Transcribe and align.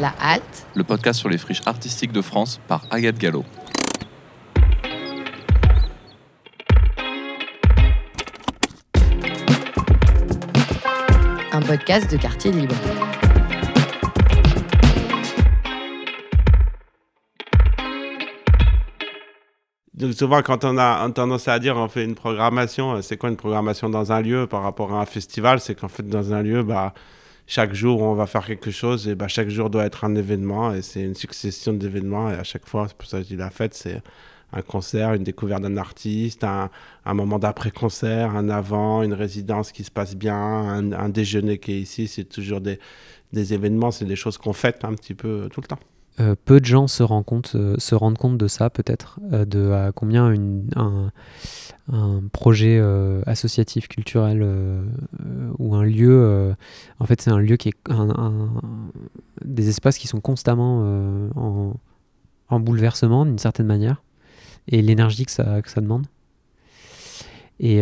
La 0.00 0.14
Halte, 0.18 0.66
le 0.74 0.82
podcast 0.82 1.20
sur 1.20 1.28
les 1.28 1.36
friches 1.36 1.60
artistiques 1.66 2.12
de 2.12 2.22
France 2.22 2.58
par 2.66 2.86
Agathe 2.90 3.18
Gallo. 3.18 3.44
un 11.52 11.60
podcast 11.60 12.10
de 12.10 12.16
quartier 12.16 12.52
libre. 12.52 12.74
Donc 19.92 20.14
souvent, 20.14 20.40
quand 20.40 20.64
on 20.64 20.78
a 20.78 21.10
tendance 21.10 21.46
à 21.48 21.58
dire 21.58 21.76
on 21.76 21.88
fait 21.88 22.04
une 22.04 22.14
programmation, 22.14 22.92
euh, 22.92 23.02
c'est 23.02 23.18
quoi 23.18 23.28
une 23.28 23.36
programmation 23.36 23.90
dans 23.90 24.12
un 24.12 24.22
lieu 24.22 24.46
par 24.46 24.62
rapport 24.62 24.94
à 24.94 25.02
un 25.02 25.06
festival? 25.06 25.60
C'est 25.60 25.74
qu'en 25.74 25.88
fait, 25.88 26.08
dans 26.08 26.32
un 26.32 26.42
lieu, 26.42 26.62
bah, 26.62 26.94
chaque 27.50 27.74
jour, 27.74 28.00
on 28.02 28.14
va 28.14 28.26
faire 28.26 28.46
quelque 28.46 28.70
chose 28.70 29.08
et 29.08 29.16
bah, 29.16 29.26
chaque 29.26 29.48
jour 29.48 29.70
doit 29.70 29.84
être 29.84 30.04
un 30.04 30.14
événement 30.14 30.72
et 30.72 30.82
c'est 30.82 31.02
une 31.02 31.16
succession 31.16 31.72
d'événements 31.72 32.30
et 32.30 32.34
à 32.34 32.44
chaque 32.44 32.64
fois, 32.64 32.86
c'est 32.86 32.96
pour 32.96 33.08
ça 33.08 33.18
que 33.18 33.24
je 33.24 33.28
dis 33.30 33.36
la 33.36 33.50
fête, 33.50 33.74
c'est 33.74 34.00
un 34.52 34.62
concert, 34.62 35.14
une 35.14 35.24
découverte 35.24 35.60
d'un 35.62 35.76
artiste, 35.76 36.44
un, 36.44 36.70
moment 37.12 37.40
d'après-concert, 37.40 38.36
un 38.36 38.48
avant, 38.50 39.02
une 39.02 39.14
résidence 39.14 39.72
qui 39.72 39.82
se 39.82 39.90
passe 39.90 40.14
bien, 40.14 40.36
un, 40.36 40.92
un 40.92 41.08
déjeuner 41.08 41.58
qui 41.58 41.72
est 41.72 41.80
ici. 41.80 42.06
C'est 42.06 42.22
toujours 42.22 42.60
des, 42.60 42.78
des 43.32 43.52
événements, 43.52 43.90
c'est 43.90 44.04
des 44.04 44.16
choses 44.16 44.38
qu'on 44.38 44.52
fête 44.52 44.84
un 44.84 44.94
petit 44.94 45.14
peu 45.14 45.48
tout 45.52 45.60
le 45.60 45.66
temps. 45.66 45.80
Euh, 46.20 46.34
peu 46.44 46.60
de 46.60 46.66
gens 46.66 46.86
se 46.86 47.02
rendent 47.02 47.24
compte, 47.24 47.52
euh, 47.54 47.76
se 47.78 47.94
rendent 47.94 48.18
compte 48.18 48.36
de 48.36 48.46
ça 48.46 48.68
peut-être, 48.68 49.18
euh, 49.32 49.44
de 49.46 49.90
combien 49.94 50.34
un, 50.76 51.12
projet 52.32 52.80
associatif 53.26 53.88
culturel 53.88 54.46
ou 55.58 55.74
un 55.74 55.82
lieu, 55.82 56.54
en 57.00 57.04
fait 57.04 57.20
c'est 57.20 57.30
un 57.30 57.38
lieu 57.38 57.56
qui 57.56 57.70
est 57.70 57.90
un, 57.90 58.48
des 59.44 59.68
espaces 59.68 59.98
qui 59.98 60.06
sont 60.06 60.20
constamment 60.20 60.82
en, 61.34 61.74
en, 62.48 62.60
bouleversement 62.60 63.26
d'une 63.26 63.40
certaine 63.40 63.66
manière 63.66 64.04
et 64.68 64.82
l'énergie 64.82 65.24
que 65.24 65.32
ça, 65.32 65.62
que 65.62 65.70
ça 65.70 65.80
demande. 65.80 66.06
Et, 67.58 67.78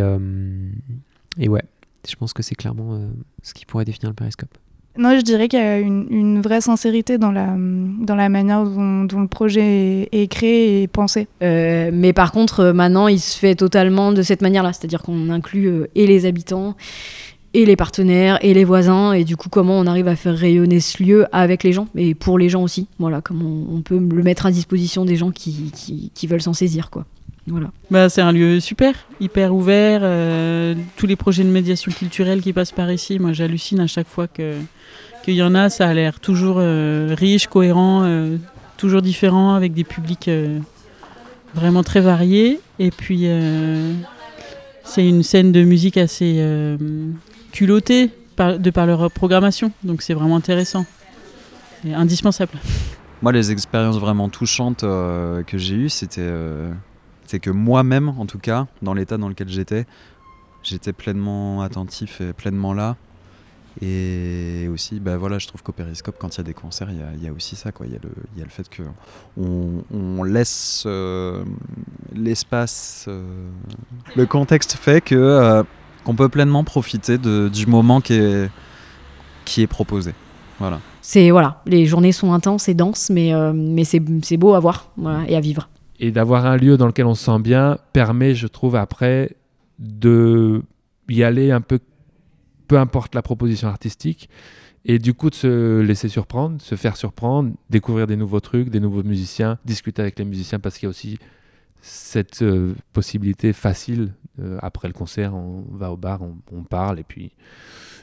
et 1.37 1.49
ouais, 1.51 1.65
je 2.09 2.17
pense 2.17 2.33
que 2.33 2.43
c'est 2.43 2.55
clairement 2.55 3.11
ce 3.43 3.53
qui 3.53 3.67
pourrait 3.67 3.85
définir 3.85 4.09
le 4.09 4.15
périscope. 4.15 4.57
Non, 4.99 5.17
je 5.17 5.23
dirais 5.23 5.47
qu'il 5.47 5.61
y 5.61 5.63
a 5.63 5.79
une, 5.79 6.43
vraie 6.43 6.61
sincérité 6.61 7.19
dans 7.19 7.31
la, 7.31 7.55
dans 7.57 8.17
la 8.17 8.29
manière 8.29 8.65
dont, 8.65 9.21
le 9.21 9.29
projet 9.29 10.09
est, 10.11 10.27
créé 10.27 10.83
et 10.83 10.89
pensé. 10.89 11.29
Euh, 11.41 11.91
mais 11.93 12.13
par 12.13 12.33
contre, 12.33 12.61
euh, 12.61 12.73
maintenant, 12.73 13.07
il 13.07 13.21
se 13.21 13.39
fait 13.39 13.55
totalement 13.55 14.11
de 14.11 14.23
cette 14.23 14.43
manière-là. 14.43 14.73
C'est-à-dire 14.73 15.03
qu'on 15.03 15.31
inclut 15.31 15.69
euh, 15.69 15.87
et 15.95 16.09
les 16.09 16.27
habitants, 16.27 16.75
et 17.55 17.65
les 17.65 17.77
partenaires, 17.77 18.41
et 18.43 18.55
les 18.55 18.65
voisins, 18.65 19.13
et 19.13 19.23
du 19.23 19.37
coup, 19.37 19.49
comment 19.49 19.79
on 19.79 19.87
arrive 19.87 20.09
à 20.09 20.17
faire 20.17 20.37
rayonner 20.37 20.81
ce 20.81 21.01
lieu 21.01 21.27
avec 21.31 21.63
les 21.63 21.73
gens, 21.73 21.87
et 21.95 22.17
pour 22.17 22.37
les 22.37 22.49
gens 22.49 22.65
aussi. 22.65 22.89
Voilà, 22.99 23.21
comment 23.21 23.67
on, 23.71 23.77
on 23.77 23.83
peut 23.83 23.99
le 23.99 24.23
mettre 24.25 24.47
à 24.47 24.51
disposition 24.51 25.05
des 25.05 25.15
gens 25.15 25.31
qui, 25.31 25.71
qui, 25.73 26.11
qui 26.13 26.27
veulent 26.27 26.43
s'en 26.43 26.55
saisir, 26.55 26.91
quoi. 26.91 27.07
Voilà. 27.49 27.71
Bah, 27.91 28.09
c'est 28.09 28.21
un 28.21 28.33
lieu 28.33 28.61
super, 28.61 28.95
hyper 29.21 29.55
ouvert. 29.55 30.01
Euh, 30.03 30.75
tous 30.97 31.07
les 31.07 31.17
projets 31.17 31.45
de 31.45 31.49
médiation 31.49 31.91
culturelle 31.91 32.41
qui 32.43 32.53
passent 32.53 32.73
par 32.73 32.91
ici, 32.93 33.19
moi 33.19 33.33
j'hallucine 33.33 33.81
à 33.81 33.87
chaque 33.87 34.09
fois 34.09 34.27
que 34.27 34.55
qu'il 35.25 35.35
y 35.35 35.43
en 35.43 35.55
a. 35.55 35.71
Ça 35.71 35.89
a 35.89 35.95
l'air 35.95 36.21
toujours 36.21 36.57
euh, 36.59 37.15
riche, 37.17 37.47
cohérent, 37.47 38.03
euh, 38.05 38.37
toujours 38.77 39.03
différent, 39.03 39.55
avec 39.55 39.73
des 39.73 39.85
publics 39.85 40.29
euh, 40.29 40.59
vraiment 41.55 41.83
très 41.83 42.01
variés. 42.01 42.61
Et 42.79 42.91
puis 42.91 43.23
euh, 43.25 43.95
c'est 44.85 45.07
une 45.07 45.23
scène 45.23 45.53
de 45.53 45.63
musique 45.63 45.97
assez 45.97 46.37
euh, 46.39 46.77
culottée 47.53 48.11
par, 48.37 48.59
de 48.59 48.71
par 48.71 48.87
leur 48.87 49.11
programmation. 49.11 49.73
Donc 49.83 50.03
c'est 50.03 50.15
vraiment 50.15 50.37
intéressant 50.37 50.87
et 51.87 51.95
indispensable. 51.95 52.53
Moi, 53.21 53.33
les 53.33 53.51
expériences 53.51 53.99
vraiment 53.99 54.29
touchantes 54.29 54.85
euh, 54.85 55.43
que 55.43 55.59
j'ai 55.59 55.75
eues, 55.75 55.89
c'était 55.89 56.21
euh, 56.21 56.71
c'est 57.29 57.41
que 57.41 57.51
moi-même, 57.51 58.09
en 58.09 58.25
tout 58.25 58.39
cas, 58.39 58.67
dans 58.81 58.95
l'état 58.95 59.19
dans 59.19 59.29
lequel 59.29 59.51
j'étais, 59.51 59.87
j'étais 60.63 60.95
pleinement 60.95 61.61
attentif 61.61 62.23
et 62.23 62.33
pleinement 62.33 62.73
là. 62.73 62.97
Et 63.83 64.67
aussi, 64.73 64.99
bah 64.99 65.19
voilà, 65.19 65.39
je 65.39 65.47
trouve 65.47 65.63
qu'au 65.63 65.73
Périscope, 65.73 66.17
quand 66.19 66.35
il 66.35 66.39
y 66.39 66.41
a 66.41 66.45
des 66.45 66.55
concerts, 66.55 66.89
il 66.91 67.23
y 67.23 67.29
a, 67.29 67.33
aussi 67.33 67.55
ça. 67.55 67.71
Il 67.85 67.91
y, 67.91 68.39
y 68.39 68.43
a 68.43 68.45
le 68.45 68.51
fait 68.51 68.67
qu'on 68.75 69.85
on 69.93 70.23
laisse 70.25 70.85
euh, 70.87 71.45
l'espace. 72.15 73.05
euh, 73.09 73.23
le 74.17 74.25
contexte 74.25 74.73
fait 74.73 75.03
que 75.03 75.15
euh, 75.15 75.63
qu'on 76.05 76.15
peut 76.15 76.31
pleinement 76.31 76.65
profiter 76.65 77.19
de, 77.19 77.51
du 77.53 77.67
moment 77.67 78.01
qui 78.01 78.15
est, 78.15 78.51
qui 79.45 79.63
est 79.63 79.67
proposé. 79.69 80.15
Voilà. 80.59 80.81
C'est 81.03 81.31
voilà, 81.31 81.63
les 81.67 81.85
journées 81.85 82.13
sont 82.13 82.33
intenses 82.33 82.69
et 82.69 82.75
denses, 82.75 83.11
mais, 83.11 83.33
mais 83.53 83.85
c'est 83.85 84.37
beau 84.37 84.55
à 84.55 84.61
voir 84.61 84.91
et 85.29 85.37
à 85.37 85.41
vivre. 85.41 85.69
Et 85.99 86.11
d'avoir 86.13 86.47
un 86.47 86.57
lieu 86.57 86.77
dans 86.77 86.87
lequel 86.87 87.07
on 87.07 87.15
se 87.15 87.25
sent 87.25 87.41
bien 87.41 87.79
permet, 87.93 88.35
je 88.35 88.47
trouve, 88.47 88.77
après 88.77 89.37
de 89.79 90.63
y 91.09 91.23
aller 91.23 91.51
un 91.51 91.61
peu, 91.61 91.81
peu 92.69 92.79
importe 92.79 93.15
la 93.15 93.23
proposition 93.23 93.69
artistique, 93.69 94.29
et 94.85 94.99
du 94.99 95.15
coup 95.15 95.31
de 95.31 95.35
se 95.35 95.81
laisser 95.81 96.09
surprendre, 96.09 96.61
se 96.61 96.75
faire 96.75 96.97
surprendre, 96.97 97.53
découvrir 97.71 98.07
des 98.07 98.17
nouveaux 98.17 98.41
trucs, 98.41 98.71
des 98.71 98.81
nouveaux 98.81 99.03
musiciens, 99.03 99.59
discuter 99.65 100.03
avec 100.03 100.19
les 100.19 100.25
musiciens, 100.25 100.59
parce 100.59 100.79
qu'il 100.79 100.87
y 100.87 100.89
a 100.89 100.91
aussi 100.91 101.19
cette 101.81 102.43
euh, 102.43 102.75
possibilité 102.93 103.53
facile. 103.53 104.13
euh, 104.41 104.59
après 104.63 104.89
le 104.89 104.95
concert, 104.95 105.35
on 105.35 105.65
va 105.73 105.93
au 105.93 105.97
bar, 105.97 106.21
on, 106.53 106.63
parle, 106.65 106.99
et 106.99 107.05
puis, 107.05 107.33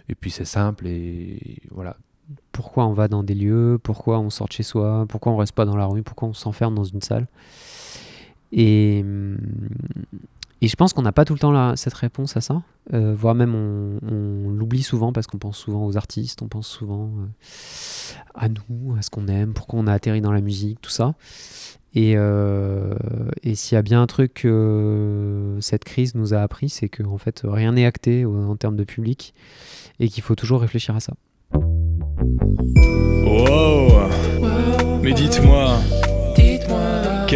et 0.10 0.16
puis 0.16 0.32
c'est 0.32 0.46
simple, 0.46 0.88
et 0.88 1.58
voilà. 1.72 1.98
Pourquoi 2.52 2.88
on 2.88 2.94
va 2.94 3.08
dans 3.08 3.24
des 3.24 3.36
lieux, 3.36 3.80
pourquoi 3.82 4.20
on 4.20 4.32
sort 4.32 4.48
de 4.48 4.54
chez 4.54 4.64
soi, 4.64 5.06
pourquoi 5.08 5.32
on 5.32 5.38
reste 5.38 5.54
pas 5.54 5.66
dans 5.66 5.78
la 5.78 5.86
rue, 5.86 6.02
pourquoi 6.02 6.28
on 6.30 6.34
s'enferme 6.34 6.74
dans 6.74 6.84
une 6.84 7.02
salle? 7.02 7.28
Et, 8.56 9.02
hum, 9.04 9.38
et 10.62 10.68
je 10.68 10.76
pense 10.76 10.94
qu'on 10.94 11.02
n'a 11.02 11.12
pas 11.12 11.26
tout 11.26 11.34
le 11.34 11.40
temps 11.40 11.52
la, 11.52 11.76
cette 11.76 11.94
réponse 11.94 12.38
à 12.38 12.42
ça, 12.42 12.64
euh, 12.94 13.14
voire 13.14 13.36
même 13.36 13.54
on, 13.54 14.00
on 14.02 14.50
l'oublie 14.50 14.82
souvent 14.82 15.12
parce 15.12 15.28
qu'on 15.28 15.38
pense 15.38 15.58
souvent 15.58 15.86
aux 15.86 15.98
artistes, 15.98 16.42
on 16.42 16.48
pense 16.48 16.68
souvent 16.68 17.12
euh, 17.20 17.26
à 18.34 18.48
nous, 18.50 18.96
à 18.98 19.02
ce 19.02 19.10
qu'on 19.10 19.28
aime, 19.28 19.54
pourquoi 19.54 19.80
on 19.80 19.88
a 19.88 19.94
atterri 19.94 20.22
dans 20.22 20.32
la 20.32 20.42
musique, 20.42 20.82
tout 20.82 20.90
ça. 20.90 21.14
Et, 21.94 22.14
euh, 22.16 22.96
et 23.44 23.56
s'il 23.56 23.76
y 23.76 23.78
a 23.78 23.82
bien 23.82 24.02
un 24.02 24.08
truc 24.08 24.34
que 24.34 25.58
cette 25.62 25.84
crise 25.84 26.16
nous 26.16 26.34
a 26.34 26.40
appris, 26.40 26.70
c'est 26.70 26.90
qu'en 26.90 27.18
fait 27.18 27.42
rien 27.44 27.74
n'est 27.74 27.86
acté 27.86 28.26
en 28.26 28.56
termes 28.56 28.76
de 28.76 28.86
public 28.86 29.34
et 30.00 30.10
qu'il 30.10 30.24
faut 30.24 30.36
toujours 30.36 30.62
réfléchir 30.62 30.96
à 30.96 31.00
ça. 31.00 31.14
Wow 33.26 34.10
Mais 35.04 35.14
dites-moi, 35.14 35.78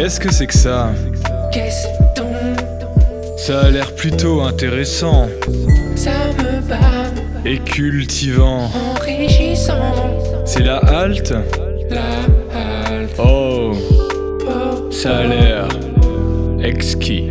qu'est-ce 0.00 0.18
que 0.18 0.32
c'est 0.32 0.46
que 0.46 0.54
ça 0.56 0.94
Ça 3.36 3.60
a 3.60 3.70
l'air 3.70 3.94
plutôt 3.94 4.40
intéressant 4.40 5.28
Ça 5.94 6.12
me 6.38 6.66
bat, 6.66 7.12
et 7.44 7.58
cultivant. 7.58 8.70
enrichissant. 8.96 9.74
C'est 10.46 10.62
la 10.62 10.78
halte 10.78 11.34
La 11.90 12.00
halte, 12.88 13.14
Oh, 13.18 13.72
oh, 14.48 14.90
ça 14.90 15.18
a 15.18 15.26
l'air 15.26 15.68
exquis. 16.62 17.28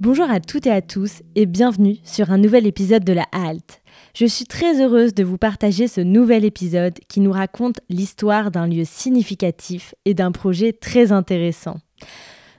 Bonjour 0.00 0.28
à 0.28 0.40
toutes 0.40 0.66
et 0.66 0.72
à 0.72 0.82
tous 0.82 1.22
et 1.36 1.46
bienvenue 1.46 1.96
sur 2.02 2.32
un 2.32 2.38
nouvel 2.38 2.66
épisode 2.66 3.04
de 3.04 3.12
La 3.12 3.26
Halte. 3.32 3.83
Je 4.14 4.26
suis 4.26 4.44
très 4.44 4.80
heureuse 4.80 5.12
de 5.12 5.24
vous 5.24 5.38
partager 5.38 5.88
ce 5.88 6.00
nouvel 6.00 6.44
épisode 6.44 6.94
qui 7.08 7.18
nous 7.18 7.32
raconte 7.32 7.80
l'histoire 7.88 8.52
d'un 8.52 8.68
lieu 8.68 8.84
significatif 8.84 9.96
et 10.04 10.14
d'un 10.14 10.30
projet 10.30 10.72
très 10.72 11.10
intéressant. 11.10 11.78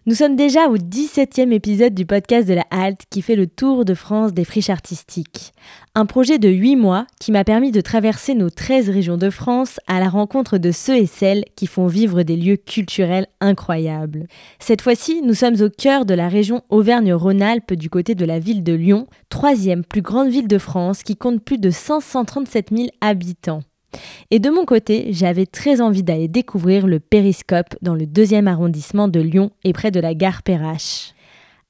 Nous 0.07 0.13
sommes 0.13 0.35
déjà 0.35 0.67
au 0.67 0.77
17e 0.77 1.51
épisode 1.51 1.96
du 1.96 2.05
podcast 2.05 2.47
de 2.47 2.53
la 2.53 2.67
Halte 2.69 3.05
qui 3.09 3.23
fait 3.23 3.35
le 3.35 3.47
tour 3.47 3.85
de 3.85 3.96
France 3.96 4.34
des 4.34 4.46
friches 4.46 4.69
artistiques. 4.69 5.52
Un 5.96 6.05
projet 6.05 6.37
de 6.37 6.47
8 6.47 6.75
mois 6.75 7.07
qui 7.19 7.31
m'a 7.31 7.43
permis 7.43 7.72
de 7.72 7.81
traverser 7.81 8.35
nos 8.35 8.52
13 8.52 8.91
régions 8.91 9.17
de 9.17 9.31
France 9.31 9.79
à 9.87 9.99
la 9.99 10.07
rencontre 10.07 10.59
de 10.59 10.72
ceux 10.72 10.97
et 10.97 11.07
celles 11.07 11.43
qui 11.55 11.66
font 11.66 11.87
vivre 11.87 12.22
des 12.22 12.37
lieux 12.37 12.57
culturels 12.57 13.25
incroyables. 13.41 14.28
Cette 14.59 14.84
fois-ci, 14.84 15.23
nous 15.23 15.34
sommes 15.34 15.59
au 15.59 15.72
cœur 15.72 16.05
de 16.05 16.13
la 16.13 16.29
région 16.29 16.61
Auvergne-Rhône-Alpes 16.69 17.73
du 17.73 17.90
côté 17.90 18.13
de 18.13 18.25
la 18.25 18.37
ville 18.37 18.63
de 18.63 18.73
Lyon, 18.73 19.08
troisième 19.29 19.84
plus 19.84 20.03
grande 20.03 20.29
ville 20.29 20.47
de 20.47 20.59
France 20.59 21.01
qui 21.01 21.17
compte 21.17 21.43
plus 21.43 21.58
de 21.58 21.72
537 21.72 22.67
000 22.72 22.90
habitants. 23.01 23.63
Et 24.32 24.40
de 24.40 24.50
mon 24.50 24.66
côté, 24.66 25.08
j'avais 25.12 25.46
très 25.46 25.82
envie 25.82 26.03
d'aller 26.03 26.28
découvrir 26.28 26.88
le 26.88 27.00
Périscope 27.00 27.76
dans 27.82 27.96
le 27.96 28.06
deuxième 28.06 28.47
arrondissement 28.47 29.08
de 29.08 29.20
Lyon 29.20 29.52
et 29.64 29.74
près 29.74 29.92
de 29.92 30.00
la 30.00 30.14
gare 30.14 30.44
Perrache. 30.44 31.16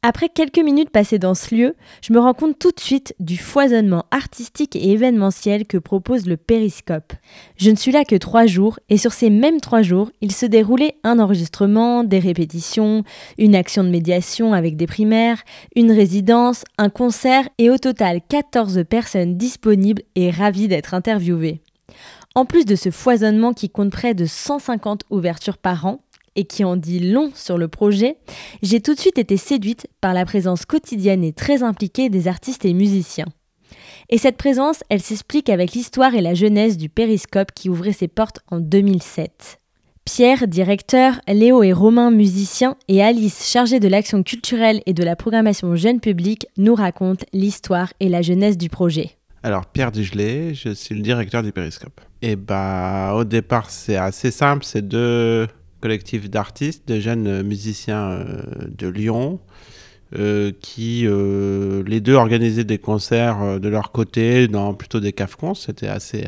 Après 0.07 0.29
quelques 0.29 0.59
minutes 0.59 0.91
passées 0.91 1.17
dans 1.17 1.33
ce 1.33 1.55
lieu, 1.55 1.75
je 2.03 2.13
me 2.13 2.19
rends 2.19 2.35
compte 2.35 2.59
tout 2.59 2.69
de 2.69 2.79
suite 2.79 3.15
du 3.19 3.37
foisonnement 3.37 4.05
artistique 4.11 4.75
et 4.75 4.91
événementiel 4.91 5.65
que 5.65 5.79
propose 5.79 6.27
le 6.27 6.37
Périscope. 6.37 7.13
Je 7.57 7.71
ne 7.71 7.75
suis 7.75 7.91
là 7.91 8.03
que 8.05 8.15
trois 8.15 8.45
jours 8.45 8.79
et 8.87 8.99
sur 8.99 9.13
ces 9.13 9.31
mêmes 9.31 9.59
trois 9.59 9.81
jours, 9.81 10.11
il 10.21 10.31
se 10.31 10.45
déroulait 10.45 10.93
un 11.03 11.17
enregistrement, 11.17 12.03
des 12.03 12.19
répétitions, 12.19 13.03
une 13.39 13.55
action 13.55 13.83
de 13.83 13.89
médiation 13.89 14.53
avec 14.53 14.77
des 14.77 14.85
primaires, 14.85 15.41
une 15.75 15.91
résidence, 15.91 16.65
un 16.77 16.89
concert 16.89 17.49
et 17.57 17.71
au 17.71 17.79
total 17.79 18.19
14 18.29 18.83
personnes 18.87 19.37
disponibles 19.37 20.03
et 20.13 20.29
ravies 20.29 20.67
d'être 20.67 20.93
interviewées. 20.93 21.61
En 22.35 22.45
plus 22.45 22.65
de 22.65 22.75
ce 22.75 22.91
foisonnement 22.91 23.53
qui 23.53 23.69
compte 23.69 23.91
près 23.91 24.13
de 24.13 24.25
150 24.25 25.03
ouvertures 25.09 25.57
par 25.57 25.85
an, 25.85 26.01
et 26.35 26.45
qui 26.45 26.63
en 26.63 26.75
dit 26.75 26.99
long 26.99 27.31
sur 27.33 27.57
le 27.57 27.67
projet, 27.67 28.17
j'ai 28.61 28.81
tout 28.81 28.93
de 28.93 28.99
suite 28.99 29.17
été 29.17 29.37
séduite 29.37 29.87
par 30.01 30.13
la 30.13 30.25
présence 30.25 30.65
quotidienne 30.65 31.23
et 31.23 31.33
très 31.33 31.63
impliquée 31.63 32.09
des 32.09 32.27
artistes 32.27 32.65
et 32.65 32.73
musiciens. 32.73 33.27
Et 34.09 34.17
cette 34.17 34.37
présence, 34.37 34.83
elle 34.89 35.01
s'explique 35.01 35.49
avec 35.49 35.71
l'histoire 35.71 36.13
et 36.13 36.21
la 36.21 36.33
jeunesse 36.33 36.77
du 36.77 36.89
Périscope 36.89 37.51
qui 37.53 37.69
ouvrait 37.69 37.93
ses 37.93 38.07
portes 38.07 38.39
en 38.51 38.59
2007. 38.59 39.59
Pierre, 40.05 40.47
directeur, 40.47 41.19
Léo 41.27 41.63
et 41.63 41.73
Romain, 41.73 42.11
musiciens, 42.11 42.77
et 42.87 43.01
Alice, 43.01 43.49
chargée 43.49 43.79
de 43.79 43.87
l'action 43.87 44.21
culturelle 44.21 44.83
et 44.85 44.93
de 44.93 45.03
la 45.03 45.15
programmation 45.15 45.75
jeune 45.75 45.99
public, 45.99 46.45
nous 46.57 46.75
racontent 46.75 47.25
l'histoire 47.33 47.91
et 47.99 48.07
la 48.07 48.21
jeunesse 48.21 48.57
du 48.57 48.69
projet. 48.69 49.17
Alors, 49.45 49.67
Pierre 49.67 49.91
Dugelet, 49.91 50.55
je 50.55 50.69
suis 50.69 50.95
le 50.95 51.01
directeur 51.01 51.43
du 51.43 51.51
Périscope. 51.51 52.01
Et 52.23 52.35
bah, 52.35 53.13
au 53.13 53.25
départ, 53.25 53.69
c'est 53.69 53.95
assez 53.95 54.31
simple, 54.31 54.65
c'est 54.65 54.81
deux 54.81 55.45
collectif 55.81 56.31
d'artistes, 56.31 56.87
de 56.87 56.99
jeunes 56.99 57.43
musiciens 57.43 58.09
euh, 58.09 58.41
de 58.75 58.87
Lyon, 58.87 59.39
euh, 60.17 60.51
qui 60.61 61.03
euh, 61.05 61.83
les 61.85 62.01
deux 62.01 62.15
organisaient 62.15 62.63
des 62.63 62.79
concerts 62.79 63.59
de 63.59 63.69
leur 63.69 63.91
côté 63.91 64.47
dans 64.47 64.73
plutôt 64.73 64.99
des 64.99 65.13
cafcons. 65.13 65.53
C'était 65.53 65.89
assez, 65.89 66.25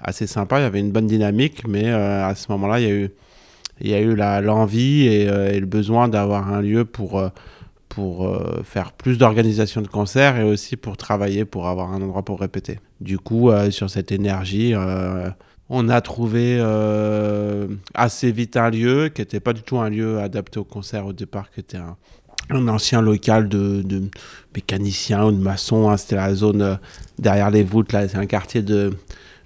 assez 0.00 0.26
sympa, 0.26 0.58
il 0.58 0.62
y 0.64 0.66
avait 0.66 0.80
une 0.80 0.90
bonne 0.90 1.06
dynamique, 1.06 1.68
mais 1.68 1.88
à 1.88 2.34
ce 2.34 2.50
moment-là, 2.50 2.80
il 2.80 2.88
y 2.88 2.90
a 2.90 2.94
eu, 2.94 3.10
il 3.80 3.90
y 3.90 3.94
a 3.94 4.00
eu 4.00 4.16
l'envie 4.16 5.06
et, 5.06 5.60
le 5.60 5.66
besoin 5.66 6.08
d'avoir 6.08 6.52
un 6.52 6.62
lieu 6.62 6.84
pour, 6.84 7.30
pour 7.90 8.40
faire 8.64 8.92
plus 8.92 9.18
d'organisation 9.18 9.82
de 9.82 9.88
concerts 9.88 10.38
et 10.38 10.44
aussi 10.44 10.76
pour 10.76 10.96
travailler, 10.96 11.44
pour 11.44 11.68
avoir 11.68 11.92
un 11.92 12.00
endroit 12.00 12.24
pour 12.24 12.40
répéter. 12.40 12.80
Du 13.00 13.18
coup, 13.18 13.50
sur 13.70 13.90
cette 13.90 14.12
énergie, 14.12 14.74
on 15.72 15.88
a 15.88 16.00
trouvé 16.00 16.58
euh, 16.58 17.68
assez 17.94 18.32
vite 18.32 18.56
un 18.56 18.70
lieu 18.70 19.08
qui 19.08 19.22
n'était 19.22 19.38
pas 19.38 19.52
du 19.52 19.62
tout 19.62 19.78
un 19.78 19.88
lieu 19.88 20.18
adapté 20.18 20.58
au 20.58 20.64
concert 20.64 21.06
au 21.06 21.12
départ, 21.12 21.48
qui 21.52 21.60
était 21.60 21.78
un, 21.78 22.68
ancien 22.68 23.00
local 23.00 23.48
de, 23.48 24.02
mécaniciens 24.52 25.26
ou 25.26 25.30
de 25.30 25.38
maçons. 25.38 25.88
Hein. 25.88 25.96
C'était 25.96 26.16
la 26.16 26.34
zone 26.34 26.62
euh, 26.62 26.74
derrière 27.20 27.50
les 27.50 27.62
voûtes, 27.62 27.92
là, 27.92 28.08
c'est 28.08 28.16
un 28.16 28.26
quartier 28.26 28.62
de, 28.62 28.90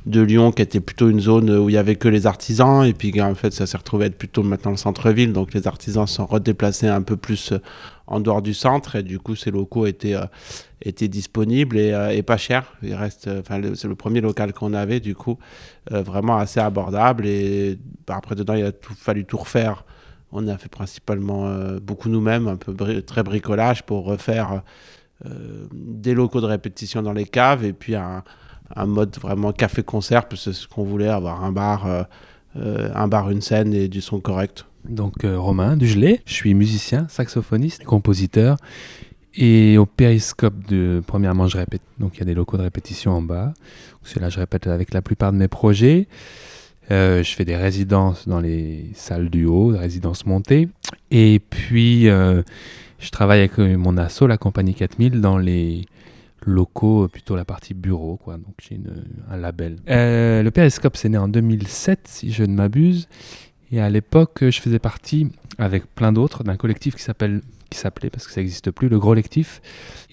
de 0.06 0.22
Lyon 0.22 0.50
qui 0.50 0.62
était 0.62 0.80
plutôt 0.80 1.10
une 1.10 1.20
zone 1.20 1.50
où 1.50 1.68
il 1.68 1.74
y 1.74 1.78
avait 1.78 1.96
que 1.96 2.08
les 2.08 2.26
artisans 2.26 2.86
et 2.86 2.94
puis 2.94 3.20
en 3.20 3.34
fait 3.34 3.52
ça 3.52 3.66
s'est 3.66 3.76
retrouvé 3.76 4.06
être 4.06 4.18
plutôt 4.18 4.42
maintenant 4.42 4.70
le 4.70 4.76
centre-ville 4.76 5.32
donc 5.32 5.54
les 5.54 5.66
artisans 5.66 6.06
sont 6.06 6.26
redéplacés 6.26 6.88
un 6.88 7.00
peu 7.00 7.16
plus 7.16 7.52
euh, 7.52 7.58
en 8.06 8.20
dehors 8.20 8.42
du 8.42 8.54
centre 8.54 8.96
et 8.96 9.02
du 9.02 9.18
coup 9.18 9.34
ces 9.36 9.50
locaux 9.50 9.86
étaient, 9.86 10.14
euh, 10.14 10.26
étaient 10.82 11.08
disponibles 11.08 11.78
et, 11.78 11.92
euh, 11.92 12.10
et, 12.10 12.22
pas 12.22 12.36
chers. 12.36 12.72
Il 12.82 12.94
reste, 12.94 13.28
enfin 13.28 13.60
c'est 13.74 13.88
le 13.88 13.94
premier 13.94 14.20
local 14.20 14.52
qu'on 14.52 14.74
avait 14.74 15.00
du 15.00 15.14
coup 15.14 15.38
vraiment 15.90 16.36
assez 16.36 16.60
abordable 16.60 17.26
et 17.26 17.78
bah, 18.06 18.16
après 18.16 18.34
dedans 18.34 18.54
il 18.54 18.64
a 18.64 18.72
tout, 18.72 18.94
fallu 18.94 19.24
tout 19.24 19.38
refaire. 19.38 19.84
On 20.32 20.48
a 20.48 20.58
fait 20.58 20.68
principalement 20.68 21.48
beaucoup 21.80 22.08
nous-mêmes, 22.08 22.48
un 22.48 22.56
peu 22.56 22.74
très 23.02 23.22
bricolage 23.22 23.84
pour 23.84 24.04
refaire 24.04 24.62
des 25.72 26.12
locaux 26.12 26.40
de 26.40 26.46
répétition 26.46 27.02
dans 27.02 27.12
les 27.12 27.24
caves 27.24 27.64
et 27.64 27.72
puis 27.72 27.94
un 28.76 28.86
mode 28.86 29.16
vraiment 29.18 29.52
café-concert, 29.52 30.28
parce 30.28 30.44
que 30.44 30.52
c'est 30.52 30.60
ce 30.62 30.68
qu'on 30.68 30.84
voulait, 30.84 31.08
avoir 31.08 31.44
un 31.44 31.52
bar, 31.52 31.86
euh, 31.86 32.02
euh, 32.56 32.90
un 32.94 33.08
bar, 33.08 33.30
une 33.30 33.40
scène 33.40 33.74
et 33.74 33.88
du 33.88 34.00
son 34.00 34.20
correct. 34.20 34.66
Donc 34.88 35.24
euh, 35.24 35.38
Romain 35.38 35.76
Dugelet, 35.76 36.20
je 36.26 36.34
suis 36.34 36.54
musicien, 36.54 37.06
saxophoniste, 37.08 37.84
compositeur. 37.84 38.56
Et 39.36 39.78
au 39.78 39.86
périscope 39.86 40.54
premièrement, 41.06 41.48
je 41.48 41.56
répète. 41.56 41.82
Donc 41.98 42.16
il 42.16 42.20
y 42.20 42.22
a 42.22 42.26
des 42.26 42.34
locaux 42.34 42.56
de 42.56 42.62
répétition 42.62 43.12
en 43.12 43.22
bas. 43.22 43.52
C'est 44.02 44.20
là 44.20 44.28
je 44.28 44.38
répète 44.38 44.66
avec 44.66 44.94
la 44.94 45.02
plupart 45.02 45.32
de 45.32 45.38
mes 45.38 45.48
projets. 45.48 46.06
je 46.90 47.34
fais 47.36 47.44
des 47.44 47.56
résidences 47.56 48.28
dans 48.28 48.40
les 48.40 48.90
salles 48.94 49.30
du 49.30 49.44
haut, 49.46 49.72
des 49.72 49.78
résidences 49.78 50.24
montées. 50.24 50.68
Et 51.10 51.40
puis 51.50 52.04
je 52.04 53.10
travaille 53.10 53.40
avec 53.40 53.58
mon 53.58 53.96
asso, 53.96 54.22
la 54.28 54.38
compagnie 54.38 54.74
4000, 54.74 55.20
dans 55.20 55.36
les 55.36 55.82
locaux, 56.46 57.04
euh, 57.04 57.08
plutôt 57.08 57.36
la 57.36 57.44
partie 57.44 57.74
bureau. 57.74 58.18
Donc 58.26 58.54
j'ai 58.60 58.78
un 59.30 59.36
label. 59.36 59.76
Euh, 59.88 60.42
le 60.42 60.50
Périscope, 60.50 60.96
c'est 60.96 61.08
né 61.08 61.18
en 61.18 61.28
2007, 61.28 62.00
si 62.04 62.32
je 62.32 62.44
ne 62.44 62.54
m'abuse. 62.54 63.08
Et 63.74 63.80
à 63.80 63.90
l'époque, 63.90 64.38
je 64.40 64.60
faisais 64.60 64.78
partie, 64.78 65.28
avec 65.58 65.92
plein 65.94 66.12
d'autres, 66.12 66.44
d'un 66.44 66.56
collectif 66.56 66.94
qui 66.94 67.02
s'appelait, 67.02 67.40
parce 68.10 68.26
que 68.26 68.32
ça 68.32 68.40
n'existe 68.40 68.70
plus, 68.70 68.88
le 68.88 69.00
Gros 69.00 69.14
Lectif. 69.14 69.60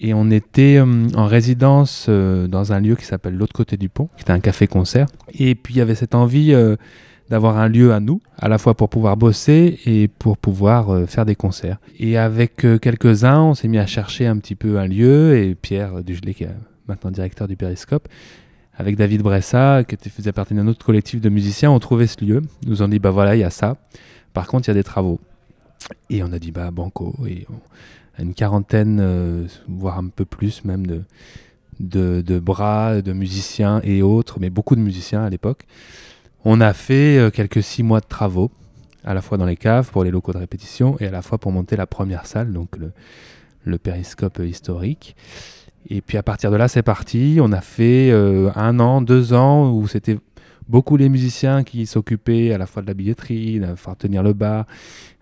Et 0.00 0.14
on 0.14 0.30
était 0.30 0.78
euh, 0.78 1.06
en 1.14 1.26
résidence 1.26 2.08
dans 2.08 2.72
un 2.72 2.80
lieu 2.80 2.96
qui 2.96 3.04
s'appelle 3.04 3.36
L'autre 3.36 3.52
côté 3.52 3.76
du 3.76 3.88
pont, 3.88 4.08
qui 4.16 4.22
était 4.22 4.32
un 4.32 4.40
café-concert. 4.40 5.06
Et 5.38 5.54
puis 5.54 5.74
il 5.74 5.76
y 5.78 5.80
avait 5.80 5.94
cette 5.94 6.16
envie 6.16 6.52
d'avoir 7.32 7.56
un 7.56 7.68
lieu 7.68 7.94
à 7.94 8.00
nous, 8.00 8.20
à 8.38 8.48
la 8.48 8.58
fois 8.58 8.74
pour 8.74 8.90
pouvoir 8.90 9.16
bosser 9.16 9.78
et 9.86 10.06
pour 10.06 10.36
pouvoir 10.36 10.90
euh, 10.90 11.06
faire 11.06 11.24
des 11.24 11.34
concerts. 11.34 11.78
Et 11.98 12.18
avec 12.18 12.64
euh, 12.66 12.78
quelques-uns, 12.78 13.40
on 13.40 13.54
s'est 13.54 13.68
mis 13.68 13.78
à 13.78 13.86
chercher 13.86 14.26
un 14.26 14.36
petit 14.36 14.54
peu 14.54 14.78
un 14.78 14.86
lieu, 14.86 15.38
et 15.38 15.54
Pierre 15.54 16.02
Dugelet, 16.04 16.34
qui 16.34 16.44
est 16.44 16.50
maintenant 16.88 17.10
directeur 17.10 17.48
du 17.48 17.56
Périscope, 17.56 18.06
avec 18.74 18.96
David 18.96 19.22
Bressa, 19.22 19.84
qui 19.84 20.08
faisait 20.08 20.32
partie 20.32 20.54
d'un 20.54 20.66
autre 20.66 20.84
collectif 20.84 21.20
de 21.20 21.28
musiciens, 21.28 21.70
ont 21.70 21.78
trouvé 21.78 22.06
ce 22.06 22.24
lieu, 22.24 22.42
nous 22.66 22.82
ont 22.82 22.88
dit, 22.88 22.98
bah 22.98 23.10
voilà, 23.10 23.36
il 23.36 23.40
y 23.40 23.44
a 23.44 23.50
ça. 23.50 23.76
Par 24.32 24.46
contre, 24.46 24.68
il 24.68 24.70
y 24.70 24.72
a 24.72 24.74
des 24.74 24.84
travaux. 24.84 25.20
Et 26.08 26.22
on 26.22 26.32
a 26.32 26.38
dit, 26.38 26.52
bah 26.52 26.70
banco, 26.70 27.14
et 27.26 27.46
une 28.18 28.34
quarantaine, 28.34 28.98
euh, 29.00 29.46
voire 29.68 29.98
un 29.98 30.08
peu 30.08 30.24
plus 30.24 30.64
même, 30.64 30.86
de, 30.86 31.02
de, 31.80 32.38
bras, 32.38 33.02
de 33.02 33.12
musiciens 33.12 33.80
et 33.82 34.02
autres, 34.02 34.38
mais 34.40 34.50
beaucoup 34.50 34.76
de 34.76 34.80
musiciens 34.80 35.24
à 35.24 35.30
l'époque. 35.30 35.66
On 36.44 36.60
a 36.60 36.72
fait 36.72 37.18
euh, 37.18 37.30
quelques 37.30 37.62
six 37.62 37.82
mois 37.82 38.00
de 38.00 38.06
travaux, 38.06 38.50
à 39.04 39.14
la 39.14 39.22
fois 39.22 39.38
dans 39.38 39.46
les 39.46 39.56
caves 39.56 39.90
pour 39.90 40.04
les 40.04 40.10
locaux 40.10 40.32
de 40.32 40.38
répétition 40.38 40.96
et 41.00 41.06
à 41.06 41.10
la 41.10 41.22
fois 41.22 41.38
pour 41.38 41.52
monter 41.52 41.76
la 41.76 41.86
première 41.86 42.26
salle, 42.26 42.52
donc 42.52 42.76
le, 42.76 43.78
périscope 43.78 44.40
historique. 44.40 45.16
Et 45.88 46.00
puis 46.00 46.16
à 46.16 46.22
partir 46.22 46.50
de 46.50 46.56
là, 46.56 46.68
c'est 46.68 46.82
parti. 46.82 47.38
On 47.40 47.52
a 47.52 47.60
fait 47.60 48.10
euh, 48.10 48.50
un 48.54 48.78
an, 48.80 49.02
deux 49.02 49.32
ans 49.32 49.72
où 49.72 49.86
c'était 49.88 50.18
beaucoup 50.68 50.96
les 50.96 51.08
musiciens 51.08 51.64
qui 51.64 51.86
s'occupaient 51.86 52.52
à 52.52 52.58
la 52.58 52.66
fois 52.66 52.82
de 52.82 52.86
la 52.86 52.94
billetterie, 52.94 53.60
de 53.60 53.74
faire 53.74 53.96
tenir 53.96 54.22
le 54.22 54.32
bar, 54.32 54.66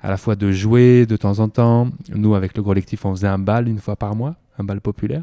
à 0.02 0.10
la 0.10 0.16
fois 0.16 0.36
de 0.36 0.52
jouer 0.52 1.06
de 1.06 1.16
temps 1.16 1.38
en 1.38 1.48
temps. 1.48 1.88
Nous, 2.14 2.34
avec 2.34 2.56
le 2.56 2.62
collectif, 2.62 3.04
on 3.04 3.14
faisait 3.14 3.28
un 3.28 3.38
bal 3.38 3.68
une 3.68 3.78
fois 3.78 3.96
par 3.96 4.14
mois, 4.14 4.36
un 4.58 4.64
bal 4.64 4.80
populaire. 4.80 5.22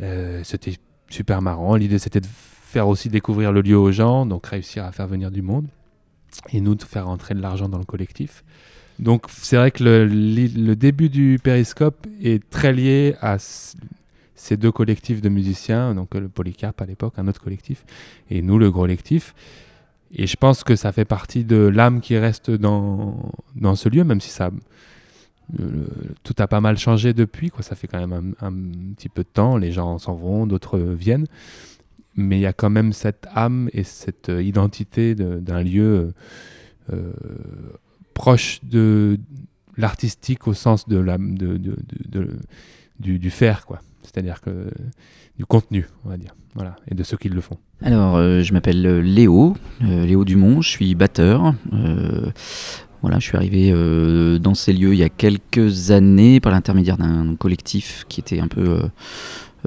Euh, 0.00 0.40
c'était 0.44 0.74
super 1.08 1.42
marrant. 1.42 1.76
L'idée, 1.76 1.98
c'était 1.98 2.20
de 2.20 2.26
faire 2.26 2.88
aussi 2.88 3.08
découvrir 3.08 3.52
le 3.52 3.60
lieu 3.60 3.78
aux 3.78 3.92
gens, 3.92 4.26
donc 4.26 4.46
réussir 4.46 4.84
à 4.84 4.92
faire 4.92 5.06
venir 5.06 5.30
du 5.30 5.42
monde, 5.42 5.66
et 6.52 6.60
nous 6.60 6.74
de 6.74 6.82
faire 6.82 7.08
entrer 7.08 7.34
de 7.34 7.40
l'argent 7.40 7.68
dans 7.68 7.78
le 7.78 7.84
collectif. 7.84 8.42
Donc 8.98 9.26
c'est 9.28 9.56
vrai 9.56 9.70
que 9.70 9.82
le, 9.82 10.06
le, 10.06 10.76
début 10.76 11.08
du 11.08 11.38
périscope 11.42 12.06
est 12.22 12.48
très 12.48 12.72
lié 12.72 13.16
à 13.20 13.38
ces 14.34 14.56
deux 14.56 14.72
collectifs 14.72 15.20
de 15.20 15.28
musiciens, 15.28 15.94
donc 15.94 16.14
le 16.14 16.28
Polycarpe 16.28 16.80
à 16.80 16.86
l'époque, 16.86 17.14
un 17.18 17.28
autre 17.28 17.42
collectif, 17.42 17.84
et 18.30 18.42
nous 18.42 18.58
le 18.58 18.70
collectif. 18.70 19.34
Et 20.12 20.26
je 20.26 20.36
pense 20.36 20.64
que 20.64 20.76
ça 20.76 20.92
fait 20.92 21.04
partie 21.04 21.44
de 21.44 21.56
l'âme 21.56 22.00
qui 22.00 22.16
reste 22.16 22.50
dans, 22.50 23.32
dans 23.56 23.74
ce 23.74 23.88
lieu, 23.88 24.04
même 24.04 24.20
si 24.20 24.30
ça, 24.30 24.50
tout 26.22 26.34
a 26.38 26.46
pas 26.46 26.60
mal 26.60 26.78
changé 26.78 27.12
depuis. 27.12 27.50
Quoi. 27.50 27.62
Ça 27.62 27.74
fait 27.74 27.88
quand 27.88 28.06
même 28.06 28.34
un, 28.40 28.52
petit 28.94 29.08
peu 29.08 29.22
de 29.22 29.28
temps, 29.28 29.56
les 29.56 29.72
gens 29.72 29.98
s'en 29.98 30.14
vont, 30.14 30.46
d'autres 30.46 30.78
viennent 30.78 31.26
mais 32.16 32.38
il 32.38 32.40
y 32.42 32.46
a 32.46 32.52
quand 32.52 32.70
même 32.70 32.92
cette 32.92 33.26
âme 33.34 33.68
et 33.72 33.82
cette 33.82 34.28
euh, 34.28 34.42
identité 34.42 35.14
d'un 35.14 35.62
lieu 35.62 36.14
euh, 36.92 36.92
euh, 36.92 37.12
proche 38.12 38.60
de 38.62 39.18
l'artistique 39.76 40.46
au 40.46 40.54
sens 40.54 40.88
de 40.88 40.96
la, 40.96 41.18
du, 41.18 41.58
du, 43.18 43.30
faire, 43.30 43.66
quoi. 43.66 43.80
C'est-à-dire 44.04 44.40
que 44.40 44.70
du 45.36 45.44
contenu, 45.46 45.88
on 46.04 46.10
va 46.10 46.16
dire, 46.16 46.36
voilà, 46.54 46.76
et 46.88 46.94
de 46.94 47.02
ceux 47.02 47.16
qui 47.16 47.28
le 47.28 47.40
font. 47.40 47.58
Alors, 47.82 48.16
je 48.18 48.52
m'appelle 48.52 49.00
Léo, 49.00 49.56
Léo 49.80 50.24
Dumont, 50.24 50.60
je 50.60 50.68
suis 50.68 50.94
batteur. 50.94 51.54
Voilà, 53.02 53.18
je 53.18 53.24
suis 53.24 53.36
arrivé 53.36 53.70
dans 54.38 54.54
ces 54.54 54.72
lieux 54.72 54.94
il 54.94 54.98
y 54.98 55.02
a 55.02 55.08
quelques 55.08 55.90
années 55.90 56.38
par 56.40 56.52
l'intermédiaire 56.52 56.96
d'un 56.96 57.34
collectif 57.36 58.04
qui 58.08 58.20
était 58.20 58.40
un 58.40 58.48
peu 58.48 58.82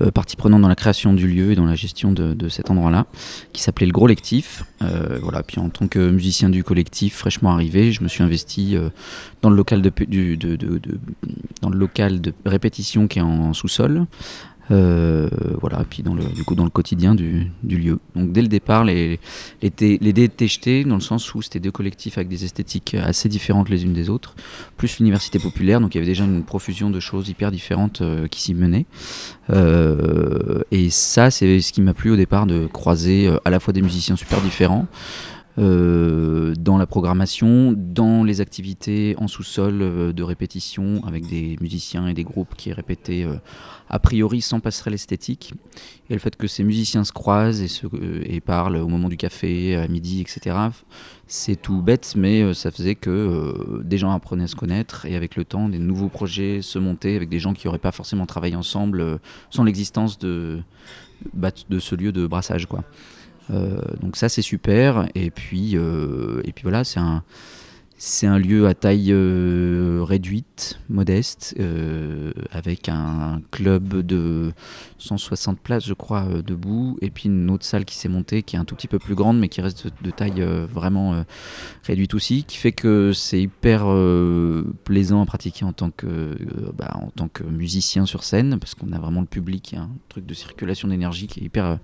euh, 0.02 0.12
partie 0.12 0.36
prenante 0.36 0.62
dans 0.62 0.68
la 0.68 0.76
création 0.76 1.14
du 1.14 1.28
lieu 1.28 1.52
et 1.52 1.56
dans 1.56 1.66
la 1.66 1.76
gestion 1.76 2.12
de, 2.12 2.50
cet 2.50 2.70
endroit-là, 2.70 3.08
qui 3.54 3.62
s'appelait 3.62 3.88
le 3.88 3.92
Gros 3.92 4.08
Lectif. 4.08 4.64
Euh, 4.82 5.20
voilà, 5.22 5.44
puis 5.44 5.60
en 5.60 5.70
tant 5.70 5.88
que 5.88 6.10
musicien 6.12 6.50
du 6.50 6.64
collectif 6.64 7.16
fraîchement 7.18 7.52
arrivé, 7.52 7.92
je 7.92 8.04
me 8.04 8.08
suis 8.08 8.24
investi 8.24 8.76
euh, 8.76 8.90
dans 9.42 9.50
le 9.50 9.56
local 9.56 9.82
de, 9.82 9.92
dans 11.62 11.70
le 11.70 11.78
local 11.78 12.22
de 12.22 12.34
répétition 12.46 13.08
qui 13.08 13.20
est 13.20 13.24
en 13.24 13.54
sous-sol. 13.54 14.06
Euh, 14.70 15.30
voilà, 15.62 15.82
et 15.82 15.86
puis 15.86 16.04
dans 16.04 16.14
le, 16.14 16.24
du 16.24 16.44
coup 16.44 16.56
dans 16.56 16.66
le 16.66 16.70
quotidien 16.70 17.16
du, 17.16 17.52
du 17.64 17.78
lieu. 17.78 18.00
Donc 18.16 18.32
dès 18.32 18.42
le 18.42 18.48
départ, 18.48 18.84
les, 18.84 19.20
les, 19.62 19.98
les 19.98 20.14
dés 20.14 20.24
étaient 20.24 20.48
jetés 20.48 20.84
dans 20.84 20.96
le 20.96 21.02
sens 21.02 21.34
où 21.34 21.42
c'était 21.42 21.60
deux 21.60 21.72
collectifs 21.72 22.18
avec 22.18 22.28
des 22.28 22.44
esthétiques 22.44 22.96
assez 22.96 23.30
différentes 23.30 23.70
les 23.70 23.84
unes 23.84 23.94
des 23.94 24.10
autres, 24.10 24.36
plus 24.76 25.00
l'université 25.00 25.40
populaire, 25.40 25.80
donc 25.80 25.96
il 25.96 25.98
y 25.98 26.00
avait 26.00 26.08
déjà 26.08 26.26
une 26.26 26.44
profusion 26.44 26.90
de 26.90 27.00
choses 27.00 27.30
hyper 27.30 27.52
différentes 27.52 28.02
euh, 28.02 28.28
qui 28.28 28.42
s'y 28.42 28.54
menaient. 28.54 28.86
Euh, 29.50 30.64
et 30.72 30.90
ça, 30.90 31.32
c'est 31.32 31.62
ce 31.62 31.72
qui 31.72 31.82
m'a 31.82 31.94
plu 31.94 32.12
au 32.12 32.16
départ 32.16 32.46
de 32.46 32.68
croiser 32.68 33.28
euh, 33.28 33.38
à 33.46 33.50
la 33.50 33.60
fois 33.60 33.74
des 33.74 33.82
musiciens 33.82 34.16
super 34.16 34.42
différents. 34.42 34.88
Euh, 35.60 36.54
dans 36.60 36.78
la 36.78 36.86
programmation, 36.86 37.74
dans 37.76 38.24
les 38.24 38.42
activités 38.42 39.16
en 39.18 39.28
sous-sol 39.28 39.82
euh, 39.82 40.14
de 40.14 40.22
répétition 40.22 41.02
avec 41.08 41.26
des 41.26 41.58
musiciens 41.62 42.08
et 42.08 42.14
des 42.14 42.24
groupes 42.24 42.54
qui 42.56 42.72
répétaient 42.72 43.24
euh, 43.24 43.38
a 43.90 43.98
priori 43.98 44.42
sans 44.42 44.60
passerelle 44.60 44.94
esthétique. 44.94 45.56
Et 46.12 46.14
le 46.14 46.20
fait 46.20 46.36
que 46.36 46.46
ces 46.46 46.64
musiciens 46.64 47.04
se 47.04 47.12
croisent 47.12 47.64
et, 48.24 48.40
parlent 48.40 48.78
au 48.78 48.88
moment 48.88 49.10
du 49.10 49.18
café, 49.18 49.76
à 49.76 49.88
midi, 49.88 50.22
etc., 50.22 50.56
c'est 51.26 51.60
tout 51.60 51.82
bête, 51.82 52.14
mais 52.16 52.54
ça 52.54 52.72
faisait 52.72 52.96
que 52.96 53.82
des 53.84 53.98
gens 53.98 54.12
apprenaient 54.12 54.46
à 54.46 54.48
se 54.48 54.56
connaître 54.56 55.06
et 55.06 55.16
avec 55.16 55.36
le 55.36 55.44
temps, 55.44 55.68
des 55.68 55.80
nouveaux 55.80 56.08
projets 56.08 56.62
se 56.62 56.80
montaient 56.80 57.16
avec 57.16 57.28
des 57.28 57.40
gens 57.40 57.54
qui 57.54 57.68
n'auraient 57.68 57.80
pas 57.80 57.92
forcément 57.92 58.26
travaillé 58.26 58.56
ensemble 58.56 59.20
sans 59.50 59.66
l'existence 59.66 60.18
de, 60.18 60.62
bah, 61.34 61.52
de 61.70 61.80
ce 61.80 61.96
lieu 61.96 62.14
de 62.14 62.28
brassage. 62.28 62.68
Quoi. 62.68 62.84
Euh, 63.52 63.82
donc 64.02 64.16
ça 64.16 64.30
c'est 64.30 64.42
super. 64.42 65.08
Et 65.16 65.32
puis 65.32 65.78
euh, 65.78 66.42
et 66.44 66.52
puis 66.52 66.64
voilà 66.64 66.84
c'est 66.84 67.00
un 67.00 67.24
c'est 68.00 68.28
un 68.28 68.38
lieu 68.38 68.68
à 68.68 68.76
taille 68.76 69.12
euh, 69.12 70.04
réduite, 70.04 70.80
modeste, 70.88 71.56
euh, 71.60 72.32
avec 72.52 72.90
un 72.90 73.42
club 73.50 74.06
de 74.06 74.54
160 75.00 75.60
places, 75.60 75.86
je 75.86 75.96
crois, 75.96 76.26
euh, 76.30 76.44
debout, 76.44 76.98
et 77.02 77.10
puis 77.10 77.26
une 77.26 77.50
autre 77.50 77.66
salle 77.66 77.86
qui 77.86 77.96
s'est 77.96 78.08
montée, 78.08 78.44
qui 78.44 78.56
est 78.56 78.60
un 78.60 78.66
tout 78.66 78.76
petit 78.76 78.88
peu 78.88 79.00
plus 79.00 79.16
grande, 79.16 79.40
mais 79.40 79.50
qui 79.50 79.62
reste 79.62 79.88
de, 80.04 80.12
taille 80.12 80.42
vraiment 80.72 81.24
réduite 81.84 82.14
aussi, 82.14 82.44
qui 82.44 82.58
fait 82.58 82.72
que 82.72 83.14
c'est 83.14 83.42
hyper 83.42 83.86
plaisant 84.84 85.22
à 85.22 85.26
pratiquer 85.26 85.66
en 85.66 85.74
tant 85.74 85.92
que, 85.92 86.36
bah, 86.76 86.92
en 86.96 87.10
tant 87.10 87.28
que 87.28 87.44
musicien 87.44 88.06
sur 88.06 88.24
scène, 88.24 88.58
parce 88.60 88.74
qu'on 88.74 88.94
a 88.94 89.00
vraiment 89.00 89.22
le 89.22 89.28
public, 89.28 89.76
un 89.78 89.90
truc 90.10 90.26
de 90.26 90.34
circulation 90.34 90.88
d'énergie 90.88 91.28
qui 91.28 91.42
est 91.42 91.44
hyper 91.44 91.78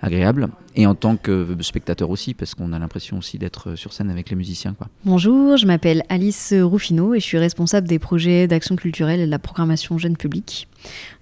agréable, 0.00 0.48
et 0.76 0.86
en 0.86 0.94
tant 0.94 1.16
que 1.16 1.56
spectateur 1.60 2.10
aussi, 2.10 2.32
parce 2.34 2.54
qu'on 2.54 2.72
a 2.72 2.78
l'impression 2.78 3.18
aussi 3.18 3.38
d'être 3.38 3.74
sur 3.74 3.92
scène 3.92 4.10
avec 4.10 4.30
les 4.30 4.36
musiciens. 4.36 4.74
Quoi. 4.74 4.88
Bonjour, 5.04 5.53
je 5.56 5.66
m'appelle 5.66 6.02
Alice 6.08 6.52
Ruffino 6.56 7.14
et 7.14 7.20
je 7.20 7.24
suis 7.24 7.38
responsable 7.38 7.88
des 7.88 7.98
projets 7.98 8.46
d'action 8.46 8.76
culturelle 8.76 9.20
et 9.20 9.26
de 9.26 9.30
la 9.30 9.38
programmation 9.38 9.98
jeune 9.98 10.16
public 10.16 10.68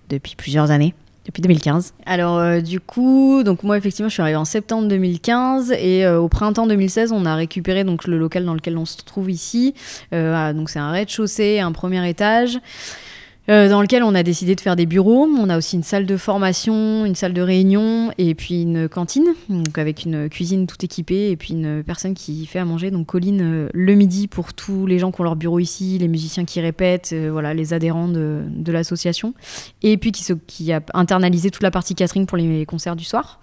depuis 0.08 0.36
plusieurs 0.36 0.70
années. 0.70 0.94
Depuis 1.24 1.40
2015. 1.40 1.94
Alors 2.04 2.38
euh, 2.38 2.60
du 2.60 2.80
coup, 2.80 3.44
donc 3.44 3.62
moi 3.62 3.78
effectivement 3.78 4.08
je 4.08 4.14
suis 4.14 4.22
arrivée 4.22 4.36
en 4.36 4.44
septembre 4.44 4.88
2015 4.88 5.70
et 5.70 6.04
euh, 6.04 6.18
au 6.18 6.26
printemps 6.26 6.66
2016 6.66 7.12
on 7.12 7.24
a 7.26 7.36
récupéré 7.36 7.84
donc 7.84 8.08
le 8.08 8.18
local 8.18 8.44
dans 8.44 8.54
lequel 8.54 8.76
on 8.76 8.84
se 8.84 8.96
trouve 9.04 9.30
ici. 9.30 9.72
Euh, 10.12 10.34
ah, 10.36 10.52
donc 10.52 10.68
c'est 10.68 10.80
un 10.80 10.90
rez-de-chaussée, 10.90 11.60
un 11.60 11.70
premier 11.70 12.08
étage. 12.08 12.58
Euh, 13.48 13.68
dans 13.68 13.82
lequel 13.82 14.02
on 14.04 14.14
a 14.14 14.22
décidé 14.22 14.54
de 14.54 14.60
faire 14.60 14.76
des 14.76 14.86
bureaux. 14.86 15.26
On 15.26 15.48
a 15.48 15.58
aussi 15.58 15.76
une 15.76 15.82
salle 15.82 16.06
de 16.06 16.16
formation, 16.16 17.04
une 17.04 17.14
salle 17.14 17.32
de 17.32 17.42
réunion 17.42 18.12
et 18.18 18.34
puis 18.34 18.62
une 18.62 18.88
cantine, 18.88 19.34
donc 19.48 19.76
avec 19.78 20.04
une 20.04 20.28
cuisine 20.28 20.66
tout 20.66 20.76
équipée 20.84 21.30
et 21.30 21.36
puis 21.36 21.54
une 21.54 21.82
personne 21.82 22.14
qui 22.14 22.46
fait 22.46 22.60
à 22.60 22.64
manger, 22.64 22.90
donc 22.90 23.06
Colline, 23.06 23.40
euh, 23.42 23.68
le 23.72 23.94
midi 23.94 24.28
pour 24.28 24.54
tous 24.54 24.86
les 24.86 24.98
gens 24.98 25.10
qui 25.10 25.20
ont 25.20 25.24
leur 25.24 25.36
bureau 25.36 25.58
ici, 25.58 25.98
les 25.98 26.08
musiciens 26.08 26.44
qui 26.44 26.60
répètent, 26.60 27.10
euh, 27.12 27.30
voilà, 27.32 27.52
les 27.54 27.74
adhérents 27.74 28.08
de, 28.08 28.42
l'association. 28.72 29.34
Et 29.82 29.96
puis 29.98 30.12
qui, 30.12 30.24
qui 30.46 30.72
a 30.72 30.80
internalisé 30.94 31.50
toute 31.50 31.62
la 31.62 31.70
partie 31.70 31.94
catering 31.94 32.26
pour 32.26 32.38
les 32.38 32.64
concerts 32.64 32.96
du 32.96 33.04
soir. 33.04 33.40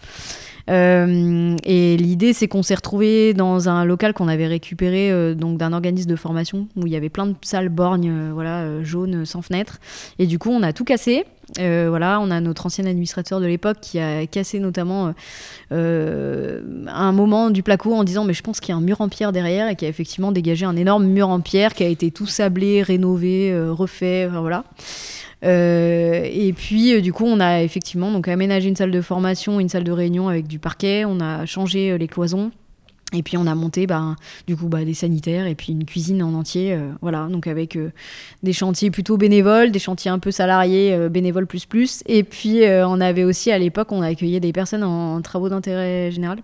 Euh, 0.70 1.58
et 1.64 1.98
l'idée, 1.98 2.34
c'est 2.34 2.48
qu'on 2.48 2.64
s'est 2.64 2.76
retrouvé 2.76 3.34
dans 3.34 3.70
un 3.70 3.86
local 3.86 4.14
qu'on 4.14 4.28
avait 4.28 4.48
récupéré 4.48 5.12
euh, 5.12 5.34
donc 5.34 5.58
d'un 5.58 5.74
organisme 5.74 6.10
de 6.10 6.16
formation 6.16 6.68
où 6.76 6.86
il 6.86 6.94
y 6.94 6.96
avait 6.96 7.10
plein 7.10 7.28
de 7.28 7.36
salles 7.42 7.70
borgnes, 7.70 8.12
euh, 8.12 8.32
voilà, 8.34 8.84
jaunes, 8.84 9.26
sans 9.26 9.42
fenêtre. 9.42 9.80
Et 10.20 10.28
du 10.28 10.38
coup, 10.38 10.50
on 10.52 10.64
a 10.64 10.74
tout 10.74 10.84
cassé. 10.84 11.26
Voilà, 11.58 12.20
on 12.22 12.30
a 12.30 12.40
notre 12.42 12.68
ancien 12.68 12.86
administrateur 12.86 13.40
de 13.42 13.48
l'époque 13.48 13.78
qui 13.82 13.98
a 13.98 14.28
cassé 14.28 14.60
notamment 14.60 15.16
un 15.72 17.12
moment 17.12 17.50
du 17.50 17.64
placo 17.64 17.92
en 17.96 18.04
disant 18.04 18.24
mais 18.24 18.36
je 18.36 18.44
pense 18.44 18.60
qu'il 18.60 18.70
y 18.70 18.76
a 18.76 18.78
un 18.78 18.82
mur 18.82 19.02
en 19.02 19.10
pierre 19.10 19.32
derrière 19.32 19.68
et 19.68 19.76
qui 19.76 19.88
a 19.88 19.90
effectivement 19.90 20.32
dégagé 20.32 20.68
un 20.68 20.76
énorme 20.76 21.08
mur 21.08 21.28
en 21.28 21.40
pierre 21.40 21.74
qui 21.74 21.84
a 21.84 21.88
été 21.88 22.12
tout 22.12 22.28
sablé, 22.28 22.84
rénové, 22.84 23.52
refait, 23.72 24.28
voilà. 24.28 24.64
Euh, 25.44 26.28
et 26.30 26.52
puis 26.52 26.94
euh, 26.94 27.02
du 27.02 27.14
coup 27.14 27.24
on 27.26 27.40
a 27.40 27.64
effectivement 27.64 28.12
donc 28.12 28.28
aménagé 28.28 28.68
une 28.68 28.76
salle 28.76 28.92
de 28.92 29.02
formation, 29.02 29.60
une 29.60 29.70
salle 29.70 29.86
de 29.86 29.92
réunion 29.92 30.28
avec 30.28 30.48
du 30.48 30.60
parquet, 30.60 31.06
on 31.06 31.22
a 31.22 31.46
changé 31.46 31.92
euh, 31.92 31.98
les 31.98 32.08
cloisons. 32.08 32.52
Et 33.12 33.24
puis 33.24 33.38
on 33.38 33.48
a 33.48 33.56
monté 33.56 33.88
bah, 33.88 34.16
du 34.46 34.56
coup 34.56 34.68
bah, 34.68 34.86
des 34.86 34.94
sanitaires 34.94 35.48
et 35.48 35.56
puis 35.56 35.72
une 35.72 35.86
cuisine 35.86 36.22
en 36.22 36.36
entier, 36.36 36.78
voilà, 37.02 37.26
donc 37.26 37.48
avec 37.48 37.76
des 38.44 38.54
chantiers 38.54 38.92
plutôt 38.92 39.18
bénévoles, 39.18 39.72
des 39.72 39.80
chantiers 39.80 40.12
un 40.12 40.20
peu 40.20 40.30
salariés, 40.30 41.10
bénévoles 41.10 41.48
plus 41.48 41.66
plus. 41.66 42.04
Et 42.06 42.24
puis 42.24 42.62
on 42.68 43.02
avait 43.02 43.24
aussi 43.24 43.52
à 43.52 43.58
l'époque, 43.58 43.92
on 43.92 44.04
accueillait 44.04 44.40
des 44.40 44.54
personnes 44.54 44.84
en 44.84 45.20
travaux 45.24 45.50
d'intérêt 45.50 46.12
général. 46.12 46.44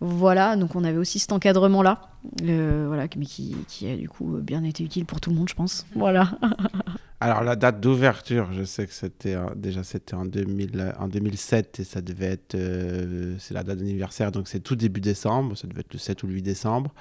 Voilà, 0.00 0.56
donc 0.56 0.74
on 0.76 0.84
avait 0.84 0.98
aussi 0.98 1.18
cet 1.18 1.32
encadrement 1.32 1.82
là, 1.82 2.00
voilà, 2.42 3.06
mais 3.16 3.24
qui, 3.24 3.56
a 3.90 3.96
du 3.96 4.08
coup 4.08 4.38
bien 4.42 4.62
été 4.62 4.84
utile 4.84 5.06
pour 5.06 5.20
tout 5.20 5.30
le 5.30 5.36
monde, 5.36 5.48
je 5.48 5.54
pense. 5.54 5.86
Voilà. 5.94 6.32
Alors 7.20 7.42
la 7.42 7.56
date 7.56 7.80
d'ouverture, 7.80 8.52
je 8.52 8.62
sais 8.62 8.86
que 8.86 8.92
c'était 8.92 9.34
euh, 9.34 9.46
déjà 9.56 9.82
c'était 9.82 10.12
en 10.12 10.26
2000, 10.26 10.70
euh, 10.78 10.92
en 10.98 11.08
2007 11.08 11.80
et 11.80 11.84
ça 11.84 12.02
devait 12.02 12.26
être 12.26 12.54
euh, 12.54 13.34
c'est 13.38 13.54
la 13.54 13.62
date 13.62 13.78
d'anniversaire 13.78 14.30
donc 14.32 14.48
c'est 14.48 14.60
tout 14.60 14.76
début 14.76 15.00
décembre, 15.00 15.56
ça 15.56 15.66
devait 15.66 15.80
être 15.80 15.94
le 15.94 15.98
7 15.98 16.22
ou 16.24 16.26
le 16.26 16.34
8 16.34 16.42
décembre 16.42 16.92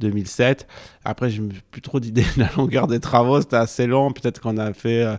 2007. 0.00 0.66
Après 1.04 1.30
je 1.30 1.42
n'ai 1.42 1.54
plus 1.70 1.80
trop 1.80 2.00
d'idées 2.00 2.26
de 2.36 2.40
la 2.40 2.50
longueur 2.56 2.88
des 2.88 2.98
travaux, 2.98 3.40
c'était 3.40 3.54
assez 3.54 3.86
long, 3.86 4.10
peut-être 4.10 4.40
qu'on 4.40 4.58
a 4.58 4.72
fait 4.72 5.04
euh, 5.04 5.16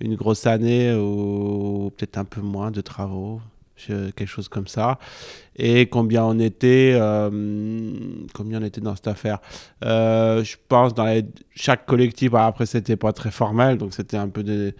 une 0.00 0.16
grosse 0.16 0.48
année 0.48 0.92
ou 0.92 1.92
peut-être 1.96 2.18
un 2.18 2.24
peu 2.24 2.40
moins 2.40 2.72
de 2.72 2.80
travaux, 2.80 3.40
quelque 3.76 4.26
chose 4.26 4.48
comme 4.48 4.66
ça. 4.66 4.98
Et 5.56 5.86
combien 5.86 6.24
on 6.24 6.38
était, 6.38 6.92
euh, 6.94 7.30
combien 8.34 8.60
on 8.60 8.64
était 8.64 8.80
dans 8.80 8.94
cette 8.94 9.08
affaire 9.08 9.38
Euh, 9.84 10.42
Je 10.44 10.56
pense 10.68 10.94
dans 10.94 11.22
chaque 11.54 11.86
collectif. 11.86 12.34
après, 12.34 12.66
c'était 12.66 12.96
pas 12.96 13.12
très 13.12 13.30
formel, 13.30 13.78
donc 13.78 13.94
c'était 13.94 14.16
un 14.16 14.28
peu 14.28 14.42
des, 14.42 14.74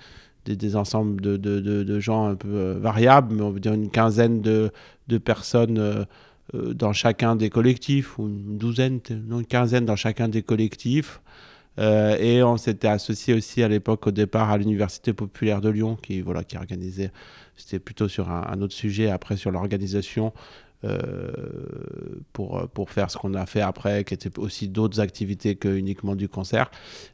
des, 0.44 0.76
ensembles 0.76 1.20
de, 1.20 1.36
de, 1.36 1.60
de, 1.60 2.00
gens 2.00 2.26
un 2.26 2.34
peu 2.34 2.48
euh, 2.48 2.78
variables, 2.78 3.34
mais 3.34 3.42
on 3.42 3.50
veut 3.50 3.60
dire 3.60 3.74
une 3.74 3.90
quinzaine 3.90 4.40
de, 4.40 4.70
personnes. 5.24 6.06
dans 6.54 6.92
chacun 6.92 7.36
des 7.36 7.50
collectifs, 7.50 8.18
ou 8.18 8.28
une 8.28 8.56
douzaine, 8.58 9.00
non, 9.28 9.40
une 9.40 9.46
quinzaine 9.46 9.84
dans 9.84 9.96
chacun 9.96 10.28
des 10.28 10.42
collectifs. 10.42 11.20
Euh, 11.78 12.16
et 12.18 12.42
on 12.42 12.56
s'était 12.56 12.88
associé 12.88 13.34
aussi 13.34 13.62
à 13.62 13.68
l'époque 13.68 14.06
au 14.06 14.10
départ 14.10 14.50
à 14.50 14.58
l'Université 14.58 15.12
populaire 15.12 15.60
de 15.60 15.68
Lyon 15.68 15.96
qui, 16.00 16.20
voilà, 16.20 16.44
qui 16.44 16.56
organisait, 16.56 17.10
c'était 17.56 17.78
plutôt 17.78 18.08
sur 18.08 18.30
un, 18.30 18.60
autre 18.60 18.74
sujet, 18.74 19.10
après 19.10 19.36
sur 19.36 19.50
l'organisation 19.50 20.32
euh, 20.84 21.30
pour, 22.32 22.68
pour 22.68 22.90
faire 22.90 23.10
ce 23.10 23.16
qu'on 23.16 23.34
a 23.34 23.46
fait 23.46 23.60
après, 23.60 24.04
qui 24.04 24.14
était 24.14 24.38
aussi 24.38 24.68
d'autres 24.68 25.00
activités 25.00 25.56
que 25.56 25.68
uniquement 25.68 26.14
du 26.14 26.28
concert. 26.28 26.70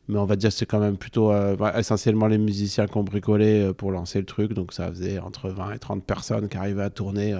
Mais 0.08 0.18
on 0.18 0.26
va 0.26 0.36
dire 0.36 0.50
que 0.50 0.56
c'est 0.56 0.66
quand 0.66 0.80
même 0.80 0.96
plutôt 0.96 1.32
euh, 1.32 1.56
essentiellement 1.76 2.26
les 2.26 2.38
musiciens 2.38 2.86
qui 2.86 2.96
ont 2.96 3.04
bricolé 3.04 3.72
pour 3.76 3.90
lancer 3.90 4.18
le 4.18 4.26
truc. 4.26 4.52
Donc 4.52 4.72
ça 4.72 4.88
faisait 4.88 5.18
entre 5.18 5.48
20 5.48 5.72
et 5.72 5.78
30 5.78 6.04
personnes 6.04 6.48
qui 6.48 6.56
arrivaient 6.56 6.82
à 6.82 6.90
tourner. 6.90 7.36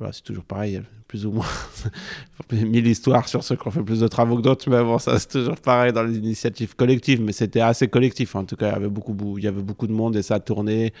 Voilà, 0.00 0.14
c'est 0.14 0.22
toujours 0.22 0.44
pareil, 0.44 0.80
plus 1.08 1.26
ou 1.26 1.30
moins 1.30 1.44
mille 2.52 2.86
histoires 2.86 3.28
sur 3.28 3.44
ceux 3.44 3.54
qui 3.54 3.68
ont 3.68 3.70
fait 3.70 3.82
plus 3.82 4.00
de 4.00 4.08
travaux 4.08 4.38
que 4.38 4.40
d'autres, 4.40 4.70
mais 4.70 4.82
bon, 4.82 4.98
ça 4.98 5.18
c'est 5.18 5.28
toujours 5.28 5.56
pareil 5.56 5.92
dans 5.92 6.02
les 6.02 6.16
initiatives 6.16 6.74
collectives, 6.74 7.20
mais 7.20 7.32
c'était 7.32 7.60
assez 7.60 7.86
collectif 7.86 8.34
en 8.34 8.46
tout 8.46 8.56
cas, 8.56 8.68
il 8.68 8.72
y 8.72 8.76
avait 8.76 8.88
beaucoup, 8.88 9.36
il 9.36 9.44
y 9.44 9.46
avait 9.46 9.60
beaucoup 9.60 9.86
de 9.86 9.92
monde 9.92 10.16
et 10.16 10.22
ça 10.22 10.40
tournait, 10.40 10.94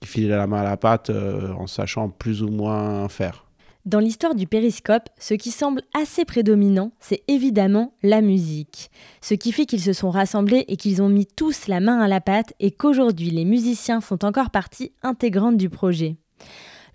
qui 0.00 0.08
filait 0.08 0.36
la 0.36 0.46
main 0.46 0.60
à 0.60 0.62
la 0.62 0.76
pâte 0.76 1.10
euh, 1.10 1.52
en 1.54 1.66
sachant 1.66 2.10
plus 2.10 2.44
ou 2.44 2.48
moins 2.48 3.08
faire. 3.08 3.44
Dans 3.86 3.98
l'histoire 3.98 4.36
du 4.36 4.46
périscope, 4.46 5.08
ce 5.18 5.34
qui 5.34 5.50
semble 5.50 5.82
assez 6.00 6.24
prédominant, 6.24 6.92
c'est 7.00 7.24
évidemment 7.26 7.92
la 8.04 8.20
musique. 8.20 8.88
Ce 9.20 9.34
qui 9.34 9.50
fait 9.50 9.66
qu'ils 9.66 9.82
se 9.82 9.92
sont 9.92 10.10
rassemblés 10.10 10.64
et 10.68 10.76
qu'ils 10.76 11.02
ont 11.02 11.08
mis 11.08 11.26
tous 11.26 11.66
la 11.66 11.80
main 11.80 11.98
à 11.98 12.06
la 12.06 12.20
pâte 12.20 12.54
et 12.60 12.70
qu'aujourd'hui 12.70 13.30
les 13.30 13.44
musiciens 13.44 14.00
font 14.00 14.18
encore 14.22 14.50
partie 14.50 14.92
intégrante 15.02 15.56
du 15.56 15.70
projet. 15.70 16.16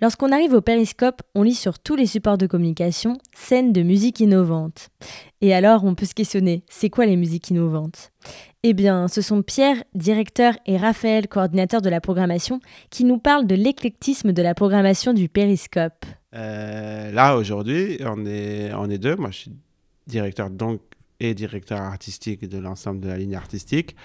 Lorsqu'on 0.02 0.32
arrive 0.32 0.54
au 0.54 0.62
périscope, 0.62 1.22
on 1.36 1.44
lit 1.44 1.54
sur 1.54 1.78
tous 1.78 1.96
les 1.96 2.06
supports 2.06 2.38
de 2.38 2.48
communication 2.48 3.18
scènes 3.36 3.74
de 3.74 3.82
musique 3.82 4.22
innovante. 4.22 4.90
Et 5.42 5.54
alors, 5.54 5.84
on 5.84 5.94
peut 5.94 6.06
se 6.06 6.14
questionner, 6.14 6.64
c'est 6.70 6.90
quoi 6.90 7.06
les 7.06 7.18
musiques 7.18 7.50
innovantes? 7.50 8.12
Eh 8.64 8.74
bien, 8.74 9.10
ce 9.10 9.22
sont 9.22 9.42
Pierre, 9.42 9.84
directeur, 9.96 10.54
et 10.66 10.78
Raphaël, 10.78 11.28
coordinateur 11.28 11.82
de 11.82 11.90
la 11.90 12.00
programmation, 12.00 12.62
qui 12.90 13.04
nous 13.04 13.18
parlent 13.18 13.48
de 13.48 13.56
l'éclectisme 13.56 14.32
de 14.32 14.42
la 14.42 14.54
programmation 14.54 15.14
du 15.14 15.28
périscope. 15.28 16.06
Euh, 16.34 17.12
là, 17.12 17.36
aujourd'hui, 17.36 18.00
on 18.06 18.26
est, 18.26 18.74
on 18.74 18.90
est 18.90 18.98
deux. 19.00 19.18
Moi, 19.18 19.32
je 19.32 19.38
suis 19.38 19.52
directeur, 20.08 20.50
donc 20.50 20.82
et 21.20 21.34
directeur 21.34 21.80
artistique 21.80 22.48
de 22.48 22.58
l'ensemble 22.58 23.02
de 23.02 23.08
la 23.08 23.18
ligne 23.18 23.36
artistique, 23.36 23.96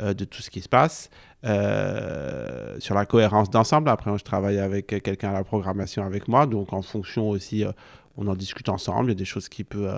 euh, 0.00 0.14
de 0.14 0.24
tout 0.24 0.42
ce 0.42 0.50
qui 0.50 0.60
se 0.60 0.68
passe. 0.68 1.10
Euh, 1.44 2.76
sur 2.78 2.94
la 2.94 3.04
cohérence 3.04 3.50
d'ensemble, 3.50 3.88
après, 3.88 4.16
je 4.16 4.24
travaille 4.24 4.58
avec 4.58 4.86
quelqu'un 4.86 5.30
à 5.30 5.34
la 5.34 5.44
programmation 5.44 6.04
avec 6.04 6.28
moi, 6.28 6.46
donc 6.46 6.72
en 6.72 6.82
fonction 6.82 7.28
aussi, 7.30 7.64
euh, 7.64 7.72
on 8.16 8.26
en 8.26 8.34
discute 8.34 8.68
ensemble. 8.68 9.10
Il 9.10 9.14
y 9.14 9.16
a 9.16 9.18
des 9.18 9.24
choses 9.24 9.48
qu'il 9.48 9.64
peut 9.64 9.88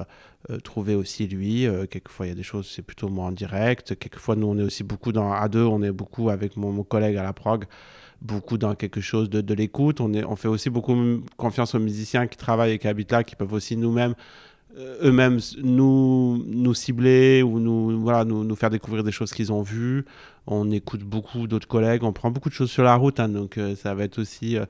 trouver 0.63 0.95
aussi 0.95 1.27
lui. 1.27 1.67
Quelquefois, 1.91 2.27
il 2.27 2.29
y 2.29 2.33
a 2.33 2.37
des 2.37 2.45
choses, 2.45 2.71
c'est 2.73 2.83
plutôt 2.83 3.09
moi 3.09 3.25
en 3.25 3.33
direct. 3.33 3.99
Quelquefois, 3.99 4.37
nous, 4.37 4.47
on 4.47 4.57
est 4.57 4.63
aussi 4.63 4.85
beaucoup 4.85 5.11
dans, 5.11 5.33
à 5.33 5.49
deux, 5.49 5.65
on 5.65 5.83
est 5.83 5.91
beaucoup 5.91 6.31
avec 6.31 6.57
mon, 6.57 6.85
collègue 6.85 7.17
à 7.17 7.25
la 7.25 7.33
prog 7.33 7.65
beaucoup 8.23 8.57
dans 8.57 8.77
quelque 8.77 9.01
chose 9.01 9.29
de, 9.29 9.55
l'écoute. 9.55 10.01
On, 10.01 10.13
on 10.15 10.37
fait 10.37 10.47
aussi 10.47 10.71
beaucoup 10.71 10.97
confiance 11.37 11.75
aux 11.75 11.81
musiciens 11.81 12.29
qui 12.29 12.39
travaillent 12.39 12.75
et 12.75 12.79
qui 12.79 12.87
habitent 12.87 13.11
là, 13.11 13.25
qui 13.25 13.35
peuvent 13.35 13.53
aussi 13.53 13.77
nous-mêmes, 13.77 14.15
eux-mêmes, 15.03 15.39
nous, 15.63 16.43
nous 16.47 16.75
cibler 16.75 17.43
ou 17.43 17.61
nous, 17.61 18.01
voilà, 18.01 18.25
nous, 18.25 18.45
nous 18.45 18.57
faire 18.57 18.71
découvrir 18.71 19.05
des 19.05 19.13
choses 19.13 19.33
qu'ils 19.33 19.53
ont 19.53 19.63
vues. 19.63 20.05
On 20.47 20.71
écoute 20.71 21.03
beaucoup 21.03 21.47
d'autres 21.47 21.69
collègues, 21.69 22.03
on 22.03 22.13
prend 22.13 22.31
beaucoup 22.31 22.49
de 22.49 22.55
choses 22.55 22.71
sur 22.71 22.83
la 22.83 22.97
route, 22.97 23.19
hein, 23.21 23.29
donc 23.29 23.57
euh, 23.57 23.75
ça 23.77 23.95
va 23.95 24.05
être 24.05 24.19
aussi 24.19 24.59
euh, 24.59 24.67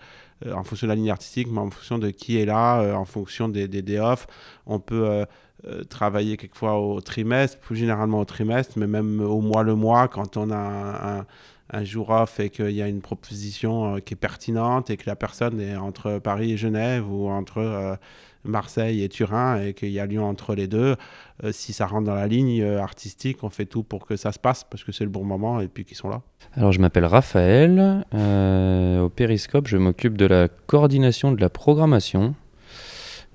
euh, 0.46 0.52
en 0.52 0.62
fonction 0.62 0.86
de 0.86 0.92
la 0.92 0.96
ligne 0.96 1.10
artistique, 1.10 1.48
mais 1.50 1.58
en 1.58 1.70
fonction 1.70 1.98
de 1.98 2.10
qui 2.10 2.38
est 2.38 2.44
là, 2.44 2.80
euh, 2.80 2.94
en 2.94 3.04
fonction 3.04 3.48
des, 3.48 3.66
des, 3.66 3.82
des 3.82 3.98
off. 3.98 4.26
On 4.66 4.78
peut 4.78 5.08
euh, 5.08 5.24
euh, 5.66 5.82
travailler 5.84 6.36
quelquefois 6.36 6.78
au 6.78 7.00
trimestre, 7.00 7.58
plus 7.58 7.76
généralement 7.76 8.20
au 8.20 8.24
trimestre, 8.24 8.78
mais 8.78 8.86
même 8.86 9.20
au 9.20 9.40
mois 9.40 9.62
le 9.62 9.74
mois, 9.74 10.08
quand 10.08 10.36
on 10.36 10.50
a 10.50 10.56
un, 10.56 11.18
un 11.20 11.26
un 11.70 11.82
jour 11.82 12.10
off 12.10 12.40
et 12.40 12.50
qu'il 12.50 12.72
y 12.72 12.82
a 12.82 12.88
une 12.88 13.00
proposition 13.00 13.96
euh, 13.96 13.98
qui 14.00 14.14
est 14.14 14.18
pertinente 14.18 14.90
et 14.90 14.96
que 14.96 15.04
la 15.06 15.16
personne 15.16 15.60
est 15.60 15.76
entre 15.76 16.18
Paris 16.18 16.52
et 16.52 16.56
Genève 16.56 17.10
ou 17.10 17.28
entre 17.28 17.58
euh, 17.58 17.96
Marseille 18.44 19.02
et 19.02 19.08
Turin 19.08 19.60
et 19.60 19.74
qu'il 19.74 19.90
y 19.90 20.00
a 20.00 20.06
Lyon 20.06 20.24
entre 20.24 20.54
les 20.54 20.66
deux, 20.66 20.96
euh, 21.42 21.52
si 21.52 21.72
ça 21.72 21.86
rentre 21.86 22.04
dans 22.04 22.14
la 22.14 22.26
ligne 22.26 22.62
euh, 22.62 22.80
artistique, 22.80 23.42
on 23.42 23.50
fait 23.50 23.66
tout 23.66 23.82
pour 23.82 24.06
que 24.06 24.16
ça 24.16 24.32
se 24.32 24.38
passe 24.38 24.64
parce 24.64 24.84
que 24.84 24.92
c'est 24.92 25.04
le 25.04 25.10
bon 25.10 25.24
moment 25.24 25.60
et 25.60 25.68
puis 25.68 25.84
qu'ils 25.84 25.96
sont 25.96 26.08
là. 26.08 26.22
Alors 26.54 26.72
je 26.72 26.80
m'appelle 26.80 27.06
Raphaël, 27.06 28.04
euh, 28.14 29.00
au 29.00 29.08
Périscope 29.08 29.66
je 29.68 29.76
m'occupe 29.76 30.16
de 30.16 30.26
la 30.26 30.48
coordination 30.48 31.32
de 31.32 31.40
la 31.40 31.48
programmation 31.48 32.34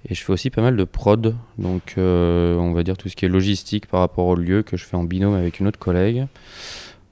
et 0.08 0.16
je 0.16 0.24
fais 0.24 0.32
aussi 0.32 0.50
pas 0.50 0.62
mal 0.62 0.78
de 0.78 0.84
prod, 0.86 1.36
donc 1.58 1.96
on 1.98 2.72
va 2.72 2.84
dire 2.84 2.96
tout 2.96 3.10
ce 3.10 3.18
qui 3.18 3.26
est 3.26 3.30
logistique 3.30 3.86
par 3.88 4.00
rapport 4.00 4.28
au 4.28 4.36
lieu 4.36 4.64
que 4.64 4.78
je 4.78 4.86
fais 4.86 4.96
en 4.96 5.04
binôme 5.04 5.34
avec 5.34 5.60
une 5.60 5.68
autre 5.68 5.80
collègue. 5.80 6.26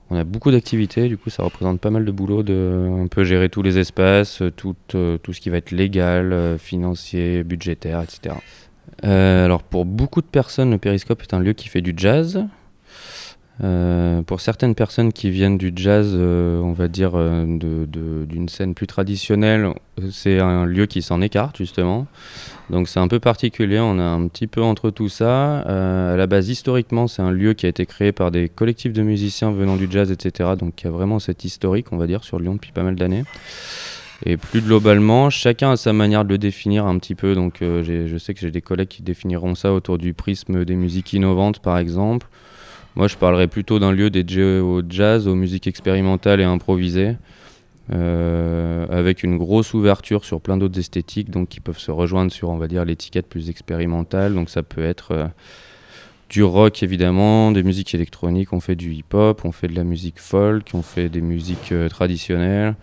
On 0.10 0.16
a 0.16 0.24
beaucoup 0.24 0.52
d'activités, 0.52 1.10
du 1.10 1.18
coup 1.18 1.30
ça 1.30 1.44
représente 1.44 1.82
pas 1.82 1.90
mal 1.90 2.06
de 2.06 2.12
boulot 2.12 2.42
de 2.42 3.04
un 3.04 3.08
peu 3.08 3.26
gérer 3.26 3.50
tous 3.50 3.62
les 3.62 3.78
espaces, 3.78 4.42
euh, 4.42 4.52
tout, 4.52 4.76
euh, 4.96 5.18
tout 5.18 5.34
ce 5.34 5.42
qui 5.42 5.50
va 5.50 5.58
être 5.58 5.72
légal, 5.72 6.32
euh, 6.32 6.58
financier, 6.58 7.44
budgétaire, 7.44 8.02
etc. 8.02 8.36
Alors 9.04 9.64
pour 9.64 9.86
beaucoup 9.86 10.22
de 10.22 10.28
personnes, 10.28 10.72
le 10.72 10.78
Périscope 10.78 11.22
est 11.22 11.34
un 11.34 11.40
lieu 11.40 11.54
qui 11.54 11.68
fait 11.68 11.82
du 11.82 11.94
jazz. 11.96 12.46
Euh, 13.64 14.22
pour 14.22 14.40
certaines 14.40 14.76
personnes 14.76 15.12
qui 15.12 15.32
viennent 15.32 15.58
du 15.58 15.72
jazz, 15.76 16.12
euh, 16.14 16.60
on 16.60 16.74
va 16.74 16.88
dire 16.88 17.12
euh, 17.16 17.46
d'une 18.26 18.50
scène 18.50 18.76
plus 18.76 18.86
traditionnelle, 18.86 19.66
euh, 20.00 20.10
c'est 20.12 20.40
un 20.40 20.66
lieu 20.66 20.86
qui 20.86 21.02
s'en 21.02 21.22
écarte 21.22 21.58
justement. 21.58 22.06
Donc 22.70 22.88
c'est 22.88 23.00
un 23.00 23.08
peu 23.08 23.20
particulier, 23.20 23.80
on 23.80 23.98
a 23.98 24.04
un 24.04 24.28
petit 24.28 24.46
peu 24.46 24.62
entre 24.62 24.92
tout 24.92 25.10
ça. 25.10 25.60
À 25.60 26.18
la 26.18 26.28
base, 26.28 26.50
historiquement, 26.50 27.08
c'est 27.08 27.22
un 27.22 27.32
lieu 27.32 27.54
qui 27.54 27.66
a 27.66 27.70
été 27.70 27.86
créé 27.86 28.12
par 28.12 28.30
des 28.30 28.50
collectifs 28.50 28.94
de 28.94 29.02
musiciens 29.02 29.52
venant 29.52 29.78
du 29.78 29.88
jazz, 29.90 30.12
etc. 30.12 30.52
Donc 30.60 30.82
il 30.82 30.86
y 30.86 30.88
a 30.88 30.92
vraiment 30.92 31.20
cet 31.20 31.46
historique, 31.46 31.88
on 31.92 31.98
va 31.98 32.08
dire, 32.08 32.24
sur 32.24 32.40
Lyon 32.40 32.56
depuis 32.56 32.74
pas 32.74 32.84
mal 32.84 32.96
d'années. 32.96 33.24
Et 34.26 34.36
plus 34.36 34.62
globalement, 34.62 35.30
chacun 35.30 35.72
a 35.72 35.78
sa 35.78 35.94
manière 35.94 36.26
de 36.26 36.30
le 36.30 36.38
définir 36.38 36.86
un 36.86 36.98
petit 37.00 37.16
peu. 37.16 37.36
Donc 37.36 37.60
je 37.62 38.18
sais 38.20 38.34
que 38.34 38.42
j'ai 38.42 38.52
des 38.52 38.62
collègues 38.62 38.90
qui 38.90 39.02
définiront 39.02 39.56
ça 39.56 39.72
autour 39.72 39.98
du 39.98 40.14
prisme 40.14 40.66
des 40.66 40.76
musiques 40.76 41.14
innovantes, 41.14 41.60
par 41.60 41.78
exemple. 41.78 42.28
Moi, 42.98 43.08
je 43.08 43.16
parlerais 43.16 43.46
plutôt 43.46 43.78
d'un 43.78 43.92
lieu 43.92 44.10
dédié 44.10 44.60
au 44.60 44.82
jazz, 44.90 45.28
aux 45.28 45.36
musiques 45.36 45.68
expérimentales 45.68 46.42
et 46.42 46.46
improvisées, 46.46 47.16
euh, 47.94 48.88
avec 48.90 49.22
une 49.22 49.38
grosse 49.38 49.76
ouverture 49.76 50.26
sur 50.26 50.42
plein 50.42 50.58
d'autres 50.58 50.80
esthétiques, 50.80 51.30
donc 51.30 51.48
qui 51.48 51.60
peuvent 51.60 51.78
se 51.78 51.92
rejoindre 51.92 52.32
sur, 52.32 52.50
on 52.50 52.58
va 52.58 52.68
dire, 52.68 52.86
l'étiquette 52.86 53.28
plus 53.28 53.52
expérimentale. 53.52 54.34
Donc 54.34 54.50
ça 54.50 54.64
peut 54.64 54.84
être 54.84 55.12
euh, 55.12 55.28
du 56.30 56.42
rock 56.44 56.82
évidemment, 56.82 57.52
des 57.52 57.62
musiques 57.62 57.94
électroniques, 57.94 58.52
on 58.52 58.60
fait 58.60 58.76
du 58.76 58.92
hip-hop, 58.96 59.42
on 59.46 59.52
fait 59.52 59.68
de 59.68 59.76
la 59.76 59.84
musique 59.84 60.18
folk, 60.18 60.72
on 60.74 60.82
fait 60.82 61.08
des 61.08 61.22
musiques 61.22 61.74
euh, 61.74 61.90
traditionnelles, 61.90 62.76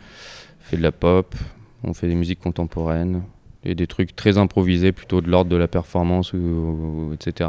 on 0.61 0.65
fait 0.65 0.77
de 0.77 0.83
la 0.83 0.93
pop, 0.93 1.35
on 1.83 1.93
fait 1.93 2.07
des 2.07 2.15
musiques 2.15 2.39
contemporaines 2.39 3.25
et 3.65 3.75
des 3.75 3.89
trucs 3.89 4.15
très 4.15 4.39
improvisés, 4.39 4.93
plutôt 4.93 5.21
de 5.21 5.29
l'ordre 5.29 5.51
de 5.51 5.57
la 5.57 5.67
performance, 5.67 6.35
etc. 7.15 7.49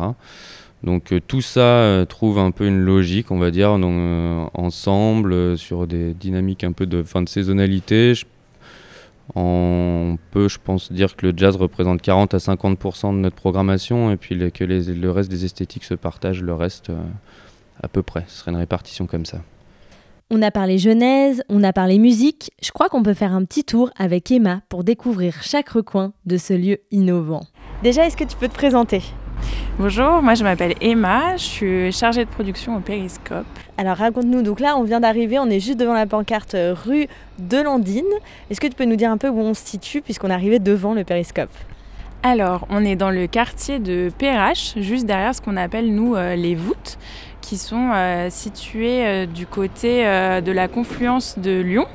Donc 0.86 1.12
euh, 1.12 1.19
tout 1.19 1.41
ça 1.41 1.60
euh, 1.62 2.06
trouve 2.06 2.38
un 2.39 2.52
peu 2.52 2.65
une 2.67 2.80
logique, 2.80 3.32
on 3.32 3.39
va 3.39 3.50
dire, 3.52 3.78
donc, 3.80 3.91
euh, 3.95 4.45
ensemble, 4.54 5.34
euh, 5.34 5.58
sur 5.58 5.88
des 5.88 6.13
dynamiques 6.13 6.63
un 6.63 6.71
peu 6.74 6.86
de 6.86 7.02
fin 7.04 7.21
de 7.24 7.28
saisonnalité. 7.30 8.13
Je- 8.13 8.26
on 9.34 10.17
peut, 10.32 10.48
je 10.48 10.60
pense, 10.63 10.91
dire 10.91 11.15
que 11.15 11.26
le 11.26 11.34
jazz 11.36 11.56
représente 11.56 12.02
40 12.02 12.34
à 12.36 12.39
50% 12.39 13.12
de 13.13 13.17
notre 13.17 13.36
programmation 13.36 14.12
et 14.12 14.17
puis 14.17 14.36
les- 14.36 14.52
que 14.52 14.63
les- 14.63 14.84
le 14.93 15.12
reste 15.12 15.30
des 15.32 15.45
esthétiques 15.45 15.84
se 15.84 15.95
partagent 15.95 16.43
le 16.43 16.54
reste 16.54 16.91
euh, 16.91 17.02
à 17.82 17.88
peu 17.88 18.04
près. 18.04 18.24
Ce 18.28 18.38
serait 18.39 18.52
une 18.52 18.58
répartition 18.58 19.08
comme 19.08 19.26
ça. 19.26 19.39
On 20.32 20.41
a 20.41 20.52
parlé 20.52 20.78
genèse, 20.78 21.43
on 21.50 21.63
a 21.63 21.74
parlé 21.74 21.98
musique. 22.00 22.52
Je 22.63 22.71
crois 22.71 22.89
qu'on 22.89 23.04
peut 23.04 23.13
faire 23.13 23.34
un 23.34 23.43
petit 23.45 23.63
tour 23.63 23.89
avec 23.98 24.32
Emma 24.32 24.62
pour 24.69 24.84
découvrir 24.84 25.41
chaque 25.43 25.69
recoin 25.69 26.13
de 26.26 26.38
ce 26.38 26.54
lieu 26.54 26.78
innovant. 26.91 27.41
Déjà, 27.84 28.06
est-ce 28.06 28.17
que 28.17 28.24
tu 28.24 28.36
peux 28.38 28.48
te 28.48 28.54
présenter? 28.54 29.02
Bonjour, 29.78 30.22
moi 30.22 30.36
je 30.36 30.44
m'appelle 30.44 30.74
Emma, 30.82 31.36
je 31.38 31.44
suis 31.44 31.92
chargée 31.92 32.24
de 32.24 32.30
production 32.30 32.78
au 32.78 32.80
Périscope. 32.80 33.46
Alors 33.78 33.98
raconte-nous, 33.98 34.42
donc 34.42 34.60
là 34.60 34.78
on 34.78 34.84
vient 34.84 35.00
d'arriver, 35.00 35.38
on 35.40 35.50
est 35.50 35.60
juste 35.60 35.80
devant 35.80 35.94
la 35.94 36.06
pancarte 36.06 36.56
rue 36.86 37.08
de 37.40 37.58
Landine. 37.62 38.04
Est-ce 38.50 38.62
que 38.62 38.68
tu 38.68 38.76
peux 38.76 38.86
nous 38.86 38.96
dire 38.96 39.12
un 39.12 39.18
peu 39.18 39.28
où 39.28 39.40
on 39.40 39.54
se 39.54 39.66
situe 39.66 40.02
puisqu'on 40.02 40.30
est 40.30 40.34
arrivé 40.34 40.60
devant 40.60 40.94
le 40.94 41.04
Périscope? 41.04 41.52
Alors, 42.28 42.66
on 42.72 42.84
est 42.84 42.96
dans 42.96 43.12
le 43.12 43.28
quartier 43.28 43.78
de 43.78 44.10
PRH, 44.18 44.74
juste 44.78 45.06
derrière 45.06 45.36
ce 45.36 45.42
qu'on 45.42 45.58
appelle 45.58 45.94
nous 45.94 46.16
euh, 46.16 46.36
les 46.36 46.56
voûtes, 46.56 46.98
qui 47.46 47.58
sont 47.58 47.92
euh, 47.94 48.30
situées 48.32 49.06
euh, 49.06 49.26
du 49.28 49.46
côté 49.46 50.08
euh, 50.08 50.42
de 50.42 50.52
la 50.52 50.68
confluence 50.68 51.38
de 51.38 51.62
Lyon, 51.62 51.86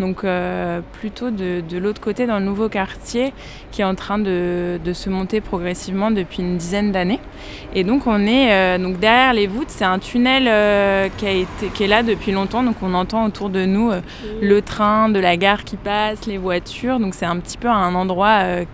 donc 0.00 0.24
euh, 0.24 0.80
plutôt 0.98 1.30
de, 1.30 1.60
de 1.60 1.76
l'autre 1.76 2.00
côté 2.00 2.26
dans 2.26 2.38
le 2.38 2.44
nouveau 2.46 2.70
quartier 2.70 3.34
qui 3.70 3.82
est 3.82 3.84
en 3.84 3.94
train 3.94 4.16
de, 4.16 4.80
de 4.82 4.92
se 4.94 5.10
monter 5.10 5.42
progressivement 5.42 6.10
depuis 6.10 6.40
une 6.42 6.56
dizaine 6.56 6.90
d'années. 6.90 7.20
Et 7.74 7.84
donc 7.84 8.06
on 8.06 8.26
est 8.26 8.78
donc 8.78 8.98
derrière 8.98 9.34
les 9.34 9.46
voûtes, 9.46 9.68
c'est 9.68 9.84
un 9.84 9.98
tunnel 9.98 10.44
qui, 11.18 11.26
a 11.26 11.32
été, 11.32 11.68
qui 11.74 11.84
est 11.84 11.88
là 11.88 12.02
depuis 12.02 12.32
longtemps, 12.32 12.62
donc 12.62 12.76
on 12.82 12.94
entend 12.94 13.26
autour 13.26 13.50
de 13.50 13.66
nous 13.66 13.92
le 14.40 14.62
train 14.62 15.10
de 15.10 15.18
la 15.18 15.36
gare 15.36 15.64
qui 15.64 15.76
passe, 15.76 16.26
les 16.26 16.38
voitures, 16.38 16.98
donc 16.98 17.14
c'est 17.14 17.26
un 17.26 17.38
petit 17.38 17.58
peu 17.58 17.68
un 17.68 17.94
endroit 17.94 18.38
euh, 18.42 18.64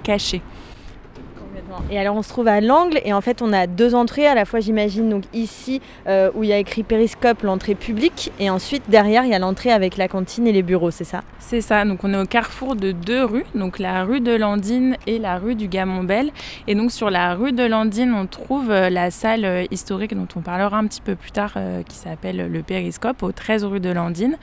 Et 1.90 1.98
alors 1.98 2.16
on 2.16 2.22
se 2.22 2.28
trouve 2.28 2.48
à 2.48 2.60
l'angle 2.60 3.00
et 3.04 3.12
en 3.12 3.20
fait 3.20 3.42
on 3.42 3.52
a 3.52 3.66
deux 3.66 3.94
entrées 3.94 4.26
à 4.26 4.34
la 4.34 4.44
fois 4.44 4.60
j'imagine 4.60 5.08
donc 5.08 5.24
ici 5.32 5.80
euh, 6.06 6.30
où 6.34 6.42
il 6.42 6.50
y 6.50 6.52
a 6.52 6.58
écrit 6.58 6.82
Périscope 6.82 7.42
l'entrée 7.42 7.74
publique 7.74 8.32
et 8.38 8.50
ensuite 8.50 8.84
derrière 8.88 9.24
il 9.24 9.30
y 9.30 9.34
a 9.34 9.38
l'entrée 9.38 9.70
avec 9.70 9.96
la 9.96 10.08
cantine 10.08 10.46
et 10.46 10.52
les 10.52 10.62
bureaux 10.62 10.90
c'est 10.90 11.04
ça? 11.04 11.22
C'est 11.38 11.60
ça, 11.60 11.84
donc 11.84 12.04
on 12.04 12.12
est 12.14 12.20
au 12.20 12.26
carrefour 12.26 12.76
de 12.76 12.92
deux 12.92 13.24
rues, 13.24 13.46
donc 13.54 13.78
la 13.78 14.04
rue 14.04 14.20
de 14.20 14.32
Landine 14.32 14.96
et 15.06 15.18
la 15.18 15.38
rue 15.38 15.54
du 15.54 15.68
Gamon-Bel. 15.68 16.30
Et 16.66 16.74
donc 16.74 16.92
sur 16.92 17.10
la 17.10 17.34
rue 17.34 17.52
de 17.52 17.64
Landine, 17.64 18.14
on 18.14 18.26
trouve 18.26 18.70
euh, 18.70 18.90
la 18.90 19.10
salle 19.10 19.44
euh, 19.44 19.64
historique 19.70 20.14
dont 20.14 20.28
on 20.36 20.40
parlera 20.40 20.78
un 20.78 20.86
petit 20.86 21.00
peu 21.00 21.16
plus 21.16 21.32
tard, 21.32 21.54
qui 21.88 21.96
s'appelle 21.96 22.50
le 22.50 22.62
Périscope, 22.62 23.22
au 23.22 23.32
13 23.32 23.64
rue 23.64 23.80
de 23.80 23.90
Landine. 23.90 24.36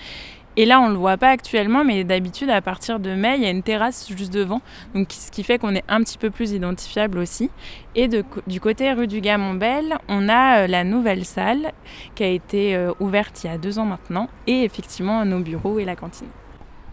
Et 0.59 0.65
là, 0.65 0.81
on 0.81 0.87
ne 0.87 0.93
le 0.93 0.99
voit 0.99 1.17
pas 1.17 1.29
actuellement, 1.29 1.83
mais 1.85 2.03
d'habitude, 2.03 2.49
à 2.49 2.61
partir 2.61 2.99
de 2.99 3.11
mai, 3.11 3.35
il 3.37 3.43
y 3.43 3.45
a 3.45 3.51
une 3.51 3.61
terrasse 3.61 4.07
juste 4.09 4.33
devant, 4.33 4.61
donc 4.95 5.11
ce 5.11 5.29
qui 5.29 5.43
fait 5.43 5.59
qu'on 5.59 5.75
est 5.75 5.83
un 5.87 6.01
petit 6.01 6.17
peu 6.17 6.31
plus 6.31 6.51
identifiable 6.51 7.19
aussi. 7.19 7.51
Et 7.93 8.07
du 8.07 8.59
côté 8.59 8.91
rue 8.91 9.05
du 9.05 9.21
Gamon-Bel, 9.21 9.99
on 10.07 10.27
a 10.27 10.63
euh, 10.63 10.67
la 10.67 10.83
nouvelle 10.83 11.25
salle 11.25 11.73
qui 12.15 12.23
a 12.23 12.27
été 12.27 12.75
euh, 12.75 12.91
ouverte 12.99 13.43
il 13.43 13.47
y 13.47 13.49
a 13.51 13.59
deux 13.59 13.77
ans 13.77 13.85
maintenant, 13.85 14.29
et 14.47 14.63
effectivement 14.63 15.23
nos 15.25 15.39
bureaux 15.39 15.77
et 15.77 15.85
la 15.85 15.95
cantine. 15.95 16.27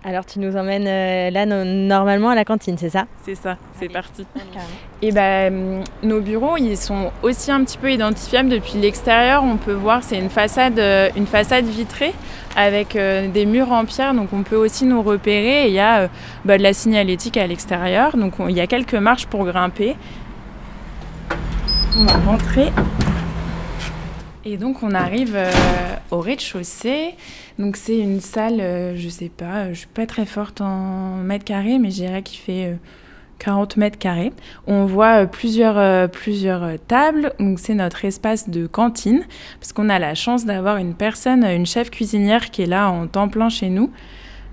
Alors 0.06 0.26
tu 0.26 0.38
nous 0.38 0.54
emmènes 0.54 0.86
euh, 0.86 1.30
là 1.30 1.46
no- 1.46 1.64
normalement 1.64 2.28
à 2.28 2.34
la 2.34 2.44
cantine 2.44 2.76
c'est 2.76 2.90
ça? 2.90 3.06
C'est 3.24 3.34
ça, 3.34 3.56
c'est 3.80 3.88
parti. 3.88 4.26
Et 5.00 5.12
ben, 5.12 5.82
nos 6.02 6.20
bureaux, 6.20 6.56
ils 6.58 6.76
sont 6.76 7.10
aussi 7.22 7.50
un 7.50 7.64
petit 7.64 7.78
peu 7.78 7.90
identifiables 7.90 8.50
depuis 8.50 8.74
l'extérieur. 8.78 9.42
On 9.44 9.56
peut 9.56 9.72
voir, 9.72 10.02
c'est 10.02 10.18
une 10.18 10.28
façade, 10.28 10.78
euh, 10.78 11.08
une 11.16 11.26
façade 11.26 11.64
vitrée 11.64 12.12
avec 12.56 12.96
euh, 12.96 13.28
des 13.28 13.46
murs 13.46 13.72
en 13.72 13.84
pierre, 13.86 14.12
donc 14.14 14.28
on 14.34 14.42
peut 14.42 14.56
aussi 14.56 14.84
nous 14.84 15.02
repérer. 15.02 15.64
Et 15.64 15.68
il 15.68 15.74
y 15.74 15.80
a 15.80 16.00
euh, 16.00 16.08
bah, 16.44 16.58
de 16.58 16.62
la 16.62 16.74
signalétique 16.74 17.36
à 17.38 17.46
l'extérieur, 17.46 18.16
donc 18.16 18.38
on- 18.40 18.48
il 18.48 18.56
y 18.56 18.60
a 18.60 18.66
quelques 18.66 18.94
marches 18.94 19.26
pour 19.26 19.44
grimper. 19.46 19.96
On 21.96 22.04
va 22.04 22.30
rentrer. 22.30 22.70
Et 24.46 24.56
donc 24.58 24.82
on 24.82 24.92
arrive 24.92 25.34
euh, 25.36 25.50
au 26.10 26.20
rez-de-chaussée. 26.20 27.14
Donc 27.58 27.76
c'est 27.76 27.98
une 27.98 28.20
salle, 28.20 28.60
euh, 28.60 28.96
je 28.96 29.08
sais 29.08 29.28
pas, 29.28 29.44
euh, 29.44 29.68
je 29.70 29.80
suis 29.80 29.86
pas 29.86 30.06
très 30.06 30.26
forte 30.26 30.60
en 30.60 31.16
mètres 31.16 31.44
carrés, 31.44 31.78
mais 31.78 31.90
je 31.90 31.96
dirais 31.96 32.22
qu'il 32.22 32.40
fait 32.40 32.66
euh, 32.66 32.74
40 33.38 33.76
mètres 33.76 33.98
carrés. 33.98 34.32
On 34.66 34.86
voit 34.86 35.26
plusieurs, 35.26 36.08
plusieurs 36.10 36.78
tables. 36.86 37.32
Donc, 37.38 37.58
c'est 37.58 37.74
notre 37.74 38.04
espace 38.04 38.48
de 38.48 38.66
cantine, 38.66 39.24
parce 39.60 39.72
qu'on 39.72 39.88
a 39.88 39.98
la 39.98 40.14
chance 40.14 40.46
d'avoir 40.46 40.76
une 40.76 40.94
personne, 40.94 41.44
une 41.44 41.66
chef 41.66 41.90
cuisinière 41.90 42.50
qui 42.50 42.62
est 42.62 42.66
là 42.66 42.90
en 42.90 43.06
temps 43.06 43.28
plein 43.28 43.48
chez 43.48 43.70
nous. 43.70 43.90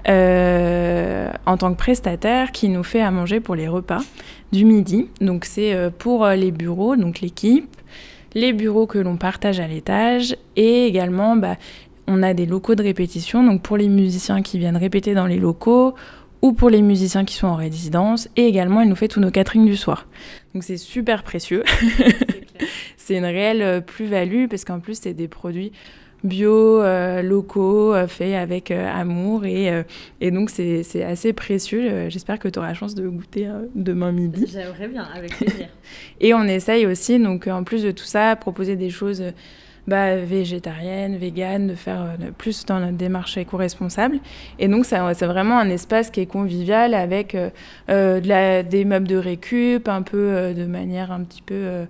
en 0.07 1.57
tant 1.57 1.71
que 1.71 1.77
prestataire 1.77 2.51
qui 2.51 2.69
nous 2.69 2.83
fait 2.83 3.01
à 3.01 3.11
manger 3.11 3.39
pour 3.39 3.55
les 3.55 3.67
repas 3.67 4.01
du 4.51 4.65
midi. 4.65 5.07
Donc 5.21 5.45
c'est 5.45 5.91
pour 5.99 6.27
les 6.27 6.51
bureaux, 6.51 6.95
donc 6.95 7.21
l'équipe, 7.21 7.69
les 8.33 8.53
bureaux 8.53 8.87
que 8.87 8.97
l'on 8.97 9.17
partage 9.17 9.59
à 9.59 9.67
l'étage 9.67 10.35
et 10.55 10.85
également 10.85 11.35
bah, 11.35 11.57
on 12.07 12.23
a 12.23 12.33
des 12.33 12.45
locaux 12.45 12.75
de 12.75 12.83
répétition, 12.83 13.43
donc 13.43 13.61
pour 13.61 13.77
les 13.77 13.87
musiciens 13.87 14.41
qui 14.41 14.57
viennent 14.59 14.77
répéter 14.77 15.13
dans 15.13 15.27
les 15.27 15.37
locaux 15.37 15.95
ou 16.41 16.53
pour 16.53 16.69
les 16.69 16.81
musiciens 16.81 17.23
qui 17.23 17.35
sont 17.35 17.47
en 17.47 17.55
résidence 17.55 18.29
et 18.35 18.45
également 18.45 18.81
il 18.81 18.89
nous 18.89 18.95
fait 18.95 19.07
tous 19.07 19.19
nos 19.19 19.31
caterings 19.31 19.65
du 19.65 19.75
soir. 19.75 20.07
Donc 20.53 20.63
c'est 20.63 20.77
super 20.77 21.23
précieux. 21.23 21.63
c'est 22.97 23.15
une 23.15 23.25
réelle 23.25 23.61
euh, 23.61 23.81
plus-value 23.81 24.47
parce 24.47 24.65
qu'en 24.65 24.79
plus 24.79 24.99
c'est 24.99 25.13
des 25.13 25.27
produits 25.27 25.71
bio, 26.23 26.81
euh, 26.81 27.21
locaux, 27.21 27.93
euh, 27.93 28.07
faits 28.07 28.35
avec 28.35 28.71
amour. 28.71 29.45
Et, 29.45 29.83
et 30.19 30.31
donc, 30.31 30.49
c'est 30.49 31.03
assez 31.03 31.33
précieux. 31.33 32.09
J'espère 32.09 32.39
que 32.39 32.47
tu 32.47 32.59
auras 32.59 32.69
la 32.69 32.73
chance 32.73 32.95
de 32.95 33.07
goûter 33.07 33.49
demain 33.75 34.11
midi. 34.11 34.45
J'aimerais 34.51 34.87
bien, 34.87 35.03
avec 35.03 35.35
plaisir. 35.35 35.67
et 36.19 36.33
on 36.33 36.43
essaye 36.43 36.85
aussi, 36.85 37.19
donc 37.19 37.47
en 37.47 37.63
plus 37.63 37.83
de 37.83 37.91
tout 37.91 38.05
ça, 38.05 38.35
proposer 38.35 38.75
des 38.75 38.89
choses 38.89 39.23
bah, 39.87 40.15
végétarienne, 40.17 41.17
végane, 41.17 41.67
de 41.67 41.75
faire 41.75 42.01
euh, 42.01 42.31
plus 42.37 42.65
dans 42.65 42.79
notre 42.79 42.97
démarche 42.97 43.37
éco-responsable. 43.37 44.19
Et 44.59 44.67
donc, 44.67 44.85
c'est 44.85 45.25
vraiment 45.25 45.57
un 45.57 45.69
espace 45.69 46.11
qui 46.11 46.21
est 46.21 46.27
convivial 46.27 46.93
avec 46.93 47.33
euh, 47.33 47.49
euh, 47.89 48.19
de 48.19 48.27
la, 48.27 48.63
des 48.63 48.85
meubles 48.85 49.07
de 49.07 49.17
récup, 49.17 49.87
un 49.87 50.03
peu 50.03 50.53
de 50.55 50.65
manière 50.65 51.11
un 51.11 51.23
petit 51.23 51.41
peu 51.41 51.85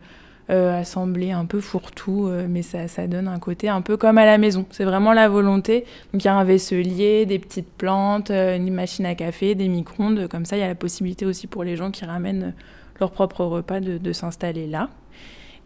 assemblée, 0.51 1.31
un 1.31 1.45
peu 1.45 1.61
fourre-tout, 1.61 2.29
mais 2.49 2.61
ça, 2.61 2.87
ça, 2.87 3.07
donne 3.07 3.27
un 3.27 3.39
côté 3.39 3.69
un 3.69 3.81
peu 3.81 3.95
comme 3.95 4.17
à 4.17 4.25
la 4.25 4.37
maison. 4.37 4.65
C'est 4.69 4.83
vraiment 4.83 5.13
la 5.13 5.29
volonté. 5.29 5.85
Donc, 6.11 6.23
il 6.23 6.25
y 6.25 6.27
a 6.27 6.35
un 6.35 6.43
vaisselier, 6.43 7.25
des 7.25 7.39
petites 7.39 7.71
plantes, 7.71 8.31
une 8.31 8.73
machine 8.73 9.05
à 9.05 9.15
café, 9.15 9.55
des 9.55 9.69
micro-ondes. 9.69 10.27
Comme 10.27 10.45
ça, 10.45 10.57
il 10.57 10.59
y 10.59 10.63
a 10.63 10.67
la 10.67 10.75
possibilité 10.75 11.25
aussi 11.25 11.47
pour 11.47 11.63
les 11.63 11.75
gens 11.75 11.89
qui 11.89 12.05
ramènent 12.05 12.53
leur 13.01 13.11
propre 13.11 13.43
repas 13.43 13.81
de, 13.81 14.13
s'installer 14.13 14.67
là. 14.67 14.89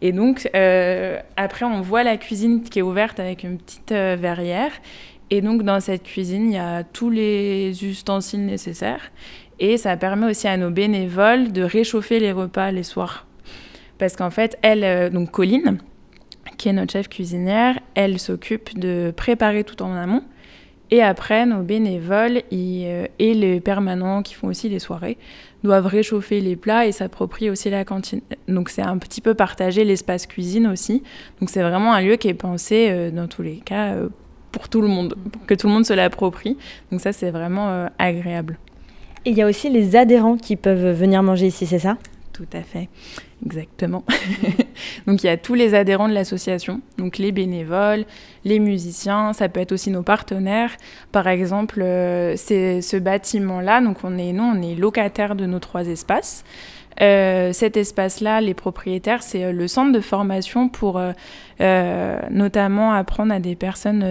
Et 0.02 0.12
donc, 0.12 0.50
euh, 0.54 1.20
après, 1.36 1.64
on 1.64 1.80
voit 1.80 2.02
la 2.02 2.16
cuisine 2.16 2.62
qui 2.62 2.80
est 2.80 2.82
ouverte 2.82 3.20
avec 3.20 3.44
une 3.44 3.58
petite 3.58 3.92
euh, 3.92 4.16
verrière. 4.18 4.72
Et 5.30 5.40
donc, 5.40 5.62
dans 5.62 5.80
cette 5.80 6.02
cuisine, 6.02 6.50
il 6.50 6.54
y 6.54 6.58
a 6.58 6.82
tous 6.82 7.10
les 7.10 7.84
ustensiles 7.84 8.44
nécessaires. 8.44 9.12
Et 9.58 9.78
ça 9.78 9.96
permet 9.96 10.26
aussi 10.26 10.48
à 10.48 10.56
nos 10.56 10.70
bénévoles 10.70 11.52
de 11.52 11.62
réchauffer 11.62 12.20
les 12.20 12.32
repas 12.32 12.72
les 12.72 12.82
soirs. 12.82 13.25
Parce 13.98 14.16
qu'en 14.16 14.30
fait, 14.30 14.58
elle, 14.62 14.84
euh, 14.84 15.10
donc 15.10 15.30
Colline, 15.30 15.78
qui 16.58 16.68
est 16.68 16.72
notre 16.72 16.92
chef 16.92 17.08
cuisinière, 17.08 17.78
elle 17.94 18.18
s'occupe 18.18 18.78
de 18.78 19.12
préparer 19.16 19.64
tout 19.64 19.82
en 19.82 19.94
amont. 19.94 20.22
Et 20.92 21.02
après, 21.02 21.46
nos 21.46 21.62
bénévoles 21.62 22.42
et 22.52 23.08
les 23.18 23.60
permanents 23.60 24.22
qui 24.22 24.34
font 24.34 24.46
aussi 24.46 24.68
les 24.68 24.78
soirées 24.78 25.18
doivent 25.64 25.86
réchauffer 25.86 26.40
les 26.40 26.56
plats 26.56 26.86
et 26.86 26.92
s'approprier 26.92 27.50
aussi 27.50 27.70
la 27.70 27.84
cantine. 27.84 28.20
Donc 28.48 28.68
c'est 28.68 28.82
un 28.82 28.96
petit 28.98 29.20
peu 29.20 29.34
partager 29.34 29.84
l'espace 29.84 30.26
cuisine 30.26 30.66
aussi. 30.68 31.02
Donc 31.40 31.50
c'est 31.50 31.62
vraiment 31.62 31.92
un 31.92 32.00
lieu 32.00 32.16
qui 32.16 32.28
est 32.28 32.34
pensé 32.34 32.88
euh, 32.90 33.10
dans 33.10 33.26
tous 33.26 33.42
les 33.42 33.56
cas 33.56 33.94
euh, 33.94 34.08
pour 34.52 34.68
tout 34.68 34.80
le 34.80 34.88
monde, 34.88 35.16
pour 35.32 35.44
que 35.44 35.54
tout 35.54 35.66
le 35.66 35.72
monde 35.72 35.84
se 35.84 35.92
l'approprie. 35.92 36.56
Donc 36.90 37.00
ça 37.00 37.12
c'est 37.12 37.30
vraiment 37.30 37.68
euh, 37.68 37.88
agréable. 37.98 38.58
Et 39.24 39.30
il 39.30 39.36
y 39.36 39.42
a 39.42 39.46
aussi 39.46 39.68
les 39.68 39.96
adhérents 39.96 40.36
qui 40.36 40.54
peuvent 40.54 40.92
venir 40.92 41.22
manger 41.22 41.48
ici, 41.48 41.66
c'est 41.66 41.80
ça? 41.80 41.98
Tout 42.36 42.44
à 42.52 42.62
fait. 42.62 42.90
Exactement. 43.46 44.04
donc 45.06 45.24
il 45.24 45.26
y 45.26 45.30
a 45.30 45.38
tous 45.38 45.54
les 45.54 45.72
adhérents 45.72 46.06
de 46.06 46.12
l'association, 46.12 46.82
donc 46.98 47.16
les 47.16 47.32
bénévoles, 47.32 48.04
les 48.44 48.58
musiciens, 48.58 49.32
ça 49.32 49.48
peut 49.48 49.60
être 49.60 49.72
aussi 49.72 49.90
nos 49.90 50.02
partenaires. 50.02 50.76
Par 51.12 51.28
exemple, 51.28 51.80
euh, 51.80 52.34
c'est 52.36 52.82
ce 52.82 52.98
bâtiment-là, 52.98 53.80
donc 53.80 54.04
on 54.04 54.18
est, 54.18 54.34
nous, 54.34 54.44
on 54.44 54.60
est 54.60 54.74
locataire 54.74 55.34
de 55.34 55.46
nos 55.46 55.60
trois 55.60 55.86
espaces. 55.86 56.44
Euh, 57.02 57.52
cet 57.52 57.76
espace-là, 57.76 58.40
les 58.40 58.54
propriétaires, 58.54 59.22
c'est 59.22 59.44
euh, 59.44 59.52
le 59.52 59.68
centre 59.68 59.92
de 59.92 60.00
formation 60.00 60.68
pour 60.68 60.98
euh, 60.98 62.20
notamment 62.30 62.92
apprendre 62.92 63.32
à 63.32 63.38
des 63.38 63.54
personnes 63.54 64.04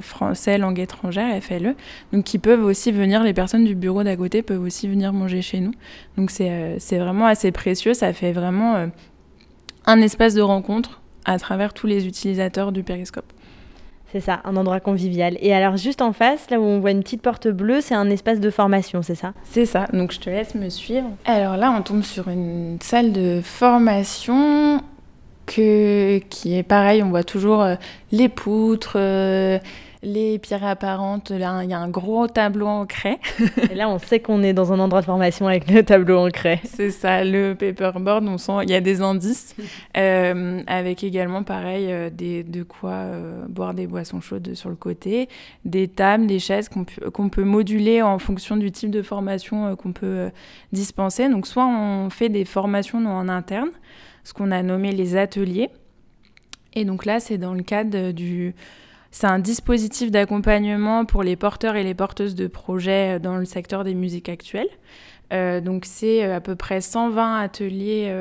français 0.00 0.58
langue 0.58 0.78
étrangère, 0.78 1.42
FLE, 1.42 1.74
donc 2.12 2.24
qui 2.24 2.38
peuvent 2.38 2.64
aussi 2.64 2.92
venir, 2.92 3.22
les 3.22 3.34
personnes 3.34 3.64
du 3.64 3.74
bureau 3.74 4.02
d'à 4.02 4.16
côté 4.16 4.42
peuvent 4.42 4.62
aussi 4.62 4.88
venir 4.88 5.12
manger 5.12 5.42
chez 5.42 5.60
nous. 5.60 5.72
Donc 6.16 6.30
c'est 6.30 6.98
vraiment 6.98 7.26
assez 7.26 7.52
précieux, 7.52 7.94
ça 7.94 8.12
fait 8.12 8.32
vraiment 8.32 8.88
un 9.86 10.00
espace 10.02 10.34
de 10.34 10.42
rencontre 10.42 11.00
à 11.24 11.38
travers 11.38 11.74
tous 11.74 11.86
les 11.86 12.06
utilisateurs 12.06 12.72
du 12.72 12.82
périscope. 12.82 13.32
C'est 14.12 14.20
ça, 14.20 14.40
un 14.44 14.56
endroit 14.56 14.80
convivial. 14.80 15.36
Et 15.40 15.54
alors 15.54 15.76
juste 15.76 16.02
en 16.02 16.12
face, 16.12 16.50
là 16.50 16.58
où 16.58 16.64
on 16.64 16.80
voit 16.80 16.90
une 16.90 17.02
petite 17.02 17.22
porte 17.22 17.46
bleue, 17.46 17.80
c'est 17.80 17.94
un 17.94 18.10
espace 18.10 18.40
de 18.40 18.50
formation, 18.50 19.02
c'est 19.02 19.14
ça 19.14 19.34
C'est 19.44 19.66
ça, 19.66 19.86
donc 19.92 20.10
je 20.12 20.18
te 20.18 20.28
laisse 20.28 20.56
me 20.56 20.68
suivre. 20.68 21.08
Alors 21.26 21.56
là, 21.56 21.72
on 21.76 21.82
tombe 21.82 22.02
sur 22.02 22.28
une 22.28 22.78
salle 22.80 23.12
de 23.12 23.40
formation 23.42 24.80
que, 25.46 26.18
qui 26.28 26.56
est 26.56 26.64
pareil, 26.64 27.04
on 27.04 27.10
voit 27.10 27.22
toujours 27.22 27.62
euh, 27.62 27.76
les 28.10 28.28
poutres. 28.28 28.96
Les 30.02 30.38
pierres 30.38 30.64
apparentes, 30.64 31.30
là, 31.30 31.62
il 31.62 31.68
y 31.68 31.74
a 31.74 31.78
un 31.78 31.90
gros 31.90 32.26
tableau 32.26 32.66
en 32.66 32.86
craie. 32.86 33.18
Et 33.70 33.74
là, 33.74 33.86
on 33.90 33.98
sait 33.98 34.18
qu'on 34.18 34.42
est 34.42 34.54
dans 34.54 34.72
un 34.72 34.78
endroit 34.78 35.02
de 35.02 35.06
formation 35.06 35.46
avec 35.46 35.70
le 35.70 35.82
tableau 35.82 36.16
en 36.26 36.30
craie. 36.30 36.60
C'est 36.64 36.90
ça, 36.90 37.22
le 37.22 37.54
paperboard, 37.54 38.26
on 38.26 38.38
sent, 38.38 38.52
il 38.62 38.70
y 38.70 38.74
a 38.74 38.80
des 38.80 39.02
indices, 39.02 39.54
euh, 39.98 40.62
avec 40.66 41.04
également, 41.04 41.42
pareil, 41.42 41.92
euh, 41.92 42.08
des, 42.08 42.42
de 42.44 42.62
quoi 42.62 42.92
euh, 42.92 43.44
boire 43.46 43.74
des 43.74 43.86
boissons 43.86 44.22
chaudes 44.22 44.54
sur 44.54 44.70
le 44.70 44.76
côté, 44.76 45.28
des 45.66 45.86
tables, 45.86 46.26
des 46.26 46.38
chaises 46.38 46.70
qu'on 46.70 47.28
peut 47.28 47.44
moduler 47.44 48.00
en 48.00 48.18
fonction 48.18 48.56
du 48.56 48.72
type 48.72 48.90
de 48.90 49.02
formation 49.02 49.76
qu'on 49.76 49.92
peut 49.92 50.30
dispenser. 50.72 51.28
Donc, 51.28 51.46
soit 51.46 51.66
on 51.66 52.08
fait 52.08 52.30
des 52.30 52.46
formations 52.46 53.04
en 53.06 53.28
interne, 53.28 53.70
ce 54.24 54.32
qu'on 54.32 54.50
a 54.50 54.62
nommé 54.62 54.92
les 54.92 55.16
ateliers. 55.16 55.68
Et 56.74 56.84
donc 56.84 57.04
là, 57.04 57.20
c'est 57.20 57.36
dans 57.36 57.52
le 57.52 57.62
cadre 57.62 58.12
du 58.12 58.54
c'est 59.10 59.26
un 59.26 59.40
dispositif 59.40 60.10
d'accompagnement 60.10 61.04
pour 61.04 61.22
les 61.22 61.36
porteurs 61.36 61.76
et 61.76 61.82
les 61.82 61.94
porteuses 61.94 62.34
de 62.34 62.46
projets 62.46 63.16
euh, 63.16 63.18
dans 63.18 63.36
le 63.36 63.44
secteur 63.44 63.84
des 63.84 63.94
musiques 63.94 64.28
actuelles. 64.28 64.68
Euh, 65.32 65.60
donc 65.60 65.84
c'est 65.84 66.24
euh, 66.24 66.36
à 66.36 66.40
peu 66.40 66.54
près 66.54 66.80
120 66.80 67.40
ateliers 67.40 68.14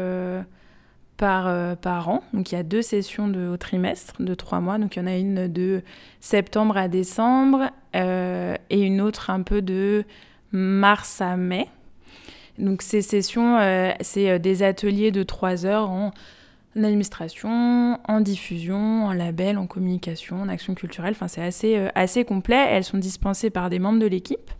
par, 1.17 1.77
par 1.77 2.09
an. 2.09 2.23
Donc 2.33 2.51
il 2.51 2.55
y 2.55 2.57
a 2.57 2.63
deux 2.63 2.81
sessions 2.81 3.31
au 3.51 3.57
trimestre 3.57 4.21
de 4.21 4.33
trois 4.33 4.61
mois. 4.61 4.77
Donc 4.77 4.95
il 4.95 4.99
y 4.99 5.01
en 5.01 5.07
a 5.07 5.15
une 5.15 5.47
de 5.47 5.83
septembre 6.19 6.77
à 6.77 6.87
décembre 6.87 7.69
et 7.93 8.81
une 8.81 9.01
autre 9.01 9.29
un 9.29 9.41
peu 9.41 9.61
de 9.61 10.05
mars 10.51 11.21
à 11.21 11.35
mai. 11.35 11.67
Donc 12.57 12.81
ces 12.81 13.01
sessions, 13.01 13.59
c'est 13.99 14.39
des 14.39 14.63
ateliers 14.63 15.11
de 15.11 15.23
trois 15.23 15.65
heures 15.65 15.89
en 15.89 16.11
en 16.77 16.83
administration, 16.83 17.99
en 18.07 18.21
diffusion, 18.21 19.05
en 19.05 19.13
label, 19.13 19.57
en 19.57 19.67
communication, 19.67 20.41
en 20.41 20.49
action 20.49 20.75
culturelle. 20.75 21.11
Enfin, 21.11 21.27
c'est 21.27 21.43
assez, 21.43 21.77
euh, 21.77 21.89
assez 21.95 22.25
complet. 22.25 22.65
Elles 22.69 22.83
sont 22.83 22.97
dispensées 22.97 23.49
par 23.49 23.69
des 23.69 23.79
membres 23.79 23.99
de 23.99 24.05
l'équipe 24.05 24.51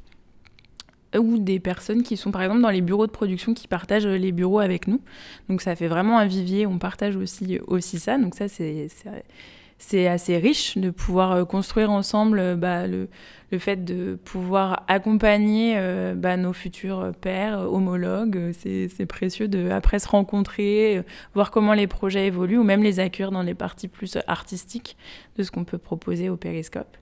ou 1.18 1.40
des 1.40 1.60
personnes 1.60 2.04
qui 2.04 2.18
sont 2.18 2.30
par 2.30 2.44
exemple 2.44 2.62
dans 2.62 2.70
les 2.70 2.82
bureaux 2.82 3.08
de 3.08 3.12
production 3.12 3.56
qui 3.56 3.68
partagent 3.68 4.06
les 4.06 4.32
bureaux 4.32 4.60
avec 4.60 4.88
nous. 4.88 5.02
Donc 5.50 5.62
ça 5.62 5.76
fait 5.76 5.88
vraiment 5.88 6.20
un 6.20 6.26
vivier, 6.26 6.68
on 6.68 6.78
partage 6.78 7.16
aussi, 7.16 7.60
aussi 7.66 8.00
ça. 8.00 8.18
Donc 8.18 8.36
ça, 8.36 8.48
c'est 8.48 8.88
c'est 9.82 10.08
assez 10.08 10.38
riche 10.38 10.78
de 10.78 10.90
pouvoir 10.90 11.32
euh, 11.32 11.46
construire 11.46 11.90
ensemble 11.90 12.40
euh, 12.40 12.56
bah, 12.56 12.86
le, 12.86 13.08
fait 13.58 13.78
de 13.86 14.16
pouvoir 14.16 14.84
accompagner 14.90 15.76
euh, 15.78 16.14
bah, 16.16 16.36
nos 16.36 16.52
futurs 16.52 17.14
pères, 17.20 17.60
homologues. 17.60 18.52
C'est 18.54 19.06
précieux 19.08 19.48
de 19.48 19.72
après 19.72 19.98
se 20.00 20.08
rencontrer, 20.08 21.02
voir 21.34 21.50
comment 21.50 21.74
les 21.74 21.88
projets 21.88 22.28
évoluent 22.28 22.60
ou 22.60 22.64
même 22.64 22.84
les 22.84 23.00
accueillir 23.00 23.32
dans 23.32 23.42
les 23.42 23.56
parties 23.56 23.88
plus 23.88 24.18
artistiques 24.28 24.98
de 25.38 25.44
ce 25.44 25.50
qu'on 25.50 25.64
peut 25.64 25.80
proposer 25.80 26.30
au 26.30 26.36
périscope. 26.36 26.98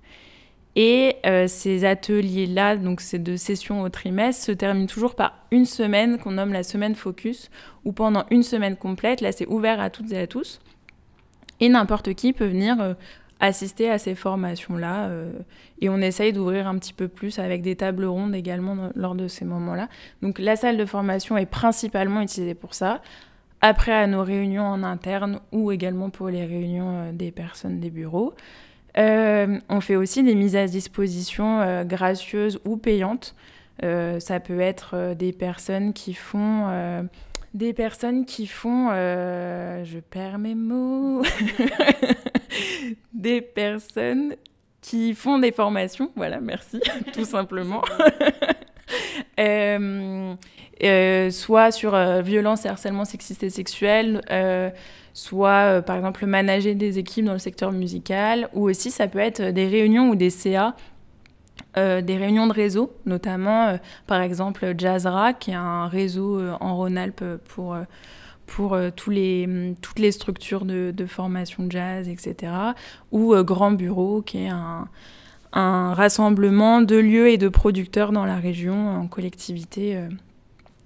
Et 0.78 1.18
ces 1.48 1.84
ateliers-là, 1.84 2.78
donc 2.78 3.02
ces 3.02 3.20
deux 3.20 3.36
sessions 3.36 3.82
au 3.82 3.90
trimestre, 3.90 4.46
se 4.46 4.52
terminent 4.54 4.88
toujours 4.88 5.16
par 5.16 5.34
une 5.52 5.66
semaine 5.66 6.18
qu'on 6.18 6.32
nomme 6.32 6.54
la 6.54 6.64
semaine 6.64 6.96
focus, 6.96 7.50
où 7.84 7.92
pendant 7.92 8.26
une 8.32 8.44
semaine 8.44 8.78
complète, 8.78 9.20
là 9.20 9.34
c'est 9.34 9.48
ouvert 9.48 9.82
à 9.82 9.90
toutes 9.90 10.14
et 10.14 10.20
à 10.20 10.28
tous, 10.28 10.60
et 11.60 11.70
n'importe 11.70 12.14
qui 12.14 12.34
peut 12.34 12.46
venir 12.46 12.80
euh, 12.80 12.94
assister 13.40 13.90
à 13.90 13.98
ces 13.98 14.16
formations-là. 14.16 15.08
Euh, 15.08 15.32
et 15.82 15.90
on 15.90 15.98
essaye 15.98 16.34
d'ouvrir 16.34 16.68
un 16.68 16.78
petit 16.78 16.94
peu 16.94 17.08
plus 17.08 17.40
avec 17.40 17.62
des 17.62 17.76
tables 17.76 18.06
rondes 18.06 18.36
également 18.36 18.90
lors 18.96 19.16
de 19.16 19.28
ces 19.28 19.46
moments-là. 19.46 19.90
Donc 20.22 20.40
la 20.40 20.56
salle 20.56 20.78
de 20.78 20.86
formation 20.86 21.38
est 21.38 21.46
principalement 21.46 22.22
utilisée 22.22 22.56
pour 22.56 22.74
ça. 22.74 23.02
Après, 23.62 23.92
à 23.92 24.06
nos 24.06 24.24
réunions 24.24 24.66
en 24.66 24.84
interne 24.84 25.40
ou 25.52 25.72
également 25.72 26.10
pour 26.10 26.30
les 26.30 26.46
réunions 26.46 27.00
euh, 27.00 27.12
des 27.12 27.32
personnes 27.32 27.80
des 27.80 27.90
bureaux. 27.90 28.34
on 28.96 29.82
fait 29.82 29.96
aussi 29.96 30.24
des 30.24 30.36
mises 30.36 30.56
à 30.56 30.66
disposition 30.66 31.84
gracieuses 31.86 32.60
ou 32.66 32.78
payantes 32.78 33.36
ça 33.80 34.40
peut 34.40 34.60
être 34.60 35.14
des 35.14 35.34
personnes 35.34 35.94
qui 35.94 36.16
font... 36.16 37.08
des 37.54 37.74
personnes 37.74 38.26
qui 38.26 38.48
font... 38.48 38.90
euh, 38.92 39.84
je 39.86 40.00
perds 40.00 40.40
mes 40.40 40.56
mots. 40.56 41.24
des 43.14 43.42
personnes 43.42 44.36
qui 44.82 45.14
font 45.14 45.40
des 45.40 45.52
formations. 45.52 46.12
Voilà, 46.16 46.40
merci, 46.40 46.80
tout 47.14 47.26
simplement. 47.26 47.82
Euh, 49.40 50.34
euh, 50.84 51.30
soit 51.30 51.72
sur 51.72 51.94
euh, 51.94 52.22
violence 52.22 52.66
et 52.66 52.70
harcèlement 52.70 53.06
sexiste 53.06 53.44
et 53.44 53.50
sexuel, 53.50 54.22
soit 55.14 55.82
par 55.82 55.98
exemple 55.98 56.26
manager 56.26 56.74
des 56.74 56.98
équipes 56.98 57.26
dans 57.26 57.34
le 57.34 57.40
secteur 57.40 57.72
musical, 57.72 58.50
ou 58.54 58.70
aussi 58.70 58.90
ça 58.90 59.08
peut 59.08 59.20
être 59.20 59.42
des 59.42 59.68
réunions 59.68 60.10
ou 60.10 60.16
des 60.16 60.30
CA, 60.30 60.76
euh, 61.78 62.02
des 62.02 62.18
réunions 62.18 62.48
de 62.48 62.54
réseau, 62.54 62.92
notamment 63.06 63.68
euh, 63.68 63.78
par 64.08 64.22
exemple 64.22 64.74
Jazzra, 64.78 65.34
qui 65.34 65.52
est 65.52 65.56
un 65.56 65.88
réseau 65.88 66.40
euh, 66.40 66.54
en 66.60 66.76
Rhône-Alpes 66.76 67.24
pour, 67.50 67.78
pour 68.46 68.78
tous 68.96 69.10
les, 69.10 69.46
hum, 69.46 69.76
toutes 69.76 70.00
les 70.00 70.12
structures 70.12 70.66
de, 70.66 70.92
de 70.96 71.06
formation 71.06 71.68
jazz, 71.70 72.10
etc. 72.10 72.52
Ou 73.12 73.36
Grand 73.44 73.72
Bureau, 73.72 74.22
qui 74.22 74.40
est 74.40 74.50
un, 74.50 74.88
un 75.54 75.94
rassemblement 75.94 76.82
de 76.82 76.96
lieux 76.96 77.30
et 77.30 77.38
de 77.38 77.48
producteurs 77.48 78.12
dans 78.12 78.26
la 78.26 78.38
région 78.38 78.90
en 78.90 79.08
collectivité. 79.08 80.02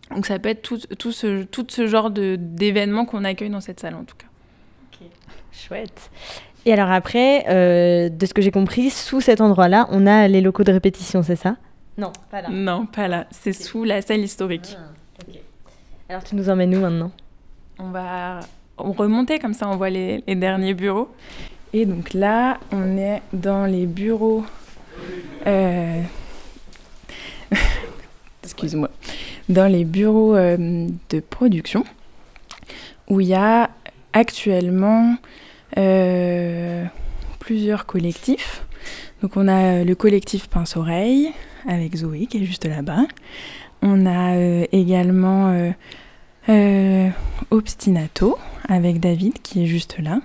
Donc 0.10 0.25
ça 0.25 0.39
peut 0.39 0.49
être 0.49 0.62
tout, 0.62 0.80
tout, 0.97 1.12
ce, 1.12 1.43
tout 1.43 1.65
ce 1.69 1.88
genre 1.88 2.12
d'événements 2.12 3.06
qu'on 3.06 3.23
accueille 3.23 3.49
dans 3.49 3.62
cette 3.62 3.80
salle 3.80 3.95
en 3.95 4.04
tout 4.04 4.15
cas. 4.17 4.27
Chouette. 5.51 6.10
Et 6.65 6.74
alors 6.74 6.91
après, 6.91 7.45
euh, 7.50 8.10
de 8.10 8.26
ce 8.26 8.34
que 8.34 8.41
j'ai 8.41 8.52
compris, 8.52 8.89
sous 8.91 9.19
cet 9.21 9.41
endroit-là, 9.41 9.88
on 9.91 10.06
a 10.06 10.28
les 10.28 10.41
locaux 10.41 10.63
de 10.63 10.71
répétition, 10.71 11.24
c'est 11.24 11.36
ça? 11.36 11.56
Non, 11.97 12.12
pas 12.30 12.41
là. 12.41 12.50
Non, 12.52 12.86
pas 12.86 13.08
là. 13.08 13.26
C'est 13.32 13.54
sous 13.54 13.84
la 13.84 14.02
salle 14.02 14.19
historique. 14.19 14.78
Alors 16.10 16.24
tu 16.24 16.36
nous 16.36 16.50
emmènes 16.50 16.76
où 16.76 16.80
maintenant? 16.82 17.12
On 17.80 17.89
va 17.89 18.41
remonter 18.78 19.39
comme 19.39 19.54
ça, 19.54 19.67
on 19.67 19.76
voit 19.76 19.89
les, 19.89 20.24
les 20.28 20.36
derniers 20.36 20.74
bureaux. 20.74 21.10
Et 21.74 21.86
donc 21.86 22.13
là, 22.13 22.60
on 22.71 22.97
est 22.97 23.21
dans 23.34 23.65
les 23.65 23.86
bureaux. 23.86 24.45
euh, 25.47 26.02
Excuse-moi. 28.43 28.89
Dans 29.50 29.71
les 29.71 29.86
bureaux 29.86 30.36
euh, 30.36 30.88
de 31.10 31.19
production 31.21 31.84
où 33.10 33.19
il 33.21 33.28
y 33.28 33.34
a 33.34 33.69
actuellement 34.13 35.15
euh, 35.15 35.17
plusieurs 37.39 37.86
collectifs. 37.86 38.65
Donc 39.21 39.38
on 39.38 39.47
a 39.47 39.84
le 39.84 39.95
collectif 39.95 40.47
Pince 40.47 40.75
Oreille 40.77 41.31
avec 41.67 41.95
Zoé 41.95 42.25
qui 42.25 42.41
est 42.41 42.45
juste 42.45 42.65
là-bas. 42.65 43.05
On 43.81 44.05
a 44.05 44.36
euh, 44.36 44.65
également 44.71 45.49
euh, 45.49 45.71
euh, 46.49 47.10
Obstinato 47.49 48.38
avec 48.67 48.99
David 48.99 49.41
qui 49.41 49.63
est 49.63 49.67
juste 49.67 49.97
là. 49.99 50.21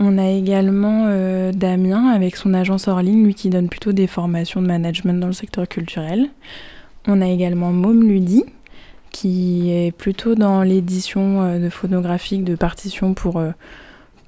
On 0.00 0.18
a 0.18 0.28
également 0.28 1.04
euh, 1.08 1.52
Damien 1.52 2.08
avec 2.08 2.36
son 2.36 2.52
agence 2.52 2.88
hors 2.88 3.00
ligne, 3.00 3.24
lui 3.24 3.34
qui 3.34 3.50
donne 3.50 3.68
plutôt 3.68 3.92
des 3.92 4.06
formations 4.06 4.60
de 4.60 4.66
management 4.66 5.20
dans 5.20 5.28
le 5.28 5.32
secteur 5.32 5.68
culturel. 5.68 6.28
On 7.06 7.20
a 7.20 7.28
également 7.28 7.72
Mom 7.72 8.02
Ludi 8.02 8.44
qui 9.12 9.70
est 9.70 9.92
plutôt 9.92 10.34
dans 10.34 10.62
l'édition 10.62 11.42
euh, 11.42 11.58
de 11.60 11.68
photographique 11.68 12.42
de 12.42 12.56
partitions 12.56 13.14
pour, 13.14 13.38
euh, 13.38 13.52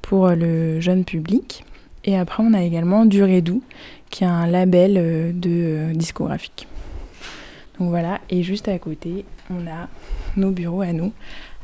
pour 0.07 0.27
euh, 0.27 0.35
le 0.35 0.81
jeune 0.81 1.05
public. 1.05 1.65
Et 2.05 2.17
après, 2.17 2.43
on 2.43 2.55
a 2.55 2.63
également 2.63 3.05
Duredou 3.05 3.63
qui 4.11 4.25
est 4.25 4.29
un 4.29 4.47
label 4.47 4.97
euh, 4.97 5.33
de 5.33 5.51
euh, 5.51 5.93
discographique. 5.93 6.69
Donc 7.79 7.91
voilà, 7.91 8.21
et 8.31 8.43
juste 8.43 8.69
à 8.69 8.79
côté, 8.79 9.25
on 9.51 9.67
a 9.67 9.89
nos 10.37 10.51
bureaux 10.51 10.81
à 10.81 10.93
nous 10.93 11.13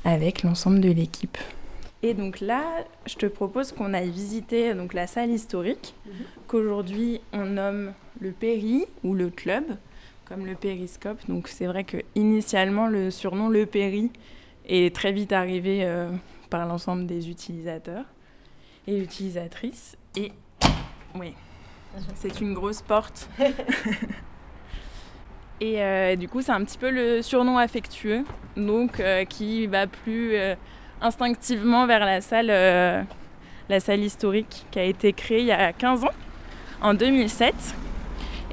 avec 0.04 0.42
l'ensemble 0.42 0.80
de 0.80 0.90
l'équipe. 0.90 1.38
Et 2.02 2.14
donc 2.14 2.40
là, 2.40 2.62
je 3.06 3.14
te 3.14 3.26
propose 3.26 3.72
qu'on 3.72 3.94
aille 3.94 4.10
visiter 4.10 4.74
donc, 4.74 4.92
la 4.92 5.06
salle 5.06 5.30
historique, 5.30 5.94
qu'aujourd'hui 6.48 7.20
on 7.32 7.46
nomme 7.46 7.92
le 8.20 8.32
Péri 8.32 8.84
ou 9.04 9.14
le 9.14 9.30
club, 9.30 9.64
comme 10.24 10.44
le 10.44 10.54
périscope. 10.54 11.18
Donc 11.28 11.46
c'est 11.48 11.66
vrai 11.66 11.84
que 11.84 11.98
initialement 12.16 12.88
le 12.88 13.10
surnom 13.10 13.48
le 13.48 13.66
Péri 13.66 14.10
est 14.66 14.94
très 14.94 15.12
vite 15.12 15.32
arrivé 15.32 15.84
euh, 15.84 16.10
par 16.50 16.66
l'ensemble 16.66 17.06
des 17.06 17.30
utilisateurs 17.30 18.04
et 18.86 18.98
utilisatrices. 18.98 19.96
Et 20.16 20.32
oui, 21.14 21.34
c'est 22.14 22.40
une 22.40 22.54
grosse 22.54 22.82
porte. 22.82 23.28
Et 25.62 25.80
euh, 25.80 26.16
du 26.16 26.28
coup, 26.28 26.42
c'est 26.42 26.50
un 26.50 26.64
petit 26.64 26.76
peu 26.76 26.90
le 26.90 27.22
surnom 27.22 27.56
affectueux, 27.56 28.24
donc 28.56 28.98
euh, 28.98 29.24
qui 29.24 29.68
va 29.68 29.86
plus 29.86 30.34
euh, 30.34 30.56
instinctivement 31.00 31.86
vers 31.86 32.04
la 32.04 32.20
salle, 32.20 32.48
la 32.48 33.78
salle 33.78 34.00
historique 34.00 34.66
qui 34.72 34.80
a 34.80 34.82
été 34.82 35.12
créée 35.12 35.38
il 35.38 35.46
y 35.46 35.52
a 35.52 35.72
15 35.72 36.02
ans, 36.02 36.10
en 36.80 36.94
2007. 36.94 37.54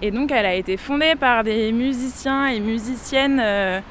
Et 0.03 0.11
donc, 0.11 0.31
elle 0.31 0.45
a 0.45 0.53
été 0.53 0.77
fondée 0.77 1.15
par 1.15 1.43
des 1.43 1.71
musiciens 1.71 2.45
et 2.45 2.59
musiciennes 2.59 3.81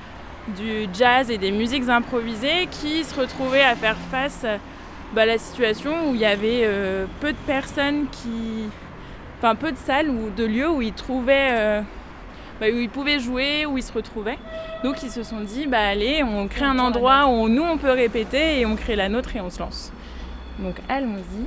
du 0.57 0.87
jazz 0.95 1.29
et 1.29 1.39
des 1.39 1.51
musiques 1.51 1.89
improvisées 1.89 2.69
qui 2.71 3.03
se 3.03 3.19
retrouvaient 3.19 3.65
à 3.65 3.75
faire 3.75 3.97
face 4.13 4.47
bah, 5.15 5.27
la 5.27 5.39
situation 5.39 6.11
où 6.11 6.15
il 6.15 6.21
y 6.21 6.25
avait 6.27 6.63
euh, 6.65 7.07
peu 7.21 7.33
de 7.33 7.39
personnes 7.47 8.07
qui. 8.11 8.69
Enfin, 9.39 9.55
peu 9.55 9.71
de 9.71 9.77
salles 9.77 10.11
ou 10.11 10.31
de 10.31 10.45
lieux 10.45 10.69
où 10.69 10.83
ils 10.83 10.93
trouvaient. 10.93 11.51
euh, 11.53 11.83
bah, 12.61 12.67
où 12.73 12.79
ils 12.79 12.91
pouvaient 12.91 13.21
jouer, 13.21 13.67
où 13.67 13.79
ils 13.79 13.83
se 13.83 13.93
retrouvaient. 13.93 14.39
Donc 14.83 15.03
ils 15.03 15.11
se 15.11 15.23
sont 15.23 15.41
dit, 15.41 15.67
bah 15.67 15.81
allez, 15.81 16.23
on 16.25 16.49
crée 16.49 16.65
un 16.65 16.79
endroit 16.79 17.27
où 17.29 17.49
nous 17.49 17.63
on 17.63 17.79
peut 17.79 17.93
répéter 17.93 18.61
et 18.61 18.67
on 18.67 18.75
crée 18.77 18.97
la 18.97 19.09
nôtre 19.09 19.37
et 19.37 19.41
on 19.41 19.51
se 19.51 19.61
lance. 19.61 19.93
Donc 20.59 20.77
allons-y. 20.89 21.47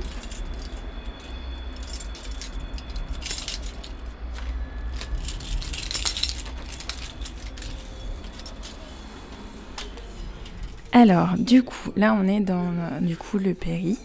Alors, 10.92 11.30
du 11.38 11.62
coup, 11.62 11.90
là 11.96 12.16
on 12.20 12.28
est 12.28 12.40
dans 12.40 12.66
euh, 12.66 13.00
du 13.00 13.16
coup 13.16 13.38
le 13.38 13.54
Péri. 13.54 13.98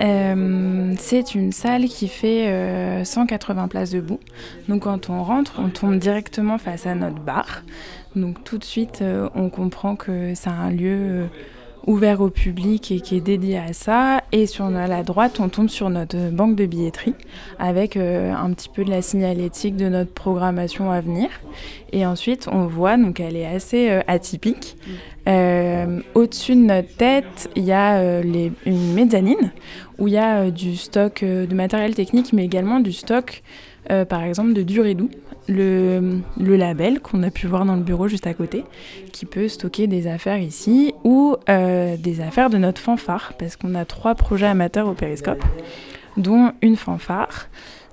Euh, 0.00 0.94
c'est 0.98 1.34
une 1.34 1.52
salle 1.52 1.84
qui 1.84 2.08
fait 2.08 2.48
euh, 2.48 3.04
180 3.04 3.68
places 3.68 3.90
debout. 3.90 4.20
Donc 4.68 4.82
quand 4.82 5.10
on 5.10 5.22
rentre, 5.22 5.54
on 5.58 5.68
tombe 5.68 5.98
directement 5.98 6.58
face 6.58 6.86
à 6.86 6.94
notre 6.94 7.20
bar. 7.20 7.62
Donc 8.16 8.42
tout 8.44 8.58
de 8.58 8.64
suite, 8.64 9.00
euh, 9.00 9.28
on 9.34 9.48
comprend 9.48 9.96
que 9.96 10.34
c'est 10.34 10.50
un 10.50 10.70
lieu 10.70 10.98
euh, 10.98 11.26
ouvert 11.86 12.20
au 12.20 12.30
public 12.30 12.90
et 12.90 13.00
qui 13.00 13.16
est 13.16 13.20
dédié 13.20 13.58
à 13.58 13.72
ça. 13.72 14.22
Et 14.32 14.46
sur 14.46 14.68
la 14.70 15.02
droite, 15.02 15.40
on 15.40 15.48
tombe 15.48 15.68
sur 15.68 15.90
notre 15.90 16.30
banque 16.30 16.56
de 16.56 16.66
billetterie 16.66 17.14
avec 17.58 17.96
euh, 17.96 18.32
un 18.32 18.52
petit 18.52 18.68
peu 18.68 18.84
de 18.84 18.90
la 18.90 19.02
signalétique 19.02 19.76
de 19.76 19.88
notre 19.88 20.12
programmation 20.12 20.90
à 20.90 21.00
venir. 21.00 21.28
Et 21.92 22.06
ensuite, 22.06 22.48
on 22.50 22.66
voit, 22.66 22.96
donc 22.96 23.20
elle 23.20 23.36
est 23.36 23.46
assez 23.46 23.90
euh, 23.90 24.00
atypique. 24.06 24.76
Euh, 25.28 26.00
Au-dessus 26.14 26.54
de 26.54 26.60
notre 26.60 26.94
tête, 26.96 27.50
il 27.56 27.64
y 27.64 27.72
a 27.72 28.20
une 28.22 28.94
mezzanine 28.94 29.52
où 29.98 30.08
il 30.08 30.14
y 30.14 30.18
a 30.18 30.50
du 30.50 30.76
stock 30.76 31.22
de 31.22 31.54
matériel 31.54 31.94
technique, 31.94 32.32
mais 32.32 32.44
également 32.44 32.80
du 32.80 32.92
stock, 32.92 33.42
euh, 33.90 34.04
par 34.04 34.22
exemple, 34.22 34.52
de 34.52 34.62
Duredou, 34.62 35.10
le, 35.48 36.20
le 36.38 36.56
label 36.56 37.00
qu'on 37.00 37.22
a 37.24 37.30
pu 37.30 37.46
voir 37.48 37.64
dans 37.64 37.74
le 37.74 37.82
bureau 37.82 38.06
juste 38.08 38.26
à 38.26 38.34
côté, 38.34 38.64
qui 39.12 39.26
peut 39.26 39.48
stocker 39.48 39.86
des 39.88 40.06
affaires 40.06 40.38
ici, 40.38 40.94
ou 41.04 41.36
euh, 41.48 41.96
des 41.96 42.20
affaires 42.20 42.48
de 42.50 42.58
notre 42.58 42.80
fanfare, 42.80 43.32
parce 43.38 43.56
qu'on 43.56 43.74
a 43.74 43.84
trois 43.84 44.14
projets 44.14 44.46
amateurs 44.46 44.86
au 44.88 44.94
périscope, 44.94 45.42
dont 46.16 46.52
une 46.62 46.76
fanfare. 46.76 47.48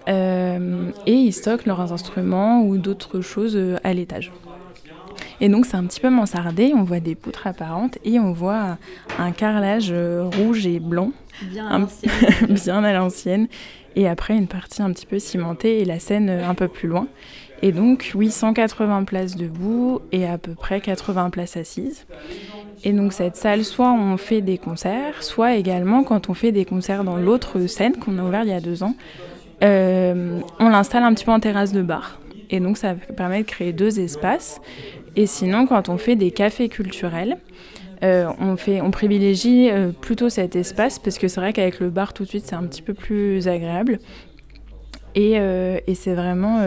Euh, 0.08 0.90
et 1.06 1.14
ils 1.14 1.34
stockent 1.34 1.66
leurs 1.66 1.92
instruments 1.92 2.64
ou 2.64 2.78
d'autres 2.78 3.22
choses 3.22 3.60
à 3.84 3.94
l'étage. 3.94 4.32
Et 5.42 5.50
donc 5.50 5.66
c'est 5.66 5.78
un 5.78 5.86
petit 5.86 6.00
peu 6.00 6.10
mansardé, 6.10 6.74
on 6.76 6.84
voit 6.84 7.00
des 7.00 7.16
poutres 7.16 7.48
apparentes 7.48 7.98
et 8.04 8.20
on 8.20 8.32
voit 8.34 8.78
un 9.20 9.32
carrelage 9.32 9.94
rouge 10.38 10.66
et 10.68 10.80
blanc. 10.80 11.12
Bien 11.44 11.68
à 11.68 11.76
Un- 11.76 11.80
l'ancienne. 11.80 12.12
bien 12.50 12.84
à 12.84 12.94
l'ancienne. 12.94 13.48
Et 13.96 14.08
après 14.08 14.36
une 14.36 14.48
partie 14.48 14.82
un 14.82 14.92
petit 14.92 15.06
peu 15.06 15.20
cimentée 15.20 15.80
et 15.80 15.86
la 15.86 16.00
scène 16.00 16.30
euh, 16.30 16.48
un 16.48 16.56
peu 16.56 16.68
plus 16.68 16.88
loin. 16.88 17.08
Et 17.62 17.72
donc 17.72 18.12
oui, 18.16 18.32
180 18.32 19.04
places 19.04 19.36
debout 19.36 20.00
et 20.12 20.26
à 20.26 20.38
peu 20.38 20.54
près 20.54 20.80
80 20.80 21.30
places 21.30 21.58
assises. 21.58 22.06
Et 22.84 22.94
donc 22.94 23.12
cette 23.12 23.36
salle, 23.36 23.66
soit 23.66 23.92
on 23.92 24.16
fait 24.18 24.42
des 24.42 24.58
concerts, 24.58 25.22
soit 25.24 25.56
également 25.56 26.04
quand 26.04 26.30
on 26.30 26.34
fait 26.34 26.52
des 26.52 26.64
concerts 26.64 27.04
dans 27.04 27.18
l'autre 27.18 27.66
scène 27.68 27.98
qu'on 27.98 28.18
a 28.18 28.24
ouvert 28.24 28.44
il 28.44 28.50
y 28.50 28.54
a 28.54 28.62
deux 28.62 28.84
ans, 28.84 28.96
euh, 29.64 30.40
on 30.60 30.70
l'installe 30.70 31.04
un 31.04 31.14
petit 31.14 31.26
peu 31.26 31.32
en 31.32 31.42
terrasse 31.42 31.74
de 31.74 31.82
bar. 31.82 32.20
Et 32.50 32.60
donc 32.60 32.78
ça 32.78 32.96
permet 32.96 33.40
de 33.40 33.48
créer 33.48 33.74
deux 33.74 34.00
espaces. 34.00 34.62
Et 35.16 35.26
sinon, 35.26 35.68
quand 35.68 35.90
on 35.90 35.98
fait 35.98 36.16
des 36.16 36.32
cafés 36.32 36.70
culturels, 36.70 37.38
euh, 38.04 38.32
on, 38.40 38.56
fait, 38.56 38.82
on 38.82 38.92
privilégie 38.92 39.70
euh, 39.70 39.92
plutôt 39.92 40.30
cet 40.30 40.56
espace 40.56 41.00
parce 41.00 41.18
que 41.18 41.28
c'est 41.28 41.42
vrai 41.42 41.52
qu'avec 41.52 41.80
le 41.80 41.90
bar 41.90 42.14
tout 42.14 42.24
de 42.24 42.30
suite 42.30 42.46
c'est 42.46 42.56
un 42.56 42.64
petit 42.64 42.82
peu 42.82 42.94
plus 42.94 43.48
agréable. 43.48 44.00
Et, 45.16 45.34
euh, 45.40 45.80
et 45.88 45.96
c'est 45.96 46.14
vraiment 46.14 46.62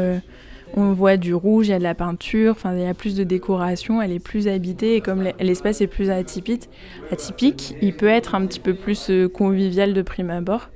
on 0.75 0.93
voit 0.95 1.19
du 1.19 1.35
rouge, 1.35 1.69
il 1.69 1.71
y 1.71 1.75
a 1.75 1.79
de 1.79 1.83
la 1.83 1.95
peinture, 1.95 2.53
enfin 2.53 2.75
il 2.75 2.83
y 2.83 2.87
a 2.87 2.95
plus 2.95 3.15
de 3.15 3.25
décoration, 3.25 4.01
elle 4.01 4.13
est 4.13 4.25
plus 4.25 4.49
habitée 4.49 4.97
et 4.97 5.01
comme 5.01 5.23
l'espace 5.39 5.81
est 5.81 5.87
plus 5.87 6.11
atypique, 6.11 6.69
atypique, 7.11 7.77
il 7.83 7.95
peut 7.95 8.09
être 8.09 8.35
un 8.35 8.47
petit 8.47 8.61
peu 8.61 8.75
plus 8.75 9.11
convivial 9.35 9.93
de 9.93 10.03
prime 10.03 10.31
abord 10.31 10.71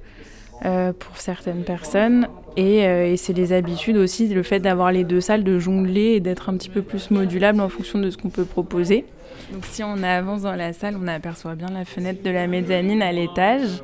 pour 0.62 1.16
certaines 1.16 1.64
personnes. 1.64 2.28
Et, 2.56 2.86
euh, 2.86 3.12
et 3.12 3.16
c'est 3.16 3.34
les 3.34 3.52
habitudes 3.52 3.98
aussi, 3.98 4.28
le 4.28 4.42
fait 4.42 4.60
d'avoir 4.60 4.90
les 4.90 5.04
deux 5.04 5.20
salles, 5.20 5.44
de 5.44 5.58
jongler 5.58 6.14
et 6.14 6.20
d'être 6.20 6.48
un 6.48 6.56
petit 6.56 6.70
peu 6.70 6.82
plus 6.82 7.10
modulable 7.10 7.60
en 7.60 7.68
fonction 7.68 7.98
de 7.98 8.10
ce 8.10 8.16
qu'on 8.16 8.30
peut 8.30 8.46
proposer. 8.46 9.04
Donc 9.52 9.66
si 9.66 9.82
on 9.84 10.02
avance 10.02 10.42
dans 10.42 10.54
la 10.54 10.72
salle, 10.72 10.96
on 11.00 11.06
aperçoit 11.06 11.54
bien 11.54 11.68
la 11.68 11.84
fenêtre 11.84 12.22
de 12.22 12.30
la 12.30 12.46
mezzanine 12.46 13.02
à 13.02 13.12
l'étage 13.12 13.82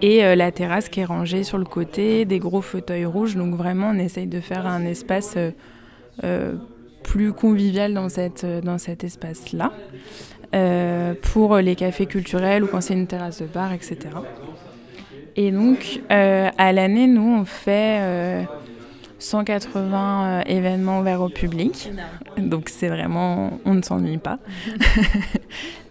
et 0.00 0.24
euh, 0.24 0.36
la 0.36 0.50
terrasse 0.52 0.88
qui 0.88 1.00
est 1.00 1.04
rangée 1.04 1.44
sur 1.44 1.58
le 1.58 1.66
côté, 1.66 2.24
des 2.24 2.38
gros 2.38 2.62
fauteuils 2.62 3.04
rouges. 3.04 3.36
Donc 3.36 3.54
vraiment, 3.54 3.90
on 3.94 3.98
essaye 3.98 4.26
de 4.26 4.40
faire 4.40 4.66
un 4.66 4.86
espace 4.86 5.36
euh, 6.24 6.54
plus 7.02 7.34
convivial 7.34 7.92
dans, 7.92 8.08
cette, 8.08 8.46
dans 8.64 8.78
cet 8.78 9.04
espace-là. 9.04 9.72
pour 11.32 11.58
les 11.58 11.76
cafés 11.76 12.06
culturels 12.06 12.64
ou 12.64 12.68
quand 12.68 12.80
c'est 12.80 12.94
une 12.94 13.06
terrasse 13.06 13.42
de 13.42 13.46
bar, 13.46 13.74
etc. 13.74 13.98
Et 15.38 15.52
donc, 15.52 16.00
euh, 16.10 16.50
à 16.58 16.72
l'année, 16.72 17.06
nous, 17.06 17.22
on 17.22 17.44
fait 17.44 17.98
euh, 18.00 18.42
180 19.20 20.40
euh, 20.40 20.42
événements 20.46 20.98
ouverts 20.98 21.20
au 21.20 21.28
public. 21.28 21.92
Donc, 22.36 22.68
c'est 22.68 22.88
vraiment, 22.88 23.52
on 23.64 23.74
ne 23.74 23.82
s'ennuie 23.82 24.18
pas. 24.18 24.40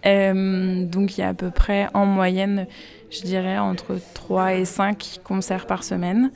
Euh, 0.06 0.84
donc, 0.84 1.18
il 1.18 1.22
y 1.22 1.24
a 1.24 1.28
à 1.30 1.34
peu 1.34 1.50
près, 1.50 1.88
en 1.92 2.06
moyenne, 2.06 2.68
je 3.10 3.22
dirais, 3.22 3.58
entre 3.58 3.98
3 4.14 4.54
et 4.54 4.64
5 4.64 5.18
concerts 5.24 5.66
par 5.66 5.82
semaine. 5.82 6.30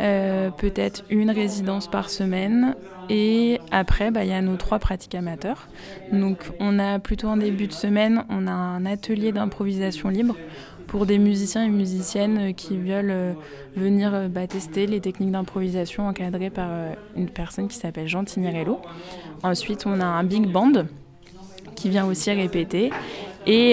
Euh, 0.00 0.50
Peut-être 0.50 1.04
une 1.10 1.30
résidence 1.30 1.88
par 1.88 2.10
semaine. 2.10 2.74
Et 3.08 3.60
après, 3.70 4.10
bah, 4.10 4.24
il 4.24 4.30
y 4.30 4.34
a 4.34 4.42
nos 4.42 4.56
trois 4.56 4.80
pratiques 4.80 5.14
amateurs. 5.14 5.68
Donc, 6.12 6.38
on 6.58 6.80
a 6.80 6.98
plutôt 6.98 7.28
en 7.28 7.36
début 7.36 7.68
de 7.68 7.72
semaine, 7.72 8.24
on 8.28 8.48
a 8.48 8.52
un 8.52 8.84
atelier 8.84 9.30
d'improvisation 9.30 10.08
libre 10.08 10.34
pour 10.86 11.06
des 11.06 11.18
musiciens 11.18 11.64
et 11.64 11.68
musiciennes 11.68 12.38
euh, 12.38 12.52
qui 12.52 12.76
veulent 12.76 13.10
euh, 13.10 13.32
venir 13.76 14.14
euh, 14.14 14.28
bah, 14.28 14.46
tester 14.46 14.86
les 14.86 15.00
techniques 15.00 15.30
d'improvisation 15.30 16.06
encadrées 16.06 16.50
par 16.50 16.70
une 17.16 17.28
personne 17.28 17.68
qui 17.68 17.76
s'appelle 17.76 18.08
Jean 18.08 18.24
Tignarello. 18.24 18.80
Ensuite, 19.42 19.84
on 19.86 20.00
a 20.00 20.04
un 20.04 20.24
big 20.24 20.46
band 20.46 20.84
qui 21.74 21.90
vient 21.90 22.06
aussi 22.06 22.30
répéter. 22.30 22.90
Et, 23.46 23.72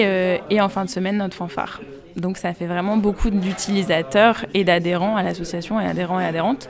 et 0.50 0.60
en 0.60 0.68
fin 0.68 0.84
de 0.84 0.90
semaine, 0.90 1.16
notre 1.16 1.34
fanfare. 1.34 1.80
Donc 2.16 2.36
ça 2.36 2.52
fait 2.52 2.66
vraiment 2.66 2.98
beaucoup 2.98 3.30
d'utilisateurs 3.30 4.44
et 4.52 4.64
d'adhérents 4.64 5.16
à 5.16 5.22
l'association 5.22 5.80
et 5.80 5.86
adhérents 5.86 6.20
et 6.20 6.26
adhérentes. 6.26 6.68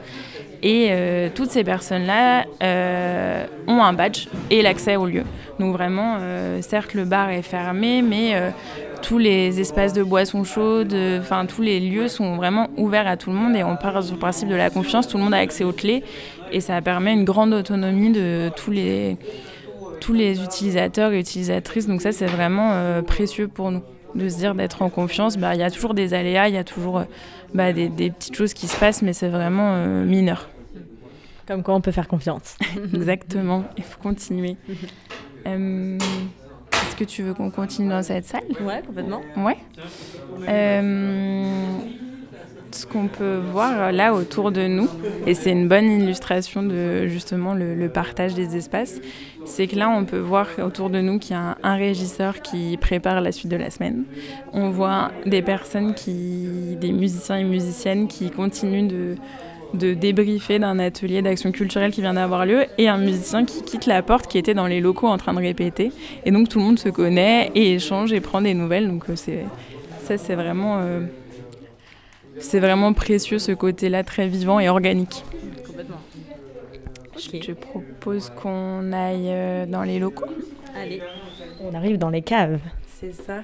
Et 0.63 0.89
euh, 0.91 1.29
toutes 1.35 1.51
ces 1.51 1.65
personnes-là 1.65 2.45
euh, 2.63 3.47
ont 3.67 3.83
un 3.83 3.93
badge 3.93 4.29
et 4.51 4.63
l'accès 4.63 4.95
au 4.95 5.07
lieu. 5.07 5.25
Donc 5.59 5.73
vraiment, 5.73 6.19
euh, 6.21 6.63
certes, 6.63 6.95
le 6.95 7.05
bar 7.05 7.31
est 7.31 7.43
fermé, 7.43 8.01
mais 8.01 8.35
tous 9.03 9.19
les 9.19 9.61
espaces 9.61 9.93
de 9.93 10.03
boissons 10.05 10.45
chaudes, 10.45 10.95
enfin 11.19 11.47
tous 11.47 11.63
les 11.63 11.81
lieux 11.81 12.07
sont 12.07 12.37
vraiment 12.37 12.69
ouverts 12.77 13.09
à 13.09 13.17
tout 13.17 13.31
le 13.31 13.37
monde 13.37 13.57
et 13.57 13.65
on 13.65 13.77
part 13.77 14.03
sur 14.03 14.15
le 14.15 14.21
principe 14.21 14.49
de 14.49 14.55
la 14.55 14.71
confiance. 14.71 15.09
Tout 15.09 15.19
le 15.19 15.25
monde 15.25 15.35
a 15.35 15.39
accès 15.39 15.65
aux 15.65 15.73
clés 15.73 16.05
et 16.53 16.61
ça 16.61 16.81
permet 16.81 17.13
une 17.13 17.25
grande 17.25 17.53
autonomie 17.53 18.13
de 18.13 18.51
tous 18.57 18.71
les, 18.71 19.17
tous 20.01 20.13
les 20.13 20.43
utilisateurs 20.43 21.13
et 21.13 21.19
utilisatrices. 21.19 21.89
Donc 21.89 22.01
ça, 22.01 22.13
c'est 22.13 22.27
vraiment 22.27 23.03
précieux 23.03 23.49
pour 23.49 23.73
nous 23.73 23.83
de 24.15 24.29
se 24.29 24.37
dire 24.37 24.55
d'être 24.55 24.83
en 24.83 24.91
confiance. 24.91 25.37
Bah, 25.37 25.55
Il 25.55 25.61
y 25.61 25.65
a 25.65 25.71
toujours 25.71 25.95
des 25.95 26.15
aléas, 26.15 26.49
il 26.49 26.55
y 26.55 26.59
a 26.59 26.65
toujours 26.65 27.05
bah, 27.55 27.73
des, 27.73 27.89
des 27.89 28.11
petites 28.11 28.37
choses 28.37 28.55
qui 28.55 28.67
se 28.69 28.77
passent, 28.77 29.03
mais 29.03 29.13
c'est 29.13 29.29
vraiment 29.29 29.75
euh, 29.75 30.05
mineur. 30.05 30.49
Comme 31.47 31.63
quoi 31.63 31.75
on 31.75 31.81
peut 31.81 31.91
faire 31.93 32.09
confiance. 32.09 32.57
Exactement, 32.95 33.65
il 33.77 33.85
faut 33.85 34.01
continuer. 34.01 34.57
Euh, 35.45 35.99
Est-ce 35.99 36.95
que 36.95 37.03
tu 37.03 37.25
veux 37.25 37.35
qu'on 37.35 37.51
continue 37.51 37.89
dans 37.89 38.05
cette 38.05 38.27
salle? 38.27 38.45
Ouais, 38.61 38.81
complètement. 38.87 39.23
Ouais. 39.37 39.57
Euh, 40.49 41.79
ce 42.75 42.87
qu'on 42.87 43.07
peut 43.07 43.37
voir 43.53 43.93
là 43.93 44.15
autour 44.15 44.53
de 44.53 44.67
nous, 44.67 44.89
et 45.27 45.35
c'est 45.35 45.51
une 45.51 45.69
bonne 45.69 45.91
illustration 45.91 46.63
de 46.63 47.07
justement 47.07 47.55
le, 47.55 47.89
partage 47.89 48.35
des 48.35 48.57
espaces, 48.57 49.01
c'est 49.45 49.67
que 49.67 49.77
là 49.77 49.91
on 49.91 50.05
peut 50.05 50.19
voir 50.19 50.47
autour 50.65 50.91
de 50.91 51.01
nous 51.01 51.19
qu'il 51.19 51.33
y 51.33 51.39
a 51.39 51.59
un, 51.63 51.77
régisseur 51.77 52.41
qui 52.41 52.77
prépare 52.77 53.21
la 53.21 53.33
suite 53.33 53.51
de 53.51 53.57
la 53.57 53.71
semaine. 53.71 54.05
On 54.53 54.71
voit 54.71 55.11
des 55.27 55.43
personnes 55.43 55.95
qui, 55.95 56.77
des 56.81 56.93
musiciens 56.93 57.39
et 57.39 57.45
musiciennes 57.45 58.09
qui 58.09 58.31
continuent 58.31 58.89
de 58.89 59.17
de 59.75 59.95
débriefer 59.95 60.59
d'un 60.59 60.79
atelier 60.79 61.23
d'action 61.23 61.51
culturelle 61.51 61.93
qui 61.93 62.03
vient 62.03 62.15
d'avoir 62.15 62.45
lieu 62.45 62.67
et 62.79 62.89
un 62.89 62.99
musicien 62.99 63.45
qui 63.45 63.63
quitte 63.63 63.87
la 63.87 64.03
porte 64.03 64.27
qui 64.27 64.39
était 64.39 64.55
dans 64.55 64.67
les 64.67 64.81
locaux 64.81 65.09
en 65.09 65.17
train 65.17 65.33
de 65.33 65.39
répéter 65.39 65.93
et 66.25 66.31
donc 66.31 66.49
tout 66.49 66.59
le 66.59 66.65
monde 66.65 66.79
se 66.79 66.89
connaît 66.89 67.51
et 67.55 67.75
échange 67.75 68.13
et 68.13 68.21
prend 68.21 68.43
des 68.43 68.55
nouvelles 68.55 68.89
donc 68.89 69.05
euh, 69.09 69.17
c'est 69.17 69.45
ça 70.03 70.19
c'est 70.19 70.35
vraiment 70.35 70.79
euh, 70.81 71.01
c'est 72.39 72.61
vraiment 72.61 72.93
précieux 72.93 73.39
ce 73.39 73.53
côté-là 73.53 74.05
très 74.05 74.27
vivant 74.29 74.61
et 74.61 74.69
organique. 74.69 75.25
Complètement. 75.67 76.01
Je 77.19 77.39
te 77.39 77.53
propose 77.53 78.31
qu'on 78.31 78.93
aille 78.93 79.29
euh, 79.29 79.67
dans 79.67 79.83
les 79.83 79.99
locaux. 79.99 80.27
Allez. 80.77 81.03
On 81.61 81.75
arrive 81.75 81.99
dans 81.99 82.11
les 82.11 82.23
caves 82.23 82.59
C'est 82.87 83.13
ça. 83.13 83.43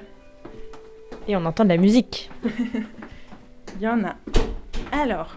et 1.29 1.37
on 1.37 1.44
entend 1.44 1.64
de 1.64 1.68
la 1.68 1.77
musique. 1.77 2.31
Il 3.77 3.83
y 3.83 3.88
en 3.88 4.03
a. 4.05 4.16
Alors, 4.92 5.37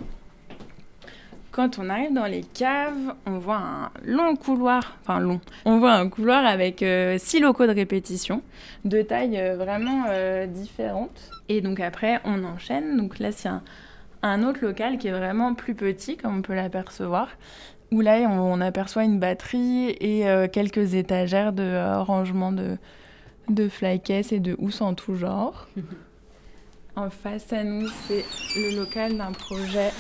quand 1.52 1.80
on 1.80 1.90
arrive 1.90 2.14
dans 2.14 2.26
les 2.26 2.42
caves, 2.42 3.14
on 3.26 3.38
voit 3.38 3.58
un 3.58 3.92
long 4.06 4.36
couloir, 4.36 4.98
enfin 5.02 5.20
long, 5.20 5.42
on 5.66 5.80
voit 5.80 5.94
un 5.94 6.08
couloir 6.10 6.46
avec 6.46 6.82
euh, 6.82 7.18
six 7.18 7.40
locaux 7.40 7.68
de 7.68 7.74
répétition, 7.74 8.42
de 8.86 9.02
tailles 9.02 9.38
euh, 9.40 9.56
vraiment 9.58 10.06
euh, 10.10 10.48
différentes. 10.48 11.30
Et 11.50 11.62
donc 11.62 11.80
après, 11.80 12.20
on 12.24 12.44
enchaîne. 12.44 12.98
Donc 12.98 13.20
là, 13.20 13.32
c'est 13.32 13.50
un, 13.50 13.62
un 14.24 14.44
autre 14.44 14.60
local 14.64 14.98
qui 14.98 15.08
est 15.10 15.12
vraiment 15.12 15.54
plus 15.54 15.76
petit, 15.76 16.18
comme 16.18 16.38
on 16.38 16.42
peut 16.42 16.56
l'apercevoir, 16.56 17.28
où 17.92 18.02
là, 18.02 18.18
on, 18.30 18.40
on 18.40 18.62
aperçoit 18.62 19.04
une 19.04 19.20
batterie 19.20 19.90
et 20.00 20.30
euh, 20.30 20.48
quelques 20.48 20.94
étagères 20.94 21.52
de 21.52 22.00
rangement 22.02 22.52
de, 22.52 22.78
de 23.50 23.68
flycases 23.68 24.32
et 24.32 24.40
de 24.40 24.56
housses 24.60 24.82
en 24.82 24.94
tout 24.94 25.16
genre. 25.16 25.68
En 26.94 27.10
face 27.10 27.54
à 27.54 27.64
nous, 27.64 27.88
c'est 27.88 28.26
le 28.58 28.76
local 28.76 29.16
d'un 29.18 29.32
projet. 29.32 29.92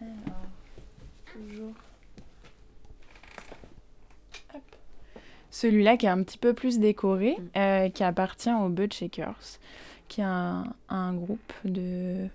Alors, 0.00 0.46
toujours. 1.30 1.74
Hop. 4.54 4.62
Celui-là 5.56 5.96
qui 5.96 6.04
est 6.04 6.10
un 6.10 6.22
petit 6.22 6.36
peu 6.36 6.52
plus 6.52 6.78
décoré, 6.78 7.34
euh, 7.56 7.88
qui 7.88 8.04
appartient 8.04 8.52
aux 8.52 8.68
Bud 8.68 8.92
Shakers, 8.92 9.58
qui 10.06 10.20
est 10.20 10.24
un, 10.24 10.64
un 10.90 11.14
groupe 11.14 11.52
de, 11.64 12.26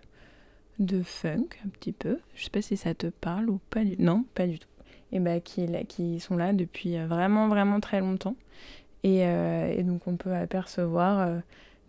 de 0.79 1.03
funk, 1.03 1.45
un 1.63 1.69
petit 1.69 1.91
peu. 1.91 2.17
Je 2.33 2.45
sais 2.45 2.49
pas 2.49 2.63
si 2.63 2.77
ça 2.77 2.95
te 2.95 3.05
parle 3.05 3.51
ou 3.51 3.59
pas 3.69 3.83
du 3.83 3.95
Non, 3.99 4.25
pas 4.33 4.47
du 4.47 4.57
tout. 4.57 4.67
Et 5.11 5.19
bah, 5.19 5.39
qui, 5.39 5.67
là- 5.67 5.83
qui 5.83 6.19
sont 6.19 6.35
là 6.35 6.51
depuis 6.51 6.97
euh, 6.97 7.05
vraiment, 7.05 7.47
vraiment 7.47 7.79
très 7.79 7.99
longtemps. 7.99 8.35
Et, 9.03 9.27
euh, 9.27 9.71
et 9.71 9.83
donc 9.83 10.07
on 10.07 10.15
peut 10.15 10.33
apercevoir 10.33 11.19
euh, 11.19 11.39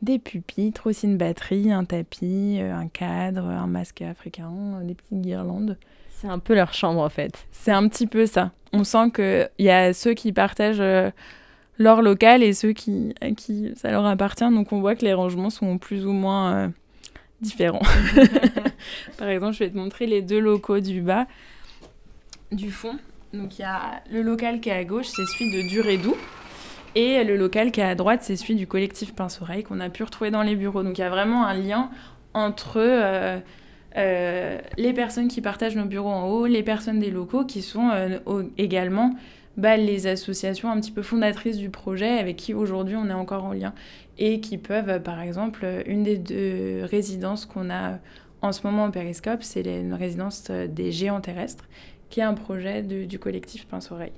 des 0.03 0.19
pupitres, 0.19 0.87
aussi 0.87 1.07
une 1.07 1.17
batterie, 1.17 1.73
un 1.73 1.87
tapis, 1.87 2.59
un 2.61 2.89
cadre, 2.89 3.47
un 3.47 3.67
masque 3.69 4.03
africain, 4.03 4.83
des 4.83 4.95
petites 4.95 5.23
guirlandes. 5.23 5.79
C'est 6.23 6.29
un 6.29 6.39
peu 6.39 6.55
leur 6.55 6.73
chambre 6.73 7.01
en 7.01 7.09
fait. 7.09 7.49
C'est 7.51 7.73
un 7.73 7.89
petit 7.89 8.07
peu 8.07 8.27
ça. 8.27 8.53
On 8.73 8.85
sent 8.85 9.11
qu'il 9.13 9.51
y 9.59 9.71
a 9.71 9.93
ceux 9.93 10.15
qui 10.15 10.33
partagent 10.33 10.79
euh, 10.79 11.11
leur 11.79 12.01
local 12.01 12.45
et 12.45 12.53
ceux 12.53 12.73
qui, 12.73 13.13
à 13.21 13.33
qui 13.33 13.73
ça 13.75 13.91
leur 13.91 14.07
appartient. 14.07 14.49
Donc 14.49 14.73
on 14.73 14.81
voit 14.81 14.95
que 14.95 15.05
les 15.05 15.15
rangements 15.15 15.51
sont 15.51 15.79
plus 15.79 16.07
ou 16.07 16.13
moins 16.13 16.55
euh, 16.55 16.69
différents. 17.41 17.83
Par 19.19 19.27
exemple, 19.27 19.55
je 19.55 19.59
vais 19.59 19.71
te 19.71 19.77
montrer 19.77 20.07
les 20.07 20.23
deux 20.23 20.39
locaux 20.39 20.79
du 20.79 21.01
bas, 21.01 21.27
du 22.53 22.71
fond. 22.71 22.97
Donc 23.33 23.59
il 23.59 23.63
y 23.63 23.65
a 23.65 24.01
le 24.09 24.23
local 24.23 24.61
qui 24.61 24.69
est 24.69 24.75
à 24.75 24.85
gauche, 24.85 25.07
c'est 25.07 25.27
celui 25.27 25.51
de 25.51 25.69
Durédou. 25.69 26.15
Et 26.95 27.25
le 27.25 27.37
local 27.37 27.73
qui 27.73 27.81
est 27.81 27.85
à 27.85 27.97
droite, 27.97 28.21
c'est 28.23 28.37
celui 28.37 28.55
du 28.55 28.69
collectif 28.69 29.13
Pince-Oreille 29.13 29.65
qu'on 29.65 29.81
a 29.81 29.89
pu 29.89 30.05
retrouver 30.05 30.31
dans 30.31 30.43
les 30.43 30.55
bureaux. 30.55 30.85
Donc 30.85 30.99
il 30.99 31.01
y 31.01 31.05
a 31.05 31.11
vraiment 31.11 31.45
un 31.45 31.55
lien 31.55 31.91
entre 32.33 32.77
euh, 32.77 33.41
euh, 33.97 34.59
les 34.77 34.93
personnes 34.93 35.29
qui 35.29 35.41
partagent 35.41 35.77
nos 35.77 35.85
bureaux 35.85 36.09
en 36.11 36.29
haut, 36.29 36.47
les 36.47 36.63
personnes 36.63 36.99
des 36.99 37.11
locaux 37.11 37.45
qui 37.45 37.63
sont 37.63 37.91
euh, 37.91 38.19
également 38.59 39.15
bah, 39.57 39.77
les 39.77 40.07
associations 40.07 40.71
un 40.71 40.81
petit 40.81 40.93
peu 40.93 41.03
fondatrices 41.03 41.59
du 41.59 41.69
projet 41.71 42.19
avec 42.19 42.37
qui 42.37 42.55
aujourd'hui 42.55 42.97
on 42.97 43.09
est 43.09 43.13
encore 43.15 43.45
en 43.45 43.53
lien 43.53 43.75
et 44.19 44.41
qui 44.41 44.57
peuvent, 44.59 44.89
euh, 44.89 44.99
par 44.99 45.21
exemple, 45.21 45.67
une 45.87 46.03
des 46.03 46.17
deux 46.19 46.85
résidences 46.85 47.45
qu'on 47.47 47.71
a 47.71 47.99
en 48.41 48.53
ce 48.53 48.67
moment 48.67 48.87
au 48.87 48.91
Périscope, 48.91 49.43
c'est 49.43 49.63
une 49.65 49.95
résidence 49.95 50.51
des 50.51 50.91
géants 50.91 51.21
terrestres 51.21 51.69
qui 52.11 52.21
est 52.21 52.25
un 52.25 52.35
projet 52.35 52.83
de- 52.83 53.05
du 53.05 53.19
collectif 53.19 53.67
Pince-Oreille. 53.69 54.13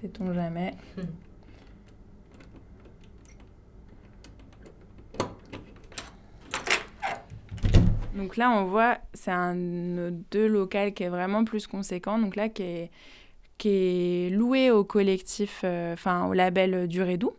Sait-on 0.00 0.32
jamais 0.34 0.74
Donc 8.14 8.36
là, 8.36 8.50
on 8.50 8.64
voit, 8.64 8.98
c'est 9.14 9.30
un 9.30 9.54
de 9.54 10.12
deux 10.30 10.46
locales 10.46 10.92
qui 10.92 11.02
est 11.02 11.08
vraiment 11.08 11.44
plus 11.44 11.66
conséquent. 11.66 12.18
Donc 12.18 12.36
là, 12.36 12.48
qui 12.48 12.62
est, 12.62 12.90
qui 13.58 13.68
est 13.68 14.30
loué 14.30 14.70
au 14.70 14.84
collectif, 14.84 15.62
euh, 15.64 15.94
enfin 15.94 16.26
au 16.26 16.32
label 16.34 16.88
Durédou. 16.88 17.32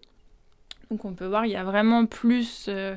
Donc 0.90 1.06
on 1.06 1.14
peut 1.14 1.28
voir, 1.28 1.46
il 1.46 1.52
y 1.52 1.56
a 1.56 1.64
vraiment 1.64 2.06
plus 2.06 2.66
euh, 2.70 2.96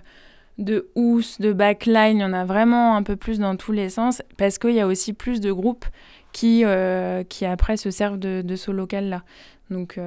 de 0.59 0.89
housses, 0.95 1.41
de 1.41 1.53
backline, 1.53 2.19
il 2.19 2.21
y 2.21 2.25
en 2.25 2.33
a 2.33 2.45
vraiment 2.45 2.97
un 2.97 3.03
peu 3.03 3.17
plus 3.17 3.39
dans 3.39 3.57
tous 3.57 3.73
les 3.73 3.91
sens, 3.91 4.23
parce 4.37 4.59
qu'il 4.59 4.75
y 4.75 4.81
a 4.81 4.87
aussi 4.87 5.13
plus 5.13 5.41
de 5.41 5.53
groupes 5.53 5.87
qui, 6.33 6.63
euh, 6.65 7.25
qui 7.25 7.47
après 7.47 7.77
se 7.77 7.91
servent 7.91 8.19
de, 8.19 8.43
de 8.43 8.57
ce 8.57 8.71
local-là. 8.71 9.23
Donc, 9.71 9.99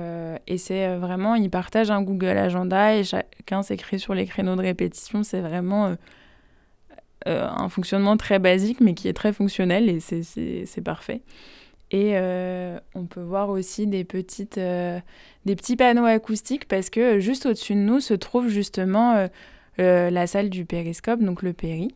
et 0.48 0.58
c'est 0.58 0.96
vraiment, 0.96 1.36
ils 1.36 1.50
partagent 1.50 1.92
un 1.92 2.02
Google 2.02 2.38
Agenda 2.38 2.96
et 2.96 3.04
chacun 3.04 3.62
s'écrit 3.62 4.00
sur 4.00 4.14
les 4.14 4.26
créneaux 4.26 4.56
de 4.56 4.62
répétition. 4.62 5.22
C'est 5.22 5.42
vraiment 5.42 5.98
euh, 7.28 7.48
un 7.50 7.68
fonctionnement 7.70 8.16
très 8.16 8.40
basique, 8.40 8.80
mais 8.80 8.94
qui 8.94 9.08
est 9.10 9.14
très 9.14 9.34
fonctionnel 9.34 9.90
et 9.90 10.00
c'est- 10.00 10.82
parfait. 10.84 11.22
Et 11.92 12.12
euh, 12.14 12.80
on 12.96 13.06
peut 13.06 13.22
voir 13.22 13.50
aussi 13.50 13.88
des, 13.88 14.04
petites, 14.04 14.58
euh, 14.58 15.00
des 15.46 15.56
petits 15.56 15.76
panneaux 15.76 16.06
acoustiques 16.06 16.68
parce 16.68 16.90
que 16.90 17.20
juste 17.20 17.46
au-dessus 17.46 17.74
de 17.74 17.80
nous 17.80 18.00
se 18.00 18.14
trouve 18.14 18.48
justement 18.48 19.28
la 19.78 20.28
salle 20.28 20.50
du 20.50 20.66
périscope, 20.66 21.22
donc 21.22 21.42
le 21.42 21.54
péri. 21.54 21.94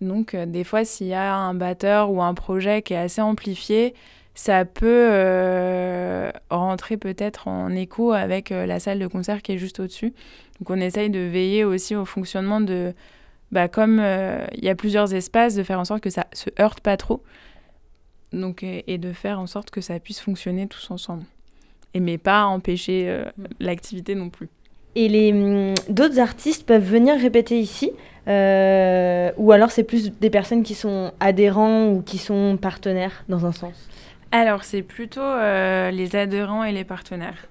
Donc 0.00 0.34
des 0.34 0.64
fois 0.64 0.84
s'il 0.84 1.08
y 1.08 1.14
a 1.14 1.34
un 1.34 1.54
batteur 1.54 2.10
ou 2.10 2.22
un 2.22 2.34
projet 2.34 2.82
qui 2.82 2.94
est 2.94 2.98
assez 2.98 3.20
amplifié, 3.20 3.94
ça 4.34 4.64
peut 4.64 6.30
rentrer 6.50 6.96
peut-être 6.96 7.48
en 7.48 7.70
écho 7.70 8.12
avec 8.12 8.50
la 8.50 8.80
salle 8.80 8.98
de 8.98 9.06
concert 9.06 9.42
qui 9.42 9.52
est 9.52 9.58
juste 9.58 9.80
au-dessus. 9.80 10.12
Donc 10.60 10.70
on 10.70 10.80
essaye 10.80 11.10
de 11.10 11.20
veiller 11.20 11.64
aussi 11.64 11.94
au 11.94 12.04
fonctionnement 12.04 12.60
de... 12.60 12.94
Bah, 13.52 13.68
comme 13.68 14.00
euh, 14.00 14.44
il 14.54 14.64
y 14.64 14.68
a 14.68 14.74
plusieurs 14.74 15.14
espaces, 15.14 15.54
de 15.54 15.62
faire 15.62 15.78
en 15.78 15.84
sorte 15.84 16.02
que 16.02 16.10
ça 16.10 16.26
se 16.32 16.50
heurte 16.60 16.80
pas 16.80 16.96
trop. 16.96 17.22
Donc, 18.32 18.62
et, 18.62 18.98
de 18.98 19.12
faire 19.12 19.38
en 19.38 19.46
sorte 19.46 19.70
que 19.70 19.80
ça 19.80 19.98
puisse 20.00 20.20
fonctionner 20.20 20.66
tous 20.66 20.90
ensemble. 20.90 21.24
Et 21.94 22.00
mais 22.00 22.18
pas 22.18 22.44
empêcher 22.44 23.04
euh, 23.08 23.24
l'activité 23.60 24.14
non 24.14 24.30
plus. 24.30 24.48
Et 24.94 25.08
les 25.08 25.32
hum, 25.32 25.74
d'autres 25.88 26.18
artistes 26.18 26.66
peuvent 26.66 26.84
venir 26.84 27.18
répéter 27.18 27.58
ici 27.58 27.92
euh, 28.28 29.30
ou 29.36 29.52
alors 29.52 29.70
c'est 29.70 29.84
plus 29.84 30.10
des 30.10 30.30
personnes 30.30 30.62
qui 30.62 30.74
sont 30.74 31.12
adhérents 31.20 31.88
ou 31.88 32.02
qui 32.02 32.18
sont 32.18 32.58
partenaires 32.60 33.24
dans 33.28 33.46
un 33.46 33.52
sens? 33.52 33.88
Alors, 34.32 34.64
c'est 34.64 34.82
plutôt 34.82 35.20
euh, 35.20 35.90
les 35.90 36.16
adhérents 36.16 36.64
et 36.64 36.72
les 36.72 36.84
partenaires. 36.84 37.46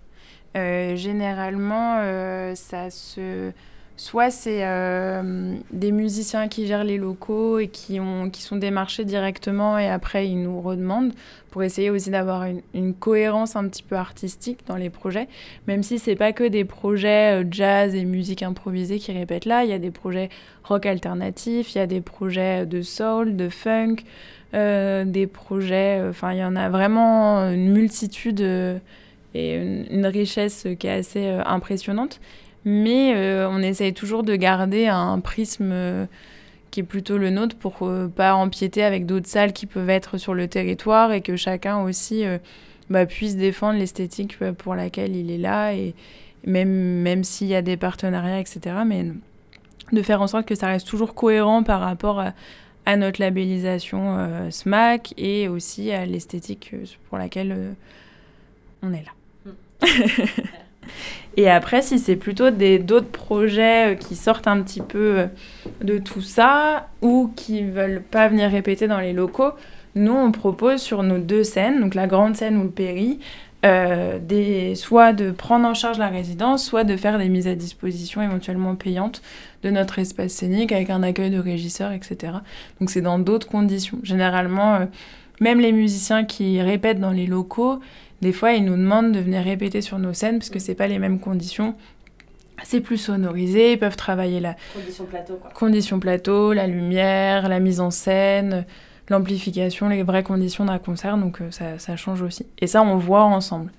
Euh, 0.57 0.95
généralement, 0.95 1.97
euh, 1.99 2.55
ça 2.55 2.89
se... 2.89 3.51
Soit 3.97 4.29
c'est 4.29 4.65
euh, 4.65 5.55
des 5.71 5.93
musiciens 5.93 6.49
qui 6.49 6.67
gèrent 6.67 6.83
les 6.83 6.97
locaux 6.97 7.59
et 7.59 7.69
qui, 7.69 8.01
ont, 8.01 8.29
qui 8.29 8.41
sont 8.41 8.57
démarchés 8.57 9.05
directement 9.05 9.77
et 9.77 9.87
après 9.87 10.27
ils 10.27 10.41
nous 10.41 10.59
redemandent 10.61 11.13
pour 11.49 11.63
essayer 11.63 11.89
aussi 11.89 12.09
d'avoir 12.09 12.45
une, 12.73 12.93
cohérence 12.93 13.55
un 13.55 13.65
petit 13.69 13.83
peu 13.83 13.95
artistique 13.95 14.59
dans 14.67 14.75
les 14.75 14.89
projets. 14.89 15.29
Même 15.67 15.81
si 15.81 15.97
c'est 15.97 16.17
pas 16.17 16.33
que 16.33 16.43
des 16.43 16.65
projets 16.65 17.41
euh, 17.41 17.47
jazz 17.49 17.95
et 17.95 18.03
musique 18.03 18.43
improvisée 18.43 18.99
qui 18.99 19.13
répètent 19.13 19.45
là, 19.45 19.63
il 19.63 19.69
y 19.69 19.73
a 19.73 19.79
des 19.79 19.91
projets 19.91 20.27
rock 20.65 20.85
alternatif, 20.85 21.73
il 21.73 21.77
y 21.77 21.81
a 21.81 21.87
des 21.87 22.01
projets 22.01 22.65
de 22.65 22.81
soul, 22.81 23.37
de 23.37 23.47
funk, 23.47 23.97
euh, 24.53 25.05
des 25.05 25.27
projets, 25.27 25.99
euh, 26.01 26.09
enfin 26.09 26.33
il 26.33 26.39
y 26.39 26.43
en 26.43 26.57
a 26.57 26.69
vraiment 26.69 27.49
une 27.49 27.71
multitude 27.71 28.41
euh, 28.41 28.77
et 29.35 29.55
une, 29.55 30.05
richesse 30.05 30.65
qui 30.79 30.87
est 30.87 30.91
assez 30.91 31.25
euh, 31.25 31.43
impressionnante. 31.45 32.21
Mais 32.65 33.13
euh, 33.15 33.47
on 33.47 33.61
essaye 33.61 33.93
toujours 33.93 34.23
de 34.23 34.35
garder 34.35 34.87
un 34.87 35.19
prisme 35.19 35.69
euh, 35.71 36.05
qui 36.71 36.79
est 36.79 36.83
plutôt 36.83 37.19
le 37.19 37.29
nôtre 37.29 37.55
pour 37.55 37.77
euh, 37.83 38.07
pas 38.07 38.33
empiéter 38.33 38.83
avec 38.83 39.05
d'autres 39.05 39.27
salles 39.27 39.53
qui 39.53 39.67
peuvent 39.67 39.89
être 39.89 40.17
sur 40.17 40.33
le 40.33 40.47
territoire 40.47 41.11
et 41.11 41.21
que 41.21 41.35
chacun 41.35 41.79
aussi 41.81 42.25
euh, 42.25 42.39
bah, 42.89 43.05
puisse 43.05 43.37
défendre 43.37 43.77
l'esthétique 43.77 44.39
pour 44.57 44.73
laquelle 44.73 45.15
il 45.15 45.29
est 45.29 45.37
là 45.37 45.73
et 45.73 45.93
même, 46.47 47.01
même 47.01 47.23
s'il 47.23 47.47
y 47.47 47.55
a 47.55 47.61
des 47.61 47.77
partenariats, 47.77 48.39
etc. 48.39 48.77
Mais 48.85 49.05
de 49.91 50.01
faire 50.01 50.23
en 50.23 50.27
sorte 50.27 50.47
que 50.47 50.55
ça 50.55 50.67
reste 50.67 50.87
toujours 50.87 51.13
cohérent 51.13 51.61
par 51.61 51.81
rapport 51.81 52.19
à, 52.19 52.33
à 52.87 52.97
notre 52.97 53.21
labellisation 53.21 54.49
SMAC 54.49 55.13
et 55.17 55.47
aussi 55.47 55.91
à 55.91 56.05
l'esthétique 56.05 56.71
pour 57.09 57.19
laquelle 57.19 57.75
on 58.81 58.91
est 58.91 59.03
là. 59.03 59.87
et 61.37 61.49
après, 61.49 61.81
si 61.81 61.99
c'est 61.99 62.15
plutôt 62.15 62.49
des 62.49 62.79
d'autres 62.79 63.09
projets 63.09 63.93
euh, 63.93 63.95
qui 63.95 64.15
sortent 64.15 64.47
un 64.47 64.61
petit 64.61 64.81
peu 64.81 65.19
euh, 65.19 65.25
de 65.83 65.97
tout 65.97 66.21
ça 66.21 66.87
ou 67.01 67.29
qui 67.35 67.63
veulent 67.63 68.01
pas 68.01 68.27
venir 68.29 68.49
répéter 68.49 68.87
dans 68.87 68.99
les 68.99 69.13
locaux, 69.13 69.51
nous 69.95 70.13
on 70.13 70.31
propose 70.31 70.81
sur 70.81 71.03
nos 71.03 71.17
deux 71.17 71.43
scènes, 71.43 71.81
donc 71.81 71.95
la 71.95 72.07
grande 72.07 72.35
scène 72.35 72.57
ou 72.57 72.63
le 72.63 72.69
péri, 72.69 73.19
euh, 73.65 74.19
des, 74.19 74.75
soit 74.75 75.11
de 75.11 75.31
prendre 75.31 75.67
en 75.67 75.73
charge 75.73 75.97
la 75.97 76.07
résidence, 76.07 76.63
soit 76.63 76.83
de 76.83 76.95
faire 76.95 77.17
des 77.17 77.29
mises 77.29 77.47
à 77.47 77.55
disposition 77.55 78.21
éventuellement 78.21 78.75
payantes 78.75 79.21
de 79.63 79.71
notre 79.71 79.99
espace 79.99 80.33
scénique 80.33 80.71
avec 80.71 80.89
un 80.89 81.03
accueil 81.03 81.31
de 81.31 81.39
régisseur, 81.39 81.91
etc. 81.91 82.33
Donc 82.79 82.89
c'est 82.89 83.01
dans 83.01 83.19
d'autres 83.19 83.47
conditions. 83.47 83.97
Généralement, 84.03 84.87
même 85.39 85.59
les 85.59 85.71
musiciens 85.71 86.23
qui 86.25 86.61
répètent 86.61 86.99
dans 86.99 87.11
les 87.11 87.25
locaux, 87.25 87.79
des 88.21 88.33
fois 88.33 88.53
ils 88.53 88.63
nous 88.63 88.75
demandent 88.75 89.11
de 89.11 89.19
venir 89.19 89.43
répéter 89.43 89.81
sur 89.81 89.99
nos 89.99 90.13
scènes 90.13 90.39
parce 90.39 90.49
que 90.49 90.59
c'est 90.59 90.75
pas 90.75 90.87
les 90.87 90.99
mêmes 90.99 91.19
conditions. 91.19 91.75
C'est 92.63 92.79
plus 92.79 92.97
sonorisé, 92.97 93.73
ils 93.73 93.79
peuvent 93.79 93.97
travailler 93.97 94.39
la 94.39 94.55
Condition 94.73 95.05
plateau 95.05 95.35
quoi. 95.35 95.51
conditions 95.51 95.99
plateau, 95.99 96.53
la 96.53 96.67
lumière, 96.67 97.49
la 97.49 97.59
mise 97.59 97.81
en 97.81 97.91
scène, 97.91 98.65
l'amplification, 99.09 99.89
les 99.89 100.03
vraies 100.03 100.23
conditions 100.23 100.65
d'un 100.65 100.79
concert, 100.79 101.17
donc 101.17 101.41
euh, 101.41 101.51
ça, 101.51 101.77
ça 101.79 101.97
change 101.97 102.21
aussi. 102.21 102.45
Et 102.59 102.67
ça, 102.67 102.81
on 102.81 102.95
voit 102.95 103.23
ensemble. 103.25 103.71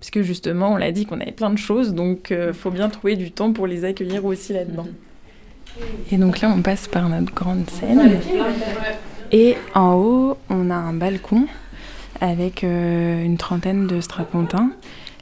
Parce 0.00 0.10
que 0.10 0.22
justement, 0.22 0.72
on 0.72 0.76
l'a 0.76 0.90
dit 0.90 1.06
qu'on 1.06 1.20
avait 1.20 1.32
plein 1.32 1.50
de 1.50 1.56
choses, 1.56 1.94
donc 1.94 2.30
il 2.30 2.52
faut 2.52 2.70
bien 2.70 2.88
trouver 2.90 3.16
du 3.16 3.30
temps 3.30 3.52
pour 3.52 3.66
les 3.66 3.84
accueillir 3.84 4.24
aussi 4.24 4.52
là-dedans. 4.52 4.86
Et 6.12 6.16
donc 6.16 6.40
là, 6.40 6.52
on 6.54 6.62
passe 6.62 6.88
par 6.88 7.08
notre 7.08 7.32
grande 7.34 7.68
scène. 7.70 8.20
Et 9.32 9.56
en 9.74 9.94
haut, 9.94 10.36
on 10.50 10.70
a 10.70 10.74
un 10.74 10.92
balcon 10.92 11.46
avec 12.24 12.64
euh, 12.64 13.22
une 13.22 13.36
trentaine 13.36 13.86
de 13.86 14.00
strapontins, 14.00 14.70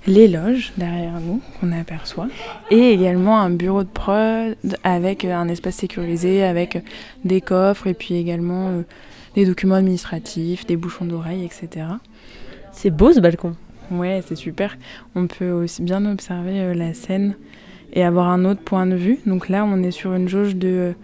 les 0.06 0.28
loges 0.28 0.72
derrière 0.76 1.18
nous 1.20 1.40
qu'on 1.58 1.72
aperçoit, 1.72 2.28
et 2.70 2.92
également 2.92 3.40
un 3.40 3.50
bureau 3.50 3.82
de 3.82 3.88
prod 3.88 4.56
avec 4.84 5.24
euh, 5.24 5.34
un 5.34 5.48
espace 5.48 5.74
sécurisé, 5.74 6.44
avec 6.44 6.80
des 7.24 7.40
coffres 7.40 7.88
et 7.88 7.94
puis 7.94 8.14
également 8.14 8.68
euh, 8.68 8.82
des 9.34 9.46
documents 9.46 9.74
administratifs, 9.74 10.64
des 10.64 10.76
bouchons 10.76 11.04
d'oreilles, 11.04 11.44
etc. 11.44 11.86
C'est 12.70 12.90
beau 12.90 13.12
ce 13.12 13.18
balcon. 13.18 13.56
Ouais, 13.90 14.22
c'est 14.24 14.36
super. 14.36 14.76
On 15.16 15.26
peut 15.26 15.50
aussi 15.50 15.82
bien 15.82 16.06
observer 16.06 16.60
euh, 16.60 16.72
la 16.72 16.94
scène 16.94 17.34
et 17.92 18.04
avoir 18.04 18.28
un 18.28 18.44
autre 18.44 18.62
point 18.62 18.86
de 18.86 18.94
vue. 18.94 19.18
Donc 19.26 19.48
là, 19.48 19.64
on 19.64 19.82
est 19.82 19.90
sur 19.90 20.14
une 20.14 20.28
jauge 20.28 20.54
de 20.54 20.94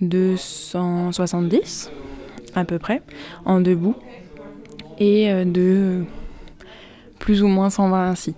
270 0.00 1.90
à 2.54 2.64
peu 2.64 2.78
près, 2.78 3.02
en 3.44 3.60
debout, 3.60 3.94
et 4.98 5.30
euh, 5.30 5.44
de 5.44 6.04
plus 7.18 7.42
ou 7.42 7.48
moins 7.48 7.70
120 7.70 8.10
ainsi. 8.10 8.34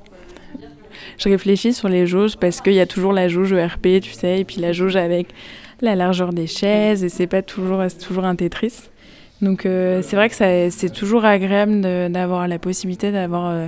Je 1.18 1.28
réfléchis 1.28 1.72
sur 1.72 1.88
les 1.88 2.06
jauges 2.06 2.36
parce 2.36 2.60
qu'il 2.60 2.74
y 2.74 2.80
a 2.80 2.86
toujours 2.86 3.12
la 3.12 3.28
jauge 3.28 3.52
ERP, 3.52 4.00
tu 4.00 4.12
sais, 4.12 4.40
et 4.40 4.44
puis 4.44 4.60
la 4.60 4.72
jauge 4.72 4.96
avec 4.96 5.28
la 5.80 5.94
largeur 5.94 6.32
des 6.32 6.46
chaises, 6.46 7.04
et 7.04 7.08
c'est 7.08 7.26
pas 7.26 7.42
toujours, 7.42 7.82
toujours 8.04 8.24
un 8.24 8.34
Tetris. 8.34 8.90
Donc 9.42 9.66
euh, 9.66 10.02
c'est 10.02 10.16
vrai 10.16 10.28
que 10.28 10.34
c'est 10.34 10.92
toujours 10.92 11.24
agréable 11.24 11.80
d'avoir 12.10 12.48
la 12.48 12.58
possibilité 12.58 13.12
d'avoir 13.12 13.50
euh, 13.50 13.66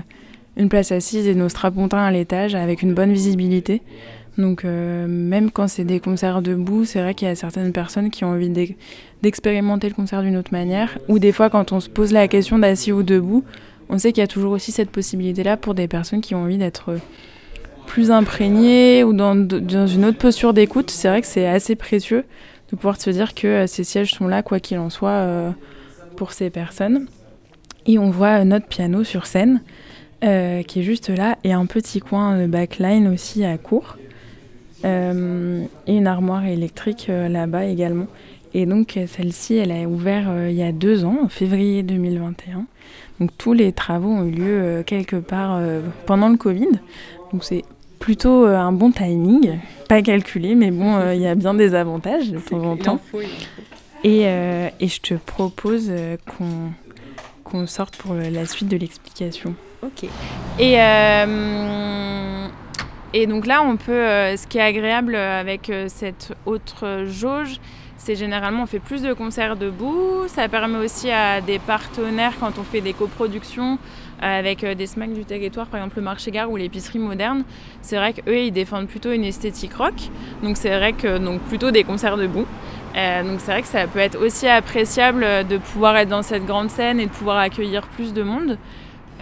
une 0.57 0.69
place 0.69 0.91
assise 0.91 1.29
et 1.29 1.35
nos 1.35 1.49
strapontins 1.49 2.03
à 2.03 2.11
l'étage 2.11 2.55
avec 2.55 2.83
une 2.83 2.95
bonne 2.95 3.13
visibilité. 3.13 3.83
Donc 4.41 4.65
euh, 4.65 5.07
même 5.07 5.51
quand 5.51 5.69
c'est 5.69 5.85
des 5.85 6.01
concerts 6.01 6.43
debout, 6.43 6.85
c'est 6.85 7.01
vrai 7.01 7.15
qu'il 7.15 7.29
y 7.29 7.31
a 7.31 7.35
certaines 7.35 7.73
personnes 7.73 8.11
qui 8.11 8.25
ont 8.25 8.31
envie 8.31 8.49
d'ex- 8.49 8.75
d'expérimenter 9.23 9.89
le 9.89 9.95
concert 9.95 10.23
d'une 10.23 10.37
autre 10.37 10.53
manière. 10.53 10.99
Ou 11.09 11.19
des 11.19 11.33
fois 11.33 11.51
quand 11.51 11.73
on 11.73 11.81
se 11.81 11.89
pose 11.89 12.13
la 12.13 12.29
question 12.29 12.59
d'assis 12.59 12.93
ou 12.93 13.03
debout, 13.03 13.45
on 13.89 13.99
sait 13.99 14.13
qu'il 14.13 14.21
y 14.21 14.25
a 14.25 14.29
toujours 14.29 14.53
aussi 14.53 14.73
cette 14.73 14.91
possibilité-là 14.91 15.57
pour 15.57 15.75
des 15.75 15.89
personnes 15.89 16.21
qui 16.21 16.35
ont 16.35 16.43
envie 16.43 16.59
d'être 16.59 16.91
euh, 16.91 16.99
plus 17.87 18.11
imprégnées 18.11 19.05
ou 19.05 19.13
dans, 19.13 19.35
une 19.35 20.05
autre 20.05 20.19
posture 20.19 20.55
d'écoute. 20.55 20.91
C'est 20.91 21.09
vrai 21.09 21.21
que 21.21 21.27
c'est 21.27 21.47
assez 21.47 21.75
précieux 21.75 22.25
de 22.71 22.77
pouvoir 22.77 23.01
se 23.01 23.11
dire 23.11 23.35
que 23.35 23.47
euh, 23.47 23.67
ces 23.67 23.85
sièges 23.85 24.13
sont 24.13 24.29
là, 24.29 24.43
quoi 24.43 24.61
qu'il 24.61 24.79
en 24.79 24.91
soit, 24.91 25.55
pour 26.17 26.33
ces 26.33 26.51
personnes. 26.51 27.07
Et 27.87 27.99
on 27.99 28.11
voit 28.11 28.45
notre 28.45 28.67
piano 28.67 29.03
sur 29.03 29.27
scène, 29.27 29.61
qui 30.21 30.27
est 30.29 30.83
juste 30.83 31.09
là, 31.09 31.37
et 31.43 31.53
un 31.53 31.67
petit 31.67 31.99
coin 31.99 32.39
de 32.39 32.47
backline 32.47 33.09
aussi 33.09 33.45
à 33.45 33.59
court. 33.59 33.97
Euh, 34.85 35.65
et 35.87 35.97
une 35.97 36.07
armoire 36.07 36.45
électrique 36.47 37.07
euh, 37.09 37.29
là-bas 37.29 37.67
également. 37.67 38.07
Et 38.55 38.67
donc 38.67 38.97
euh, 38.97 39.07
celle-ci, 39.07 39.57
elle 39.57 39.73
a 39.73 39.83
ouvert 39.83 40.29
euh, 40.29 40.51
il 40.51 40.57
y 40.57 40.63
a 40.63 40.73
deux 40.73 41.05
ans, 41.05 41.19
en 41.25 41.29
février 41.29 41.83
2021. 41.83 42.65
Donc 43.21 43.31
tous 43.37 43.53
les 43.53 43.73
travaux 43.73 44.09
ont 44.09 44.25
eu 44.25 44.31
lieu 44.31 44.83
quelque 44.87 45.17
part 45.17 45.61
pendant 46.07 46.31
le 46.31 46.39
Covid. 46.39 46.71
Donc 47.33 47.45
c'est 47.45 47.65
plutôt 47.99 48.47
un 48.47 48.73
bon 48.73 48.93
timing, 48.93 49.59
pas 49.91 50.01
calculé, 50.01 50.55
mais 50.55 50.71
bon, 50.71 50.99
il 51.13 51.21
y 51.21 51.27
a 51.27 51.35
bien 51.35 51.53
des 51.53 51.75
avantages 51.75 52.31
de 52.31 52.39
temps 52.49 52.65
en 52.65 52.77
temps. 52.79 53.01
Et, 54.05 54.23
et 54.23 54.89
je 54.89 55.01
te 55.03 55.15
propose 55.15 55.93
qu'on 56.25 56.73
qu'on 57.45 57.67
sorte 57.67 57.97
pour 57.99 58.15
la 58.15 58.47
suite 58.47 58.69
de 58.69 58.79
l'explication. 58.79 59.55
Ok. 59.83 60.09
Et, 60.59 60.79
et 63.13 63.27
donc 63.27 63.47
là, 63.47 63.63
on 63.63 63.77
peut. 63.77 63.93
euh, 63.93 64.37
ce 64.37 64.47
qui 64.47 64.59
est 64.59 64.63
agréable 64.63 65.15
avec 65.17 65.71
euh, 65.71 65.87
cette 65.89 66.35
autre 66.47 67.05
jauge, 67.07 67.61
c'est 67.97 68.17
généralement 68.17 68.63
on 68.63 68.67
fait 68.67 68.79
plus 68.79 69.03
de 69.03 69.13
concerts 69.13 69.57
debout. 69.57 70.25
Ça 70.29 70.49
permet 70.49 70.79
aussi 70.79 71.11
à 71.11 71.41
des 71.41 71.59
partenaires 71.59 72.33
quand 72.41 72.59
on 72.59 72.63
fait 72.63 72.81
des 72.81 72.95
coproductions 72.95 73.79
euh, 74.23 74.39
avec 74.39 74.65
euh, 74.65 74.75
des 74.75 74.87
smacks 74.87 75.13
du 75.13 75.25
territoire, 75.25 75.67
par 75.67 75.81
exemple 75.81 75.97
le 75.97 76.03
marché 76.03 76.31
gare 76.31 76.51
ou 76.51 76.57
l'épicerie 76.57 76.99
moderne. 76.99 77.45
C'est 77.83 77.97
vrai 77.97 78.13
qu'eux, 78.15 78.39
ils 78.39 78.53
défendent 78.53 78.89
plutôt 78.89 79.13
une 79.13 79.25
esthétique 79.25 79.75
rock. 79.75 79.95
Donc 80.43 80.57
c'est 80.57 80.75
vrai 80.75 80.93
que 80.95 81.19
donc 81.19 81.41
plutôt 81.43 81.71
des 81.71 81.85
concerts 81.85 82.17
debout. 82.17 82.47
Euh, 82.97 83.23
donc 83.23 83.41
c'est 83.41 83.53
vrai 83.53 83.63
que 83.63 83.69
ça 83.69 83.87
peut 83.87 84.01
être 84.01 84.19
aussi 84.19 84.49
appréciable 84.49 85.23
euh, 85.23 85.43
de 85.43 85.59
pouvoir 85.59 85.97
être 85.97 86.09
dans 86.09 86.23
cette 86.23 86.45
grande 86.45 86.71
scène 86.71 87.01
et 87.01 87.07
de 87.07 87.11
pouvoir 87.11 87.39
accueillir 87.39 87.83
plus 87.87 88.13
de 88.13 88.23
monde. 88.23 88.59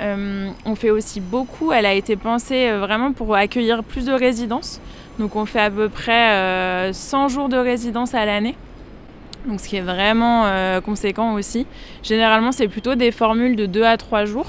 Euh, 0.01 0.51
on 0.65 0.75
fait 0.75 0.91
aussi 0.91 1.21
beaucoup, 1.21 1.73
elle 1.73 1.87
a 1.87 1.95
été 1.95 2.17
pensée 2.17 2.69
euh, 2.69 2.79
vraiment 2.79 3.13
pour 3.13 3.35
accueillir 3.35 3.83
plus 3.83 4.05
de 4.05 4.13
résidences. 4.13 4.81
Donc 5.19 5.35
on 5.35 5.45
fait 5.45 5.61
à 5.61 5.71
peu 5.71 5.89
près 5.89 6.33
euh, 6.33 6.93
100 6.93 7.29
jours 7.29 7.49
de 7.49 7.57
résidence 7.57 8.15
à 8.15 8.25
l'année. 8.25 8.55
Donc 9.47 9.61
ce 9.61 9.69
qui 9.69 9.77
est 9.77 9.83
vraiment 9.83 10.47
euh, 10.47 10.81
conséquent 10.81 11.35
aussi. 11.35 11.67
Généralement 12.03 12.53
c'est 12.53 12.69
plutôt 12.69 12.95
des 12.95 13.11
formules 13.11 13.57
de 13.57 13.67
2 13.67 13.83
à 13.83 13.97
3 13.97 14.25
jours 14.25 14.47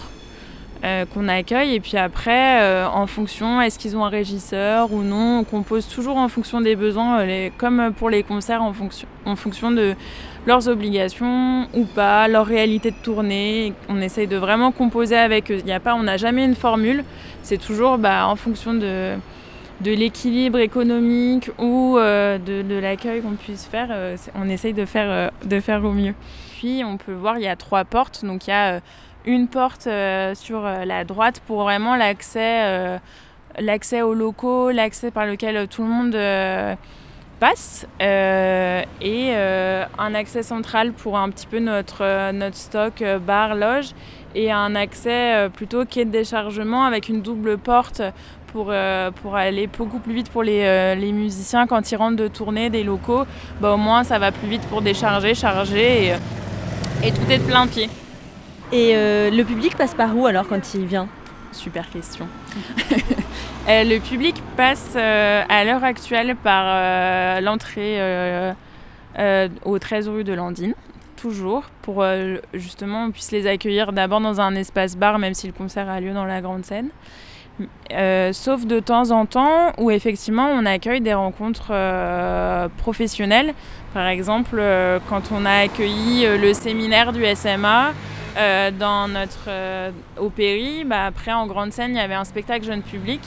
euh, 0.86 1.04
qu'on 1.06 1.28
accueille 1.28 1.76
et 1.76 1.82
puis 1.82 1.97
après 1.97 2.62
euh, 2.62 2.88
en 2.88 3.06
fonction 3.06 3.60
est-ce 3.60 3.78
qu'ils 3.78 3.97
ont 3.97 4.06
un 4.06 4.10
régisseur 4.10 4.93
ou 4.93 5.04
non 5.04 5.39
on 5.39 5.43
compose 5.43 5.86
toujours 5.86 6.16
en 6.16 6.30
fonction 6.30 6.62
des 6.62 6.78
besoins 6.78 7.20
euh, 7.20 7.50
comme 7.58 7.91
pour 7.97 8.10
les 8.10 8.24
concerts 8.24 8.62
en 8.64 9.36
fonction 9.36 9.72
de 9.72 9.93
leurs 10.45 10.67
obligations 10.67 11.67
ou 11.73 11.85
pas 11.85 12.27
leur 12.27 12.45
réalité 12.45 12.91
de 12.91 12.95
tournée 13.03 13.73
on 13.89 14.01
essaye 14.01 14.27
de 14.27 14.37
vraiment 14.37 14.71
composer 14.71 15.17
avec 15.17 15.51
eux 15.51 15.61
y 15.65 15.71
a 15.71 15.79
pas 15.79 15.95
on 15.95 16.03
n'a 16.03 16.17
jamais 16.17 16.45
une 16.45 16.55
formule 16.55 17.03
c'est 17.43 17.59
toujours 17.59 17.97
bah, 17.97 18.27
en 18.27 18.35
fonction 18.35 18.73
de 18.73 19.15
de 19.81 19.91
l'équilibre 19.91 20.59
économique 20.59 21.49
ou 21.57 21.97
euh, 21.97 22.37
de, 22.37 22.61
de 22.61 22.75
l'accueil 22.75 23.21
qu'on 23.21 23.35
puisse 23.35 23.65
faire, 23.65 23.87
euh, 23.91 24.17
on 24.35 24.49
essaye 24.49 24.73
de 24.73 24.85
faire, 24.85 25.09
euh, 25.09 25.29
de 25.45 25.59
faire 25.59 25.83
au 25.83 25.91
mieux. 25.91 26.13
Puis 26.57 26.83
on 26.83 26.97
peut 26.97 27.13
voir, 27.13 27.37
il 27.37 27.43
y 27.43 27.47
a 27.47 27.55
trois 27.55 27.85
portes. 27.85 28.25
Donc 28.25 28.47
il 28.47 28.49
y 28.49 28.53
a 28.53 28.81
une 29.25 29.47
porte 29.47 29.87
sur 30.33 30.61
la 30.61 31.03
droite 31.05 31.41
pour 31.45 31.61
vraiment 31.61 31.95
l'accès, 31.95 32.99
l'accès 33.57 34.01
aux 34.01 34.13
locaux, 34.13 34.71
l'accès 34.71 35.11
par 35.11 35.25
lequel 35.25 35.67
tout 35.67 35.83
le 35.83 35.87
monde 35.87 36.15
passe, 37.39 37.87
euh, 38.01 38.81
et 39.01 39.29
euh, 39.31 39.85
un 39.97 40.13
accès 40.13 40.43
central 40.43 40.91
pour 40.91 41.17
un 41.17 41.29
petit 41.29 41.47
peu 41.47 41.59
notre, 41.59 42.03
euh, 42.03 42.31
notre 42.31 42.57
stock 42.57 43.03
bar, 43.25 43.55
loge, 43.55 43.91
et 44.35 44.51
un 44.51 44.75
accès 44.75 45.49
plutôt 45.55 45.85
quai 45.85 46.05
de 46.05 46.11
déchargement 46.11 46.83
avec 46.83 47.09
une 47.09 47.21
double 47.21 47.57
porte 47.57 48.01
pour, 48.51 48.67
euh, 48.69 49.11
pour 49.11 49.35
aller 49.35 49.67
beaucoup 49.67 49.99
plus 49.99 50.13
vite 50.13 50.29
pour 50.29 50.43
les, 50.43 50.61
euh, 50.63 50.95
les 50.95 51.11
musiciens 51.11 51.67
quand 51.67 51.91
ils 51.91 51.95
rentrent 51.95 52.17
de 52.17 52.27
tournée 52.27 52.69
des 52.69 52.83
locaux. 52.83 53.25
Bah, 53.59 53.73
au 53.73 53.77
moins, 53.77 54.03
ça 54.03 54.19
va 54.19 54.31
plus 54.31 54.47
vite 54.47 54.65
pour 54.67 54.81
décharger, 54.81 55.35
charger 55.35 56.07
et, 56.07 57.07
et 57.07 57.11
tout 57.11 57.29
est 57.29 57.37
de 57.37 57.43
plein 57.43 57.67
pied. 57.67 57.89
Et 58.71 58.91
euh, 58.95 59.29
le 59.31 59.43
public 59.43 59.75
passe 59.75 59.93
par 59.93 60.15
où 60.15 60.27
alors 60.27 60.47
quand 60.47 60.73
il 60.73 60.85
vient? 60.85 61.07
Super 61.51 61.89
question. 61.89 62.27
Euh, 63.70 63.84
le 63.84 63.99
public 63.99 64.41
passe 64.57 64.93
euh, 64.95 65.43
à 65.47 65.63
l'heure 65.63 65.84
actuelle 65.84 66.36
par 66.36 66.63
euh, 66.65 67.39
l'entrée 67.39 67.99
au 69.63 69.78
13 69.78 70.07
rue 70.07 70.24
de 70.24 70.34
Landine, 70.34 70.74
toujours, 71.17 71.65
pour 71.82 72.05
justement 72.53 73.05
on 73.05 73.11
puisse 73.11 73.32
les 73.32 73.47
accueillir 73.47 73.91
d'abord 73.91 74.22
dans 74.22 74.39
un 74.41 74.55
espace 74.55 74.95
bar, 74.95 75.20
même 75.20 75.34
si 75.34 75.45
le 75.45 75.53
concert 75.53 75.89
a 75.89 75.99
lieu 75.99 76.13
dans 76.13 76.26
la 76.26 76.41
grande 76.41 76.65
scène. 76.65 76.89
Sauf 78.34 78.65
de 78.65 78.80
temps 78.80 79.11
en 79.11 79.26
temps 79.26 79.74
où 79.78 79.91
effectivement 79.91 80.47
on 80.47 80.65
accueille 80.65 81.01
des 81.01 81.13
rencontres 81.13 81.74
professionnelles. 82.78 83.53
Par 83.93 84.07
exemple, 84.07 84.63
quand 85.09 85.32
on 85.34 85.45
a 85.45 85.63
accueilli 85.63 86.26
le 86.38 86.53
séminaire 86.53 87.11
du 87.11 87.26
SMA 87.36 87.91
dans 88.80 89.09
notre 89.09 89.49
bah, 90.86 91.05
après 91.05 91.34
en 91.34 91.45
grande 91.45 91.74
scène 91.74 91.91
il 91.91 91.97
y 91.97 91.99
avait 91.99 92.13
un 92.13 92.26
spectacle 92.26 92.65
jeune 92.65 92.84
public 92.84 93.22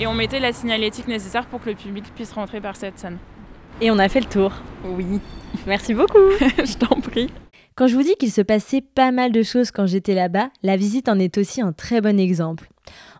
et 0.00 0.06
on 0.06 0.14
mettait 0.14 0.40
la 0.40 0.52
signalétique 0.52 1.08
nécessaire 1.08 1.46
pour 1.46 1.62
que 1.62 1.70
le 1.70 1.76
public 1.76 2.04
puisse 2.14 2.32
rentrer 2.32 2.60
par 2.60 2.76
cette 2.76 2.98
scène. 2.98 3.18
Et 3.80 3.90
on 3.90 3.98
a 3.98 4.08
fait 4.08 4.20
le 4.20 4.26
tour. 4.26 4.52
Oui. 4.84 5.20
Merci 5.66 5.94
beaucoup. 5.94 6.18
Je 6.40 6.76
t'en 6.76 7.00
prie. 7.00 7.28
Quand 7.74 7.86
je 7.86 7.94
vous 7.94 8.02
dis 8.02 8.14
qu'il 8.16 8.30
se 8.30 8.42
passait 8.42 8.82
pas 8.82 9.12
mal 9.12 9.32
de 9.32 9.42
choses 9.42 9.70
quand 9.70 9.86
j'étais 9.86 10.14
là-bas, 10.14 10.50
la 10.62 10.76
visite 10.76 11.08
en 11.08 11.18
est 11.18 11.38
aussi 11.38 11.62
un 11.62 11.72
très 11.72 12.02
bon 12.02 12.20
exemple. 12.20 12.68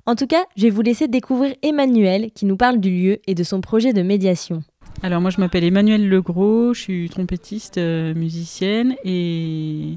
En 0.04 0.14
tout 0.14 0.26
cas, 0.26 0.44
je 0.56 0.64
vais 0.64 0.70
vous 0.70 0.82
laisser 0.82 1.08
découvrir 1.08 1.54
Emmanuel 1.62 2.30
qui 2.34 2.44
nous 2.44 2.58
parle 2.58 2.78
du 2.78 2.90
lieu 2.90 3.18
et 3.26 3.34
de 3.34 3.44
son 3.44 3.62
projet 3.62 3.94
de 3.94 4.02
médiation. 4.02 4.62
Alors 5.02 5.22
moi 5.22 5.30
je 5.30 5.40
m'appelle 5.40 5.64
Emmanuel 5.64 6.06
Legros, 6.06 6.74
je 6.74 6.80
suis 6.80 7.08
trompettiste, 7.08 7.78
euh, 7.78 8.12
musicienne 8.14 8.94
et 9.04 9.96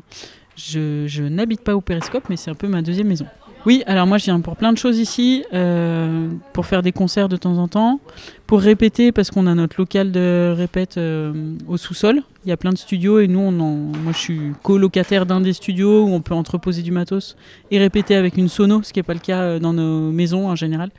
je, 0.55 1.05
je 1.05 1.23
n'habite 1.23 1.61
pas 1.61 1.76
au 1.76 1.82
Périscope 1.82 2.23
mais 2.30 2.38
c'est 2.38 2.49
un 2.49 2.55
peu 2.55 2.69
ma 2.69 2.82
deuxième 2.82 3.07
maison. 3.07 3.26
Oui, 3.66 3.82
alors 3.88 4.05
moi 4.05 4.20
je 4.20 4.26
viens 4.26 4.39
pour 4.41 4.57
plein 4.57 4.72
de 4.72 4.78
choses 4.78 4.99
ici, 4.99 5.43
euh, 5.53 6.30
pour 6.53 6.68
faire 6.68 6.84
des 6.84 6.91
concerts 6.91 7.30
de 7.30 7.36
temps 7.36 7.57
en 7.57 7.68
temps, 7.68 7.99
pour 8.45 8.61
répéter 8.61 9.11
parce 9.11 9.32
qu'on 9.32 9.47
a 9.47 9.55
notre 9.55 9.78
local 9.80 10.11
de 10.11 10.53
répète 10.55 10.97
euh, 10.97 11.55
au 11.68 11.78
sous-sol. 11.78 12.22
Il 12.45 12.49
y 12.49 12.51
a 12.51 12.57
plein 12.57 12.72
de 12.72 12.78
studios 12.78 13.20
et 13.20 13.28
nous, 13.28 13.39
on 13.39 13.51
moi 13.51 14.11
je 14.11 14.18
suis 14.20 14.51
colocataire 14.61 15.26
d'un 15.26 15.41
des 15.41 15.53
studios 15.53 16.05
où 16.05 16.09
on 16.09 16.22
peut 16.22 16.36
entreposer 16.36 16.84
du 16.84 16.91
matos 16.91 17.36
et 17.72 17.80
répéter 17.80 18.16
avec 18.16 18.38
une 18.38 18.49
sono, 18.49 18.84
ce 18.84 18.93
qui 18.93 18.99
n'est 18.99 19.03
pas 19.03 19.16
le 19.16 19.20
cas 19.20 19.41
euh, 19.41 19.59
dans 19.59 19.74
nos 19.74 20.11
maisons 20.11 20.47
en 20.47 20.55
général. 20.55 20.91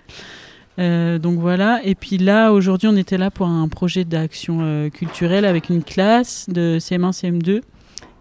Donc 0.78 1.38
voilà, 1.38 1.80
et 1.84 1.94
puis 1.94 2.18
là 2.18 2.52
aujourd'hui 2.52 2.86
on 2.86 2.96
était 2.96 3.16
là 3.16 3.30
pour 3.30 3.46
un 3.46 3.66
projet 3.66 4.04
d'action 4.04 4.90
culturelle 4.90 5.46
avec 5.46 5.70
une 5.70 5.82
classe 5.82 6.50
de 6.50 6.76
CM1, 6.78 7.12
CM2 7.18 7.62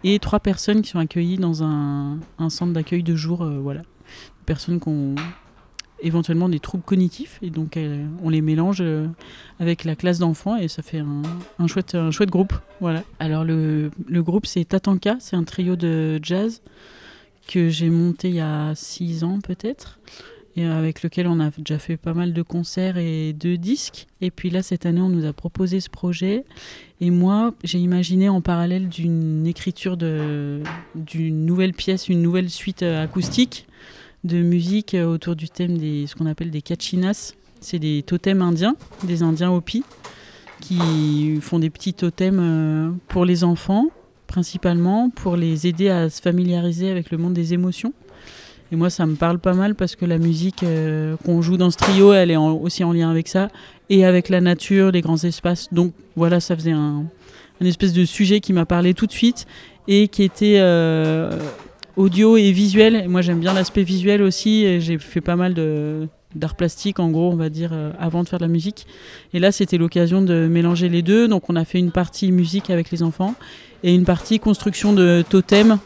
et 0.04 0.18
trois 0.20 0.40
personnes 0.40 0.80
qui 0.80 0.88
sont 0.88 0.98
accueillies 0.98 1.36
dans 1.36 1.62
un, 1.62 2.18
centre 2.48 2.72
d'accueil 2.72 3.02
de 3.02 3.14
jour. 3.14 3.44
voilà, 3.44 3.82
personnes 4.46 4.80
qui 4.80 4.88
ont 4.88 5.14
éventuellement 6.00 6.48
des 6.48 6.60
troubles 6.60 6.84
cognitifs 6.84 7.38
et 7.42 7.50
donc 7.50 7.76
euh, 7.76 8.06
on 8.22 8.28
les 8.28 8.42
mélange 8.42 8.78
euh, 8.80 9.06
avec 9.60 9.84
la 9.84 9.96
classe 9.96 10.18
d'enfants 10.18 10.56
et 10.56 10.68
ça 10.68 10.82
fait 10.82 10.98
un, 11.58 11.66
chouette, 11.66 11.94
un 11.94 12.10
chouette 12.10 12.30
groupe. 12.30 12.52
Voilà. 12.80 13.02
Alors 13.18 13.44
le, 13.44 13.90
le 14.06 14.22
groupe 14.22 14.46
c'est 14.46 14.64
Tatanka, 14.64 15.16
c'est 15.20 15.36
un 15.36 15.44
trio 15.44 15.76
de 15.76 16.20
jazz 16.22 16.62
que 17.48 17.68
j'ai 17.68 17.90
monté 17.90 18.28
il 18.28 18.34
y 18.36 18.40
a 18.40 18.74
six 18.74 19.24
ans 19.24 19.40
peut-être 19.40 19.98
et 20.56 20.64
avec 20.64 21.02
lequel 21.02 21.26
on 21.26 21.38
a 21.38 21.50
déjà 21.50 21.78
fait 21.78 21.98
pas 21.98 22.14
mal 22.14 22.32
de 22.32 22.42
concerts 22.42 22.96
et 22.96 23.34
de 23.34 23.56
disques. 23.56 24.06
Et 24.22 24.30
puis 24.30 24.48
là, 24.48 24.62
cette 24.62 24.86
année, 24.86 25.02
on 25.02 25.10
nous 25.10 25.26
a 25.26 25.34
proposé 25.34 25.80
ce 25.80 25.90
projet. 25.90 26.44
Et 27.02 27.10
moi, 27.10 27.52
j'ai 27.62 27.78
imaginé 27.78 28.30
en 28.30 28.40
parallèle 28.40 28.88
d'une 28.88 29.46
écriture 29.46 29.98
d'une 29.98 31.44
nouvelle 31.44 31.74
pièce, 31.74 32.08
une 32.08 32.22
nouvelle 32.22 32.48
suite 32.48 32.82
euh, 32.82 33.04
acoustique 33.04 33.66
de 34.26 34.42
musique 34.42 34.94
euh, 34.94 35.06
autour 35.06 35.36
du 35.36 35.48
thème 35.48 35.78
des 35.78 36.06
ce 36.06 36.14
qu'on 36.14 36.26
appelle 36.26 36.50
des 36.50 36.62
kachinas. 36.62 37.34
C'est 37.60 37.78
des 37.78 38.02
totems 38.02 38.42
indiens, 38.42 38.76
des 39.04 39.22
Indiens 39.22 39.50
Hopi, 39.50 39.82
qui 40.60 41.38
font 41.40 41.58
des 41.58 41.70
petits 41.70 41.94
totems 41.94 42.38
euh, 42.40 42.90
pour 43.08 43.24
les 43.24 43.44
enfants, 43.44 43.86
principalement, 44.26 45.10
pour 45.10 45.36
les 45.36 45.66
aider 45.66 45.88
à 45.88 46.10
se 46.10 46.20
familiariser 46.20 46.90
avec 46.90 47.10
le 47.10 47.18
monde 47.18 47.32
des 47.32 47.54
émotions. 47.54 47.92
Et 48.72 48.76
moi, 48.76 48.90
ça 48.90 49.06
me 49.06 49.14
parle 49.14 49.38
pas 49.38 49.54
mal 49.54 49.74
parce 49.74 49.96
que 49.96 50.04
la 50.04 50.18
musique 50.18 50.64
euh, 50.64 51.16
qu'on 51.24 51.40
joue 51.40 51.56
dans 51.56 51.70
ce 51.70 51.76
trio, 51.76 52.12
elle 52.12 52.30
est 52.30 52.36
aussi 52.36 52.84
en 52.84 52.92
lien 52.92 53.10
avec 53.10 53.28
ça 53.28 53.48
et 53.88 54.04
avec 54.04 54.28
la 54.28 54.40
nature, 54.40 54.90
les 54.90 55.00
grands 55.00 55.22
espaces. 55.22 55.72
Donc 55.72 55.92
voilà, 56.16 56.40
ça 56.40 56.56
faisait 56.56 56.72
un, 56.72 57.04
espèce 57.60 57.92
de 57.92 58.04
sujet 58.04 58.40
qui 58.40 58.52
m'a 58.52 58.66
parlé 58.66 58.92
tout 58.92 59.06
de 59.06 59.12
suite 59.12 59.46
et 59.88 60.08
qui 60.08 60.24
était 60.24 60.58
audio 61.96 62.36
et 62.36 62.52
visuel. 62.52 62.94
Et 62.96 63.08
moi, 63.08 63.22
j'aime 63.22 63.40
bien 63.40 63.52
l'aspect 63.52 63.82
visuel 63.82 64.22
aussi. 64.22 64.80
J'ai 64.80 64.98
fait 64.98 65.20
pas 65.20 65.36
mal 65.36 65.54
d'art 66.34 66.54
plastique 66.54 66.98
en 67.00 67.08
gros 67.10 67.32
on 67.32 67.36
va 67.36 67.48
dire 67.48 67.70
euh, 67.72 67.92
avant 67.98 68.22
de 68.22 68.28
faire 68.28 68.38
de 68.38 68.44
la 68.44 68.50
musique 68.50 68.86
et 69.32 69.38
là 69.38 69.52
c'était 69.52 69.78
l'occasion 69.78 70.20
de 70.20 70.48
mélanger 70.48 70.90
les 70.90 71.00
deux 71.00 71.28
donc 71.28 71.48
on 71.48 71.56
a 71.56 71.64
fait 71.64 71.78
une 71.78 71.92
partie 71.92 72.30
musique 72.30 72.68
avec 72.68 72.90
les 72.90 73.02
enfants 73.02 73.34
et 73.82 73.94
une 73.94 74.04
partie 74.04 74.38
construction 74.38 74.92
de 74.92 75.24
totems 75.26 75.78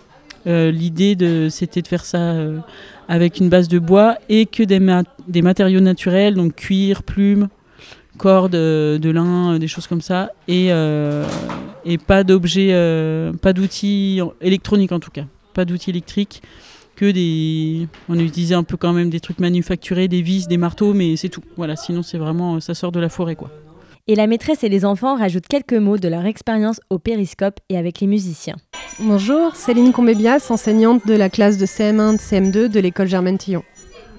euh, 0.48 0.72
L'idée 0.72 1.16
c'était 1.50 1.82
de 1.82 1.86
faire 1.86 2.04
ça 2.04 2.18
euh, 2.18 2.58
avec 3.06 3.38
une 3.38 3.48
base 3.48 3.68
de 3.68 3.78
bois 3.78 4.16
et 4.28 4.46
que 4.46 4.64
des, 4.64 4.80
ma- 4.80 5.04
des 5.28 5.42
matériaux 5.42 5.80
naturels, 5.80 6.34
donc 6.34 6.56
cuir, 6.56 7.04
plumes, 7.04 7.48
cordes, 8.16 8.54
euh, 8.56 8.98
de 8.98 9.10
lin, 9.10 9.58
des 9.58 9.68
choses 9.68 9.86
comme 9.86 10.00
ça, 10.00 10.30
et, 10.48 10.70
et 11.84 11.98
pas 11.98 12.24
d'objets, 12.24 12.72
pas 13.42 13.52
d'outils 13.52 14.20
électroniques 14.40 14.92
en 14.92 15.00
tout 15.00 15.10
cas, 15.10 15.26
pas 15.54 15.64
d'outils 15.64 15.90
électriques, 15.90 16.42
que 16.96 17.10
des, 17.10 17.88
on 18.08 18.18
utilisait 18.18 18.54
un 18.54 18.62
peu 18.62 18.76
quand 18.76 18.92
même 18.92 19.10
des 19.10 19.20
trucs 19.20 19.38
manufacturés, 19.38 20.08
des 20.08 20.22
vis, 20.22 20.48
des 20.48 20.56
marteaux, 20.56 20.92
mais 20.92 21.16
c'est 21.16 21.28
tout. 21.28 21.42
Voilà, 21.56 21.76
sinon 21.76 22.02
c'est 22.02 22.18
vraiment, 22.18 22.60
ça 22.60 22.74
sort 22.74 22.92
de 22.92 23.00
la 23.00 23.08
forêt 23.08 23.36
quoi. 23.36 23.50
Et 24.06 24.14
la 24.14 24.26
maîtresse 24.26 24.64
et 24.64 24.68
les 24.68 24.84
enfants 24.84 25.16
rajoutent 25.16 25.46
quelques 25.46 25.74
mots 25.74 25.98
de 25.98 26.08
leur 26.08 26.26
expérience 26.26 26.80
au 26.90 26.98
périscope 26.98 27.60
et 27.68 27.78
avec 27.78 28.00
les 28.00 28.06
musiciens. 28.06 28.56
Bonjour, 28.98 29.54
Céline 29.54 29.92
Combébias, 29.92 30.50
enseignante 30.50 31.06
de 31.06 31.14
la 31.14 31.30
classe 31.30 31.58
de 31.58 31.66
CM1 31.66 32.14
de 32.14 32.18
CM2 32.18 32.68
de 32.68 32.80
l'école 32.80 33.06
Germaine 33.06 33.38
Tillon. 33.38 33.62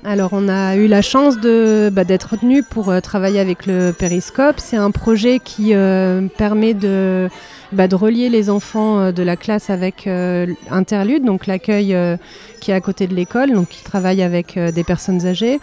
Alors 0.04 0.30
on 0.34 0.50
a 0.50 0.76
eu 0.76 0.88
la 0.88 1.04
chance 1.04 1.40
de, 1.40 1.92
bah, 1.94 2.04
d'être 2.04 2.32
retenu 2.32 2.64
pour 2.64 2.90
euh, 2.90 3.02
travailler 3.02 3.40
avec 3.40 3.68
le 3.68 3.92
périscope. 3.92 4.60
C'est 4.60 4.78
un 4.78 4.90
projet 4.90 5.40
qui 5.40 5.76
euh, 5.76 6.28
permet 6.38 6.74
de, 6.74 7.30
bah, 7.72 7.88
de 7.88 7.96
relier 7.96 8.30
les 8.30 8.50
enfants 8.50 9.00
euh, 9.00 9.12
de 9.12 9.24
la 9.24 9.38
classe 9.38 9.70
avec 9.70 10.06
euh, 10.06 10.48
Interlude, 10.70 11.24
donc 11.24 11.48
l'accueil 11.48 11.94
euh, 11.94 12.18
qui 12.60 12.72
est 12.72 12.74
à 12.74 12.82
côté 12.82 13.08
de 13.08 13.16
l'école, 13.16 13.54
donc 13.54 13.70
qui 13.70 13.84
travaille 13.84 14.22
avec 14.22 14.58
des 14.58 14.84
personnes 14.84 15.26
âgées. 15.26 15.60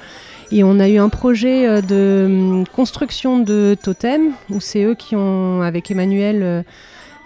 Et 0.51 0.65
on 0.65 0.81
a 0.81 0.89
eu 0.89 0.97
un 0.97 1.11
projet 1.11 1.83
de 1.83 2.25
hum, 2.27 2.65
construction 2.75 3.39
de 3.39 3.77
totems, 3.81 4.33
où 4.51 4.61
c'est 4.61 4.85
eux 4.85 4.95
qui 4.95 5.15
ont, 5.15 5.61
avec 5.61 5.91
Emmanuel, 5.91 6.65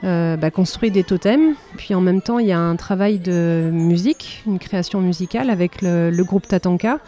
bah, 0.02 0.50
construit 0.50 0.90
des 0.90 1.04
totems. 1.04 1.54
Puis 1.76 1.94
en 1.94 2.00
même 2.00 2.20
temps, 2.20 2.40
il 2.40 2.48
y 2.48 2.52
a 2.52 2.58
un 2.58 2.74
travail 2.74 3.20
de 3.20 3.70
musique, 3.72 4.42
une 4.46 4.58
création 4.58 5.00
musicale 5.00 5.50
avec 5.50 5.80
le, 5.82 6.10
le 6.10 6.24
groupe 6.24 6.48
Tatanka. 6.48 6.98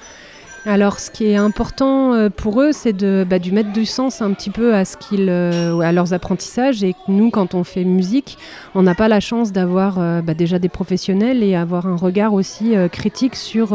Alors, 0.67 0.99
ce 0.99 1.11
qui 1.11 1.27
est 1.27 1.37
important 1.37 2.15
euh, 2.15 2.31
pour 2.31 2.63
eux, 2.63 2.73
c'est 2.73 2.95
de, 2.95 3.27
bah, 3.29 3.39
du 3.39 3.53
mettre 3.53 3.73
du 3.73 3.85
sens 3.85 4.23
un 4.23 4.33
petit 4.33 4.49
peu 4.49 4.75
à, 4.75 4.87
ce 4.87 4.97
qu'ils, 4.97 5.29
euh, 5.29 5.79
à 5.81 5.93
leurs 5.93 6.15
apprentissages. 6.15 6.83
Et 6.83 6.95
nous, 7.07 7.29
quand 7.29 7.55
on 7.55 7.65
fait 7.65 7.85
musique, 7.85 8.39
on 8.75 8.83
n'a 8.83 8.95
pas 8.95 9.09
la 9.09 9.21
chance 9.21 9.53
d'avoir 9.53 9.99
euh, 9.99 10.23
bah, 10.23 10.33
déjà 10.33 10.59
des 10.59 10.71
professionnels 10.71 11.43
et 11.43 11.55
avoir 11.55 11.87
un 11.87 11.97
regard 11.97 12.33
aussi 12.33 12.75
critique 12.91 13.37
sur, 13.37 13.71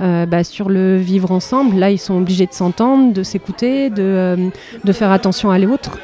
bah, 0.00 0.44
sur 0.44 0.70
le 0.70 0.96
vivre 0.96 1.32
ensemble. 1.32 1.76
Là, 1.76 1.90
ils 1.90 1.98
sont 1.98 2.16
obligés 2.16 2.46
de 2.46 2.54
s'entendre, 2.54 3.12
de 3.12 3.22
s'écouter, 3.22 3.90
de, 3.90 4.50
de 4.82 4.92
faire 4.92 5.10
attention 5.10 5.50
à 5.50 5.58
l'autre. 5.58 5.98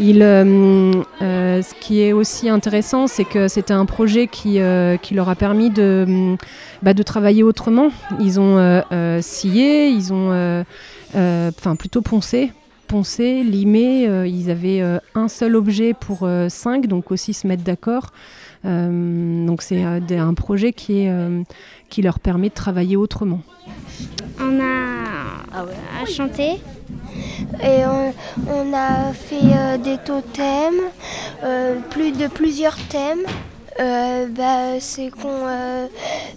Euh, 0.00 0.92
euh, 1.20 1.62
ce 1.62 1.74
qui 1.74 2.00
est 2.00 2.12
aussi 2.12 2.48
intéressant, 2.48 3.06
c'est 3.06 3.24
que 3.24 3.48
c'était 3.48 3.74
un 3.74 3.84
projet 3.84 4.26
qui, 4.26 4.60
euh, 4.60 4.96
qui 4.96 5.14
leur 5.14 5.28
a 5.28 5.34
permis 5.34 5.70
de, 5.70 6.36
bah, 6.82 6.94
travailler 6.94 7.42
autrement. 7.42 7.90
Ils 8.18 8.40
ont 8.40 8.82
scié, 9.20 9.88
ils 9.88 10.12
ont, 10.12 10.64
plutôt 11.78 12.02
poncé, 12.02 12.52
poncé, 12.88 13.42
limé. 13.42 14.04
ils 14.26 14.50
avaient 14.50 14.82
un 15.14 15.28
seul 15.28 15.56
objet 15.56 15.94
pour 15.94 16.28
cinq, 16.48 16.86
donc 16.86 17.10
aussi 17.10 17.34
se 17.34 17.46
mettre 17.46 17.62
d'accord. 17.62 18.12
Donc 18.64 19.62
c'est 19.62 19.82
un 19.82 20.34
projet 20.34 20.72
qui, 20.72 21.08
leur 21.98 22.20
permet 22.20 22.48
de 22.48 22.54
travailler 22.54 22.96
autrement. 22.96 23.40
On 24.38 24.60
a 24.60 26.02
à 26.02 26.06
chanter 26.06 26.60
et 27.62 27.84
on, 28.48 28.72
a 28.72 29.12
fait 29.12 29.36
euh, 29.42 29.76
des 29.76 29.98
totems, 29.98 30.80
euh, 31.42 31.76
plus 31.90 32.12
de 32.12 32.26
plusieurs 32.26 32.76
thèmes. 32.88 33.24
Euh, 33.78 34.26
bah, 34.28 34.78
c'est 34.78 35.10
qu'on 35.10 35.46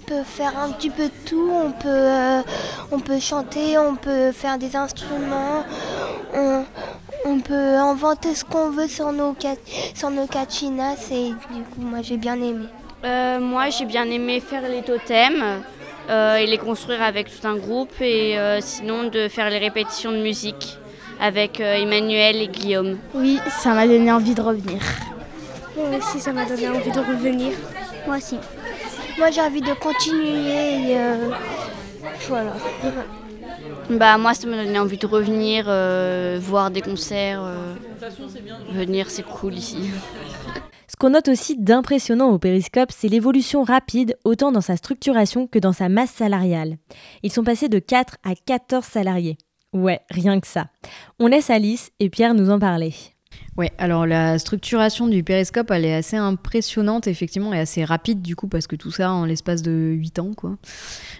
peut 0.07 0.23
faire 0.23 0.57
un 0.57 0.71
petit 0.71 0.89
peu 0.89 1.05
de 1.05 1.13
tout. 1.25 1.49
On 1.51 1.71
peut, 1.71 2.43
on 2.91 2.99
peut 2.99 3.19
chanter, 3.19 3.77
on 3.77 3.95
peut 3.95 4.31
faire 4.31 4.57
des 4.57 4.75
instruments, 4.75 5.63
on, 6.33 6.63
on 7.25 7.39
peut 7.39 7.75
inventer 7.75 8.33
ce 8.33 8.45
qu'on 8.45 8.69
veut 8.69 8.87
sur 8.87 9.11
nos, 9.11 9.35
sur 9.93 10.09
nos 10.09 10.27
cachinas 10.27 11.09
et 11.11 11.29
du 11.53 11.63
coup 11.63 11.81
moi 11.81 12.01
j'ai 12.01 12.17
bien 12.17 12.35
aimé. 12.35 12.65
Moi, 13.41 13.69
j'ai 13.69 13.83
bien 13.83 14.05
aimé 14.05 14.39
faire 14.39 14.61
les 14.61 14.81
totems 14.81 15.61
et 16.09 16.45
les 16.45 16.57
construire 16.57 17.01
avec 17.01 17.29
tout 17.29 17.47
un 17.47 17.55
groupe 17.55 17.93
et 18.01 18.37
euh, 18.37 18.59
sinon 18.61 19.05
de 19.05 19.27
faire 19.27 19.49
les 19.49 19.57
répétitions 19.57 20.11
de 20.11 20.21
musique 20.21 20.77
avec 21.19 21.61
euh, 21.61 21.75
Emmanuel 21.75 22.37
et 22.37 22.47
Guillaume. 22.47 22.97
Oui, 23.13 23.39
ça 23.49 23.73
m'a 23.73 23.87
donné 23.87 24.11
envie 24.11 24.35
de 24.35 24.41
revenir. 24.41 24.81
Moi 25.77 25.97
aussi, 25.97 26.19
ça 26.19 26.33
m'a 26.33 26.45
donné 26.45 26.67
envie 26.69 26.91
de 26.91 26.99
revenir. 26.99 27.53
Moi 28.05 28.17
aussi. 28.17 28.37
Moi, 29.17 29.31
j'ai 29.31 29.41
envie 29.41 29.61
de 29.61 29.73
continuer. 29.73 30.91
et, 30.91 30.97
euh, 30.97 31.29
voilà. 32.27 32.53
Bah 33.89 34.17
moi, 34.17 34.33
ça 34.33 34.47
m'a 34.47 34.63
donné 34.63 34.79
envie 34.79 34.97
de 34.97 35.07
revenir, 35.07 35.65
euh, 35.67 36.39
voir 36.41 36.71
des 36.71 36.81
concerts, 36.81 37.41
euh, 37.43 37.75
venir, 38.71 39.09
c'est 39.09 39.23
cool 39.23 39.55
ici. 39.55 39.91
Qu'on 41.03 41.09
note 41.09 41.27
aussi 41.27 41.57
d'impressionnant 41.57 42.29
au 42.29 42.39
périscope, 42.39 42.93
c'est 42.93 43.09
l'évolution 43.09 43.63
rapide, 43.63 44.15
autant 44.23 44.53
dans 44.53 44.61
sa 44.61 44.77
structuration 44.77 45.47
que 45.47 45.59
dans 45.59 45.73
sa 45.73 45.89
masse 45.89 46.11
salariale. 46.11 46.77
Ils 47.23 47.31
sont 47.33 47.43
passés 47.43 47.67
de 47.67 47.77
4 47.77 48.15
à 48.23 48.35
14 48.35 48.85
salariés. 48.85 49.37
Ouais, 49.73 49.99
rien 50.09 50.39
que 50.39 50.47
ça. 50.47 50.67
On 51.19 51.27
laisse 51.27 51.49
Alice 51.49 51.91
et 51.99 52.09
Pierre 52.09 52.33
nous 52.33 52.49
en 52.49 52.57
parler. 52.57 52.93
Ouais, 53.55 53.71
alors 53.77 54.07
la 54.07 54.39
structuration 54.39 55.07
du 55.07 55.21
périscope, 55.23 55.69
elle 55.69 55.85
est 55.85 55.93
assez 55.93 56.17
impressionnante, 56.17 57.05
effectivement, 57.05 57.53
et 57.53 57.59
assez 57.59 57.83
rapide, 57.83 58.23
du 58.23 58.35
coup, 58.35 58.47
parce 58.47 58.65
que 58.65 58.75
tout 58.75 58.89
ça 58.89 59.11
en 59.11 59.25
l'espace 59.25 59.61
de 59.61 59.93
8 59.95 60.17
ans, 60.17 60.31
quoi. 60.35 60.57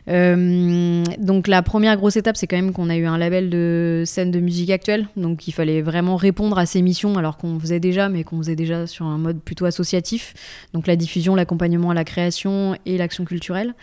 Euh, 0.08 1.04
donc 1.20 1.48
la 1.48 1.62
première 1.62 1.96
grosse 1.96 2.16
étape, 2.16 2.36
c'est 2.36 2.48
quand 2.48 2.56
même 2.56 2.74
qu'on 2.74 2.90
a 2.90 2.96
eu 2.98 3.06
un 3.06 3.20
label 3.20 3.52
de 3.52 4.02
scène 4.08 4.32
de 4.32 4.40
musique 4.40 4.72
actuelle, 4.72 5.08
donc 5.16 5.48
il 5.48 5.52
fallait 5.52 5.84
vraiment 5.84 6.16
répondre 6.16 6.58
à 6.58 6.66
ces 6.66 6.82
missions, 6.82 7.18
alors 7.20 7.38
qu'on 7.38 7.60
faisait 7.60 7.80
déjà, 7.80 8.10
mais 8.10 8.24
qu'on 8.24 8.38
faisait 8.38 8.56
déjà 8.56 8.88
sur 8.88 9.06
un 9.06 9.20
mode 9.20 9.40
plutôt 9.40 9.66
associatif, 9.66 10.34
donc 10.74 10.88
la 10.88 10.96
diffusion, 10.96 11.36
l'accompagnement 11.36 11.92
à 11.92 11.94
la 11.94 12.04
création 12.04 12.76
et 12.88 12.98
l'action 12.98 13.26
culturelle. 13.26 13.76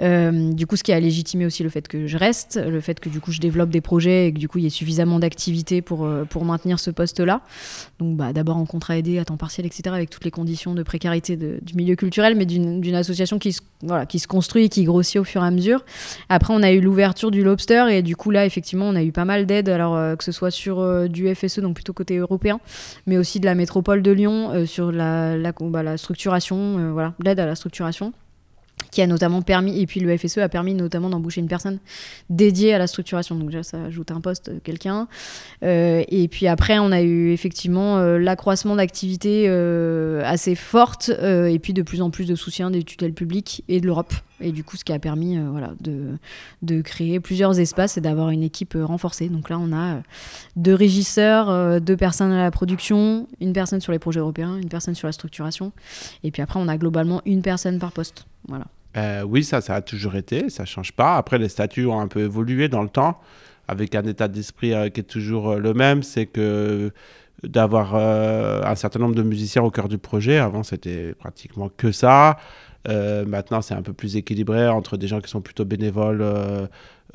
Euh, 0.00 0.52
du 0.52 0.68
coup, 0.68 0.76
ce 0.76 0.84
qui 0.84 0.92
a 0.92 1.00
légitimé 1.00 1.46
aussi 1.46 1.64
le 1.64 1.68
fait 1.68 1.88
que 1.88 2.06
je 2.06 2.16
reste, 2.16 2.60
le 2.64 2.80
fait 2.80 3.00
que 3.00 3.08
du 3.08 3.20
coup 3.20 3.32
je 3.32 3.40
développe 3.40 3.70
des 3.70 3.80
projets 3.80 4.28
et 4.28 4.32
que 4.32 4.38
du 4.38 4.46
coup 4.46 4.58
il 4.58 4.64
y 4.64 4.66
ait 4.68 4.70
suffisamment 4.70 5.18
d'activités 5.18 5.82
pour, 5.82 6.04
euh, 6.04 6.24
pour 6.24 6.44
maintenir 6.44 6.78
ce 6.78 6.92
poste-là. 6.92 7.42
Donc 7.98 8.16
bah, 8.16 8.32
d'abord 8.32 8.56
en 8.56 8.66
contrat 8.66 8.96
aidé, 8.96 9.18
à 9.18 9.24
temps 9.24 9.36
partiel, 9.36 9.66
etc., 9.66 9.82
avec 9.92 10.08
toutes 10.08 10.24
les 10.24 10.30
conditions 10.30 10.74
de 10.74 10.82
précarité 10.82 11.36
du 11.36 11.74
milieu 11.74 11.96
culturel, 11.96 12.36
mais 12.36 12.46
d'une 12.46 12.94
association 12.94 13.38
qui 13.38 13.52
se, 13.52 13.60
voilà, 13.82 14.06
qui 14.06 14.18
se 14.20 14.28
construit 14.28 14.64
et 14.64 14.68
qui 14.68 14.84
grossit 14.84 15.16
au 15.16 15.24
fur 15.24 15.42
et 15.42 15.46
à 15.46 15.50
mesure. 15.50 15.84
Après, 16.28 16.54
on 16.54 16.62
a 16.62 16.70
eu 16.70 16.80
l'ouverture 16.80 17.30
du 17.30 17.42
Lobster, 17.42 17.86
et 17.90 18.02
du 18.02 18.14
coup 18.14 18.30
là, 18.30 18.46
effectivement, 18.46 18.86
on 18.86 18.94
a 18.94 19.02
eu 19.02 19.10
pas 19.10 19.24
mal 19.24 19.46
d'aides, 19.46 19.68
alors 19.68 19.96
euh, 19.96 20.14
que 20.14 20.22
ce 20.22 20.32
soit 20.32 20.52
sur 20.52 20.78
euh, 20.78 21.08
du 21.08 21.34
FSE, 21.34 21.58
donc 21.58 21.74
plutôt 21.74 21.92
côté 21.92 22.16
européen, 22.18 22.60
mais 23.06 23.18
aussi 23.18 23.40
de 23.40 23.46
la 23.46 23.56
métropole 23.56 24.02
de 24.02 24.12
Lyon, 24.12 24.50
euh, 24.52 24.66
sur 24.66 24.92
la, 24.92 25.36
la, 25.36 25.52
bah, 25.60 25.82
la 25.82 25.96
structuration, 25.96 26.92
voilà, 26.92 27.14
l'aide 27.24 27.40
à 27.40 27.46
la 27.46 27.56
structuration 27.56 28.12
qui 28.90 29.02
a 29.02 29.06
notamment 29.06 29.42
permis, 29.42 29.80
et 29.80 29.86
puis 29.86 30.00
le 30.00 30.16
FSE 30.16 30.38
a 30.38 30.48
permis 30.48 30.74
notamment 30.74 31.10
d'embaucher 31.10 31.40
une 31.40 31.48
personne 31.48 31.78
dédiée 32.30 32.74
à 32.74 32.78
la 32.78 32.86
structuration. 32.86 33.36
Donc 33.36 33.50
déjà, 33.50 33.62
ça 33.62 33.84
ajoute 33.84 34.10
un 34.10 34.20
poste, 34.20 34.48
euh, 34.48 34.58
quelqu'un. 34.62 35.08
Euh, 35.62 36.04
et 36.08 36.28
puis 36.28 36.46
après, 36.46 36.78
on 36.78 36.92
a 36.92 37.02
eu 37.02 37.32
effectivement 37.32 37.98
euh, 37.98 38.18
l'accroissement 38.18 38.76
d'activités 38.76 39.46
euh, 39.48 40.22
assez 40.24 40.54
forte, 40.54 41.10
euh, 41.20 41.46
et 41.46 41.58
puis 41.58 41.72
de 41.72 41.82
plus 41.82 42.02
en 42.02 42.10
plus 42.10 42.26
de 42.26 42.34
soutien 42.34 42.70
des 42.70 42.82
tutelles 42.82 43.14
publiques 43.14 43.64
et 43.68 43.80
de 43.80 43.86
l'Europe. 43.86 44.14
Et 44.40 44.52
du 44.52 44.64
coup, 44.64 44.76
ce 44.76 44.84
qui 44.84 44.92
a 44.92 44.98
permis 44.98 45.36
euh, 45.36 45.48
voilà, 45.50 45.72
de, 45.80 46.16
de 46.62 46.80
créer 46.80 47.20
plusieurs 47.20 47.58
espaces 47.58 47.96
et 47.96 48.00
d'avoir 48.00 48.30
une 48.30 48.42
équipe 48.42 48.76
euh, 48.76 48.84
renforcée. 48.84 49.28
Donc 49.28 49.50
là, 49.50 49.58
on 49.58 49.72
a 49.72 49.96
euh, 49.96 50.00
deux 50.56 50.74
régisseurs, 50.74 51.80
deux 51.80 51.96
personnes 51.96 52.32
à 52.32 52.42
la 52.42 52.50
production, 52.50 53.26
une 53.40 53.52
personne 53.52 53.80
sur 53.80 53.92
les 53.92 53.98
projets 53.98 54.20
européens, 54.20 54.56
une 54.56 54.68
personne 54.68 54.94
sur 54.94 55.08
la 55.08 55.12
structuration. 55.12 55.72
Et 56.22 56.30
puis 56.30 56.42
après, 56.42 56.60
on 56.60 56.68
a 56.68 56.76
globalement 56.76 57.20
une 57.26 57.42
personne 57.42 57.78
par 57.78 57.92
poste. 57.92 58.26
Voilà. 58.46 58.66
Oui, 59.24 59.44
ça, 59.44 59.60
ça 59.60 59.76
a 59.76 59.80
toujours 59.80 60.16
été, 60.16 60.50
ça 60.50 60.64
change 60.64 60.90
pas. 60.90 61.16
Après, 61.16 61.38
les 61.38 61.48
statuts 61.48 61.86
ont 61.86 62.00
un 62.00 62.08
peu 62.08 62.20
évolué 62.20 62.68
dans 62.68 62.82
le 62.82 62.88
temps, 62.88 63.20
avec 63.68 63.94
un 63.94 64.02
état 64.02 64.26
d'esprit 64.26 64.72
qui 64.92 65.00
est 65.00 65.04
toujours 65.04 65.54
le 65.54 65.72
même, 65.72 66.02
c'est 66.02 66.26
que 66.26 66.90
d'avoir 67.44 67.94
un 67.94 68.74
certain 68.74 68.98
nombre 68.98 69.14
de 69.14 69.22
musiciens 69.22 69.62
au 69.62 69.70
cœur 69.70 69.88
du 69.88 69.98
projet. 69.98 70.38
Avant, 70.38 70.64
c'était 70.64 71.14
pratiquement 71.14 71.68
que 71.68 71.92
ça. 71.92 72.38
Euh, 72.86 73.24
maintenant, 73.24 73.60
c'est 73.60 73.74
un 73.74 73.82
peu 73.82 73.92
plus 73.92 74.16
équilibré 74.16 74.68
entre 74.68 74.96
des 74.96 75.08
gens 75.08 75.20
qui 75.20 75.30
sont 75.30 75.40
plutôt 75.40 75.64
bénévoles, 75.64 76.22
euh, 76.22 76.66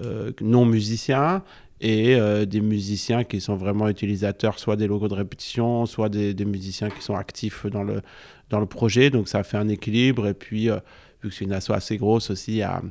euh, 0.02 0.32
non 0.42 0.66
musiciens, 0.66 1.44
et 1.82 2.18
des 2.46 2.62
musiciens 2.62 3.26
qui 3.26 3.42
sont 3.42 3.58
vraiment 3.58 3.90
utilisateurs, 3.90 4.58
soit 4.58 4.78
des 4.78 4.88
logos 4.88 5.10
de 5.10 5.16
répétition, 5.16 5.86
soit 5.86 6.08
des, 6.08 6.46
musiciens 6.46 6.90
qui 6.90 7.02
sont 7.02 7.16
actifs 7.16 7.66
dans 7.66 7.84
le, 7.84 8.02
dans 8.50 8.62
le 8.62 8.66
projet. 8.66 9.10
Donc, 9.10 9.28
ça 9.28 9.44
fait 9.44 9.58
un 9.58 9.68
équilibre. 9.68 10.28
Et 10.28 10.34
puis, 10.34 10.70
vu 10.70 11.30
que 11.30 11.36
c'est 11.36 11.44
une 11.44 11.52
asso 11.52 11.72
assez 11.72 11.98
grosse 11.98 12.30
aussi, 12.30 12.54
il 12.54 12.58
y 12.58 12.62
a 12.62 12.82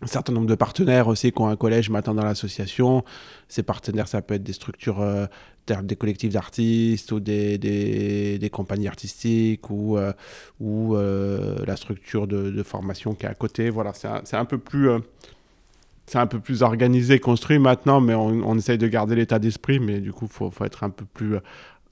un 0.00 0.06
certain 0.08 0.32
nombre 0.32 0.48
de 0.48 0.56
partenaires 0.56 1.06
aussi 1.06 1.30
qui 1.30 1.40
ont 1.40 1.46
un 1.46 1.54
collège 1.54 1.88
maintenant 1.88 2.14
dans 2.14 2.24
l'association. 2.24 3.04
Ces 3.46 3.62
partenaires, 3.62 4.08
ça 4.08 4.22
peut 4.22 4.34
être 4.34 4.42
des 4.42 4.54
structures, 4.54 5.28
des 5.66 5.96
collectifs 5.96 6.32
d'artistes 6.32 7.12
ou 7.12 7.20
des, 7.20 7.58
des, 7.58 8.38
des 8.38 8.50
compagnies 8.50 8.88
artistiques 8.88 9.70
ou, 9.70 9.96
euh, 9.96 10.12
ou 10.60 10.96
euh, 10.96 11.64
la 11.66 11.76
structure 11.76 12.26
de, 12.26 12.62
formation 12.62 13.14
qui 13.14 13.26
est 13.26 13.28
à 13.28 13.34
côté. 13.34 13.70
Voilà, 13.70 13.92
c'est 13.94 14.08
un, 14.08 14.40
un 14.40 14.44
peu 14.44 14.58
plus... 14.58 14.90
euh, 14.90 14.98
c'est 16.06 16.18
un 16.18 16.26
peu 16.26 16.40
plus 16.40 16.62
organisé, 16.62 17.20
construit 17.20 17.58
maintenant, 17.58 18.00
mais 18.00 18.14
on, 18.14 18.56
essaye 18.56 18.76
de 18.76 18.88
garder 18.88 19.14
l'état 19.14 19.38
d'esprit, 19.38 19.78
mais 19.78 20.00
du 20.00 20.12
coup, 20.12 20.26
il 20.26 20.32
faut, 20.32 20.50
faut 20.50 20.64
être 20.64 20.84
un 20.84 20.90
peu 20.90 21.04
plus... 21.04 21.36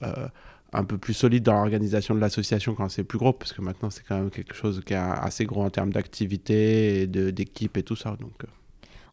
euh, 0.03 0.27
un 0.73 0.85
peu 0.85 0.97
plus 0.97 1.13
solide 1.13 1.43
dans 1.43 1.53
l'organisation 1.53 2.15
de 2.15 2.19
l'association 2.21 2.75
quand 2.75 2.87
c'est 2.87 3.03
plus 3.03 3.17
gros, 3.17 3.33
parce 3.33 3.51
que 3.51 3.61
maintenant 3.61 3.89
c'est 3.89 4.03
quand 4.07 4.17
même 4.17 4.29
quelque 4.29 4.55
chose 4.55 4.81
qui 4.85 4.93
est 4.93 4.97
assez 4.97 5.43
gros 5.43 5.63
en 5.63 5.69
termes 5.69 5.91
d'activité 5.91 7.07
d'équipe 7.07 7.75
et 7.75 7.83
tout 7.83 7.97
ça. 7.97 8.15
Donc. 8.21 8.45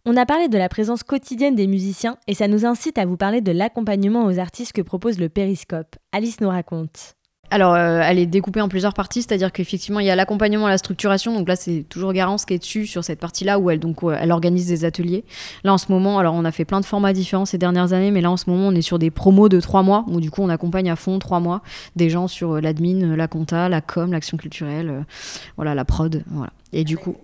On 0.06 0.16
a 0.16 0.26
parlé 0.26 0.48
de 0.48 0.58
la 0.58 0.68
présence 0.68 1.02
quotidienne 1.02 1.54
des 1.54 1.66
musiciens 1.66 2.16
et 2.28 2.34
ça 2.34 2.48
nous 2.48 2.64
incite 2.64 2.98
à 2.98 3.06
vous 3.06 3.16
parler 3.16 3.40
de 3.40 3.52
l'accompagnement 3.52 4.24
aux 4.24 4.38
artistes 4.38 4.72
que 4.72 4.82
propose 4.82 5.18
le 5.18 5.28
Périscope. 5.28 5.96
Alice 6.12 6.40
nous 6.40 6.48
raconte. 6.48 7.14
Alors, 7.50 7.74
euh, 7.74 8.00
elle 8.04 8.18
est 8.18 8.26
découpée 8.26 8.60
en 8.60 8.68
plusieurs 8.68 8.92
parties, 8.92 9.22
c'est-à-dire 9.22 9.52
qu'effectivement, 9.52 10.00
il 10.00 10.06
y 10.06 10.10
a 10.10 10.16
l'accompagnement 10.16 10.66
à 10.66 10.68
la 10.68 10.76
structuration. 10.76 11.34
Donc 11.34 11.48
là, 11.48 11.56
c'est 11.56 11.82
toujours 11.88 12.12
Garance 12.12 12.44
qui 12.44 12.54
est 12.54 12.58
dessus 12.58 12.86
sur 12.86 13.04
cette 13.04 13.20
partie-là 13.20 13.58
où 13.58 13.70
elle, 13.70 13.80
donc, 13.80 14.02
euh, 14.02 14.16
elle 14.20 14.32
organise 14.32 14.66
des 14.66 14.84
ateliers. 14.84 15.24
Là, 15.64 15.72
en 15.72 15.78
ce 15.78 15.90
moment, 15.90 16.18
alors 16.18 16.34
on 16.34 16.44
a 16.44 16.52
fait 16.52 16.66
plein 16.66 16.80
de 16.80 16.84
formats 16.84 17.14
différents 17.14 17.46
ces 17.46 17.56
dernières 17.56 17.94
années, 17.94 18.10
mais 18.10 18.20
là, 18.20 18.30
en 18.30 18.36
ce 18.36 18.50
moment, 18.50 18.68
on 18.68 18.74
est 18.74 18.82
sur 18.82 18.98
des 18.98 19.10
promos 19.10 19.48
de 19.48 19.60
trois 19.60 19.82
mois, 19.82 20.04
où 20.08 20.20
du 20.20 20.30
coup, 20.30 20.42
on 20.42 20.50
accompagne 20.50 20.90
à 20.90 20.96
fond 20.96 21.18
trois 21.18 21.40
mois 21.40 21.62
des 21.96 22.10
gens 22.10 22.28
sur 22.28 22.56
euh, 22.56 22.60
l'admin, 22.60 23.16
la 23.16 23.28
compta, 23.28 23.70
la 23.70 23.80
com, 23.80 24.12
l'action 24.12 24.36
culturelle, 24.36 24.90
euh, 24.90 25.00
voilà, 25.56 25.74
la 25.74 25.86
prod, 25.86 26.24
voilà. 26.30 26.52
Et 26.72 26.84
du 26.84 26.98
coup. 26.98 27.16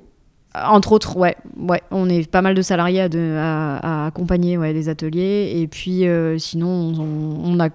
Entre 0.54 0.92
autres, 0.92 1.16
ouais, 1.16 1.36
ouais, 1.58 1.82
on 1.90 2.08
est 2.08 2.30
pas 2.30 2.40
mal 2.40 2.54
de 2.54 2.62
salariés 2.62 3.00
à, 3.00 4.06
accompagner 4.06 4.56
ouais, 4.56 4.72
les 4.72 4.88
ateliers. 4.88 5.52
Et 5.56 5.66
puis, 5.66 6.06
euh, 6.06 6.38
sinon, 6.38 6.92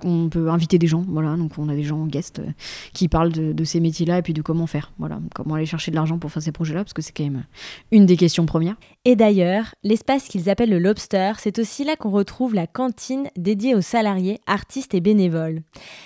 on, 0.04 0.30
peut 0.30 0.50
inviter 0.50 0.78
des 0.78 0.88
gens. 0.88 1.04
Voilà, 1.08 1.36
donc 1.36 1.52
on 1.58 1.68
a 1.68 1.76
des 1.76 1.84
gens 1.84 2.06
guest 2.06 2.40
euh, 2.40 2.52
qui 2.94 3.10
parlent 3.10 3.32
de, 3.32 3.52
de 3.52 3.64
ces 3.64 3.80
métiers-là 3.80 4.20
et 4.20 4.22
puis 4.22 4.34
de 4.34 4.42
comment 4.42 4.66
faire. 4.66 4.94
Voilà, 4.98 5.20
comment 5.36 5.56
aller 5.56 5.66
chercher 5.66 5.92
de 5.92 5.96
l'argent 5.96 6.20
pour 6.20 6.32
faire 6.32 6.42
ces 6.42 6.52
projets-là, 6.52 6.84
parce 6.84 6.94
que 6.94 7.02
c'est 7.02 7.12
quand 7.12 7.24
même 7.24 7.44
une 7.92 8.06
des 8.06 8.16
questions 8.16 8.46
premières. 8.46 8.76
Et 9.04 9.16
d'ailleurs, 9.16 9.76
l'espace 9.84 10.28
qu'ils 10.28 10.50
appellent 10.50 10.70
le 10.70 10.80
Lobster, 10.80 11.34
c'est 11.38 11.60
aussi 11.60 11.84
là 11.84 11.96
qu'on 11.96 12.12
retrouve 12.12 12.54
la 12.54 12.68
cantine 12.68 13.28
dédiée 13.38 13.76
aux 13.76 13.82
salariés, 13.82 14.40
artistes 14.48 14.94
et 14.94 15.02
bénévoles. 15.02 15.62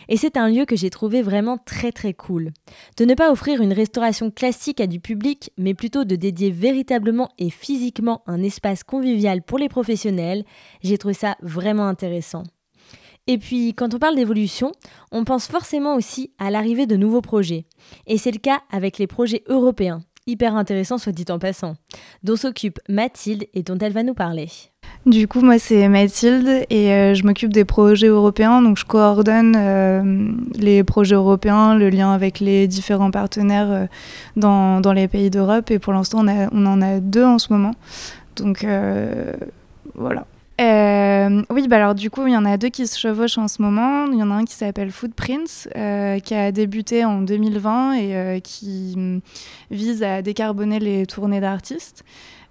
Et 0.09 0.17
c'est 0.17 0.37
un 0.37 0.49
lieu 0.49 0.65
que 0.65 0.75
j'ai 0.75 0.89
trouvé 0.89 1.21
vraiment 1.21 1.57
très 1.57 1.91
très 1.91 2.13
cool. 2.13 2.51
De 2.97 3.05
ne 3.05 3.13
pas 3.13 3.31
offrir 3.31 3.61
une 3.61 3.73
restauration 3.73 4.31
classique 4.31 4.79
à 4.79 4.87
du 4.87 4.99
public, 4.99 5.51
mais 5.57 5.73
plutôt 5.73 6.03
de 6.03 6.15
dédier 6.15 6.51
véritablement 6.63 7.29
et 7.37 7.49
physiquement 7.49 8.23
un 8.25 8.41
espace 8.41 8.85
convivial 8.85 9.43
pour 9.43 9.57
les 9.57 9.67
professionnels, 9.67 10.45
j'ai 10.81 10.97
trouvé 10.97 11.13
ça 11.13 11.35
vraiment 11.41 11.87
intéressant. 11.87 12.43
Et 13.27 13.37
puis, 13.37 13.73
quand 13.73 13.93
on 13.93 13.99
parle 13.99 14.15
d'évolution, 14.15 14.71
on 15.11 15.25
pense 15.25 15.47
forcément 15.47 15.95
aussi 15.95 16.31
à 16.39 16.49
l'arrivée 16.51 16.87
de 16.87 16.95
nouveaux 16.95 17.21
projets. 17.21 17.65
Et 18.07 18.17
c'est 18.17 18.31
le 18.31 18.39
cas 18.39 18.61
avec 18.71 18.97
les 18.97 19.07
projets 19.07 19.43
européens, 19.47 19.99
hyper 20.27 20.55
intéressants 20.55 20.97
soit 20.97 21.11
dit 21.11 21.25
en 21.29 21.39
passant, 21.39 21.75
dont 22.23 22.35
s'occupe 22.35 22.79
Mathilde 22.89 23.45
et 23.53 23.63
dont 23.63 23.77
elle 23.77 23.93
va 23.93 24.03
nous 24.03 24.13
parler. 24.13 24.47
Du 25.05 25.27
coup, 25.27 25.41
moi, 25.41 25.59
c'est 25.59 25.89
Mathilde 25.89 26.65
et 26.69 26.93
euh, 26.93 27.13
je 27.13 27.23
m'occupe 27.25 27.51
des 27.51 27.65
projets 27.65 28.07
européens. 28.07 28.61
Donc, 28.61 28.77
je 28.77 28.85
coordonne 28.85 29.55
euh, 29.57 30.31
les 30.55 30.83
projets 30.85 31.15
européens, 31.15 31.75
le 31.75 31.89
lien 31.89 32.13
avec 32.13 32.39
les 32.39 32.67
différents 32.67 33.11
partenaires 33.11 33.69
euh, 33.69 33.85
dans, 34.37 34.93
les 34.93 35.09
pays 35.09 35.29
d'Europe. 35.29 35.71
Et 35.71 35.79
pour 35.79 35.91
l'instant, 35.91 36.25
on, 36.25 36.65
en 36.65 36.81
a 36.81 36.99
deux 37.01 37.25
en 37.25 37.37
ce 37.37 37.51
moment. 37.51 37.73
Donc, 38.37 38.65
voilà. 39.95 40.25
Euh, 40.61 41.41
oui, 41.49 41.67
bah 41.67 41.77
alors 41.77 41.95
du 41.95 42.09
coup, 42.11 42.27
il 42.27 42.33
y 42.33 42.37
en 42.37 42.45
a 42.45 42.57
deux 42.57 42.69
qui 42.69 42.85
se 42.85 42.97
chevauchent 42.99 43.37
en 43.37 43.47
ce 43.47 43.61
moment. 43.61 44.05
Il 44.07 44.19
y 44.19 44.23
en 44.23 44.29
a 44.29 44.35
un 44.35 44.45
qui 44.45 44.53
s'appelle 44.53 44.91
Footprints, 44.91 45.67
euh, 45.75 46.19
qui 46.19 46.35
a 46.35 46.51
débuté 46.51 47.05
en 47.05 47.21
2020 47.21 47.93
et 47.93 48.15
euh, 48.15 48.39
qui 48.39 48.93
mm, 48.95 49.21
vise 49.71 50.03
à 50.03 50.21
décarboner 50.21 50.79
les 50.79 51.05
tournées 51.05 51.41
d'artistes. 51.41 52.03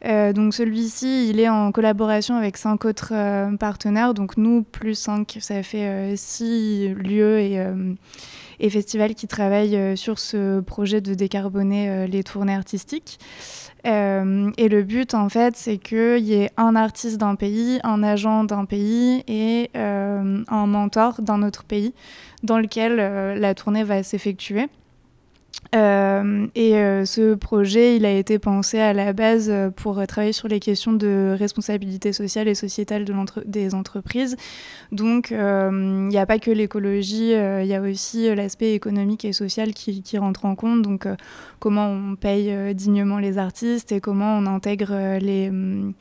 Donc 0.05 0.53
celui-ci, 0.53 1.29
il 1.31 1.39
est 1.39 1.49
en 1.49 1.71
collaboration 1.71 2.35
avec 2.35 2.57
cinq 2.57 2.85
autres 2.85 3.13
partenaires. 3.59 4.15
Donc 4.15 4.37
nous, 4.37 4.65
plus 4.65 4.97
cinq, 4.97 5.39
ça 5.39 5.63
fait 5.63 6.17
six 6.17 6.89
lieux 6.89 7.39
et, 7.39 7.65
et 8.63 8.71
festivals 8.71 9.15
qui 9.15 9.27
travaillent 9.27 9.77
euh, 9.77 9.97
sur 9.97 10.19
ce 10.19 10.61
projet 10.61 11.01
de 11.01 11.15
décarboner 11.15 11.91
euh, 11.91 12.07
les 12.07 12.23
tournées 12.23 12.55
artistiques. 12.55 13.19
Euh, 13.85 14.51
et 14.57 14.69
le 14.69 14.85
but, 14.85 15.15
en 15.15 15.29
fait, 15.29 15.57
c'est 15.57 15.77
qu'il 15.77 16.21
y 16.21 16.35
ait 16.35 16.51
un 16.57 16.77
artiste 16.77 17.19
d'un 17.19 17.35
pays, 17.35 17.81
un 17.83 18.05
agent 18.05 18.45
d'un 18.45 18.65
pays 18.65 19.25
et 19.27 19.71
un 19.75 20.67
mentor 20.67 21.21
d'un 21.21 21.43
autre 21.43 21.65
pays 21.65 21.93
dans 22.45 22.59
lequel 22.59 22.97
la 22.97 23.55
tournée 23.55 23.83
va 23.83 24.05
s'effectuer. 24.05 24.69
Euh, 25.75 26.47
et 26.55 26.77
euh, 26.77 27.07
ce 27.07 27.35
projet, 27.35 27.97
il 27.97 28.05
a 28.05 28.13
été 28.13 28.39
pensé 28.39 28.79
à 28.79 28.93
la 28.93 29.13
base 29.15 29.49
euh, 29.49 29.71
pour 29.71 30.07
travailler 30.07 30.33
sur 30.33 30.49
les 30.49 30.61
questions 30.61 30.93
de 30.93 31.35
responsabilité 31.39 32.13
sociale 32.13 32.49
et 32.49 32.55
sociétale 32.55 33.07
des 33.47 33.75
entreprises. 33.75 34.37
Donc, 34.91 35.31
il 35.31 36.09
n'y 36.09 36.19
a 36.19 36.27
pas 36.27 36.39
que 36.39 36.51
l'écologie, 36.51 37.31
il 37.33 37.67
y 37.67 37.75
a 37.75 37.81
aussi 37.81 38.35
l'aspect 38.35 38.75
économique 38.75 39.25
et 39.25 39.33
social 39.33 39.73
qui, 39.73 40.19
rentre 40.19 40.45
en 40.45 40.55
compte. 40.55 40.83
Donc, 40.83 41.07
comment 41.59 41.89
on 41.89 42.17
paye 42.17 42.75
dignement 42.75 43.19
les 43.19 43.39
artistes 43.39 43.93
et 43.93 44.01
comment 44.01 44.37
on 44.37 44.47
intègre 44.47 44.93
hum, 44.93 45.95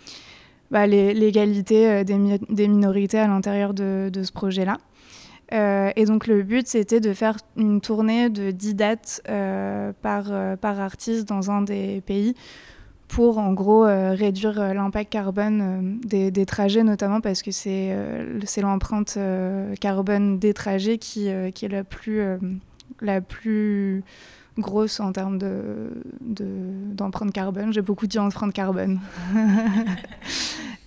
bah, 0.70 0.88
l'égalité 0.88 2.04
des, 2.04 2.18
mi- 2.18 2.40
des 2.50 2.68
minorités 2.68 3.20
à 3.20 3.28
l'intérieur 3.28 3.74
de 3.74 4.12
ce 4.24 4.32
projet-là. 4.32 4.78
Euh, 5.54 5.92
et 5.96 6.06
donc 6.06 6.28
le 6.28 6.44
but, 6.44 6.68
c'était 6.68 7.00
de 7.00 7.14
faire 7.14 7.38
une 7.58 7.82
tournée 7.82 8.30
de 8.30 8.52
10 8.52 8.76
dates 8.76 9.22
euh, 9.30 9.92
par, 10.02 10.26
euh, 10.30 10.56
par 10.56 10.80
artiste 10.80 11.28
dans 11.28 11.52
un 11.52 11.62
des 11.62 12.02
pays 12.02 12.36
pour 13.08 13.40
en 13.40 13.52
gros 13.52 13.82
réduire 13.84 14.74
l'impact 14.74 15.12
carbone 15.12 16.00
des, 16.06 16.46
trajets 16.46 16.84
notamment 16.84 17.20
parce 17.20 17.42
que 17.42 17.52
c'est 17.52 17.94
l'empreinte 18.62 19.20
carbone 19.82 20.40
des 20.40 20.54
trajets 20.54 20.98
qui, 20.98 21.30
qui 21.54 21.66
est 21.66 21.70
la 21.70 21.84
plus, 21.84 22.22
la 23.02 23.20
plus 23.20 24.06
grosse 24.62 25.00
en 25.00 25.12
termes 25.12 25.38
de, 25.38 25.90
de- 26.22 26.46
d'empreinte 26.96 27.32
carbone. 27.34 27.74
J'ai 27.74 27.82
beaucoup 27.82 28.08
dit 28.08 28.20
empreinte 28.20 28.54
carbone. 28.54 29.00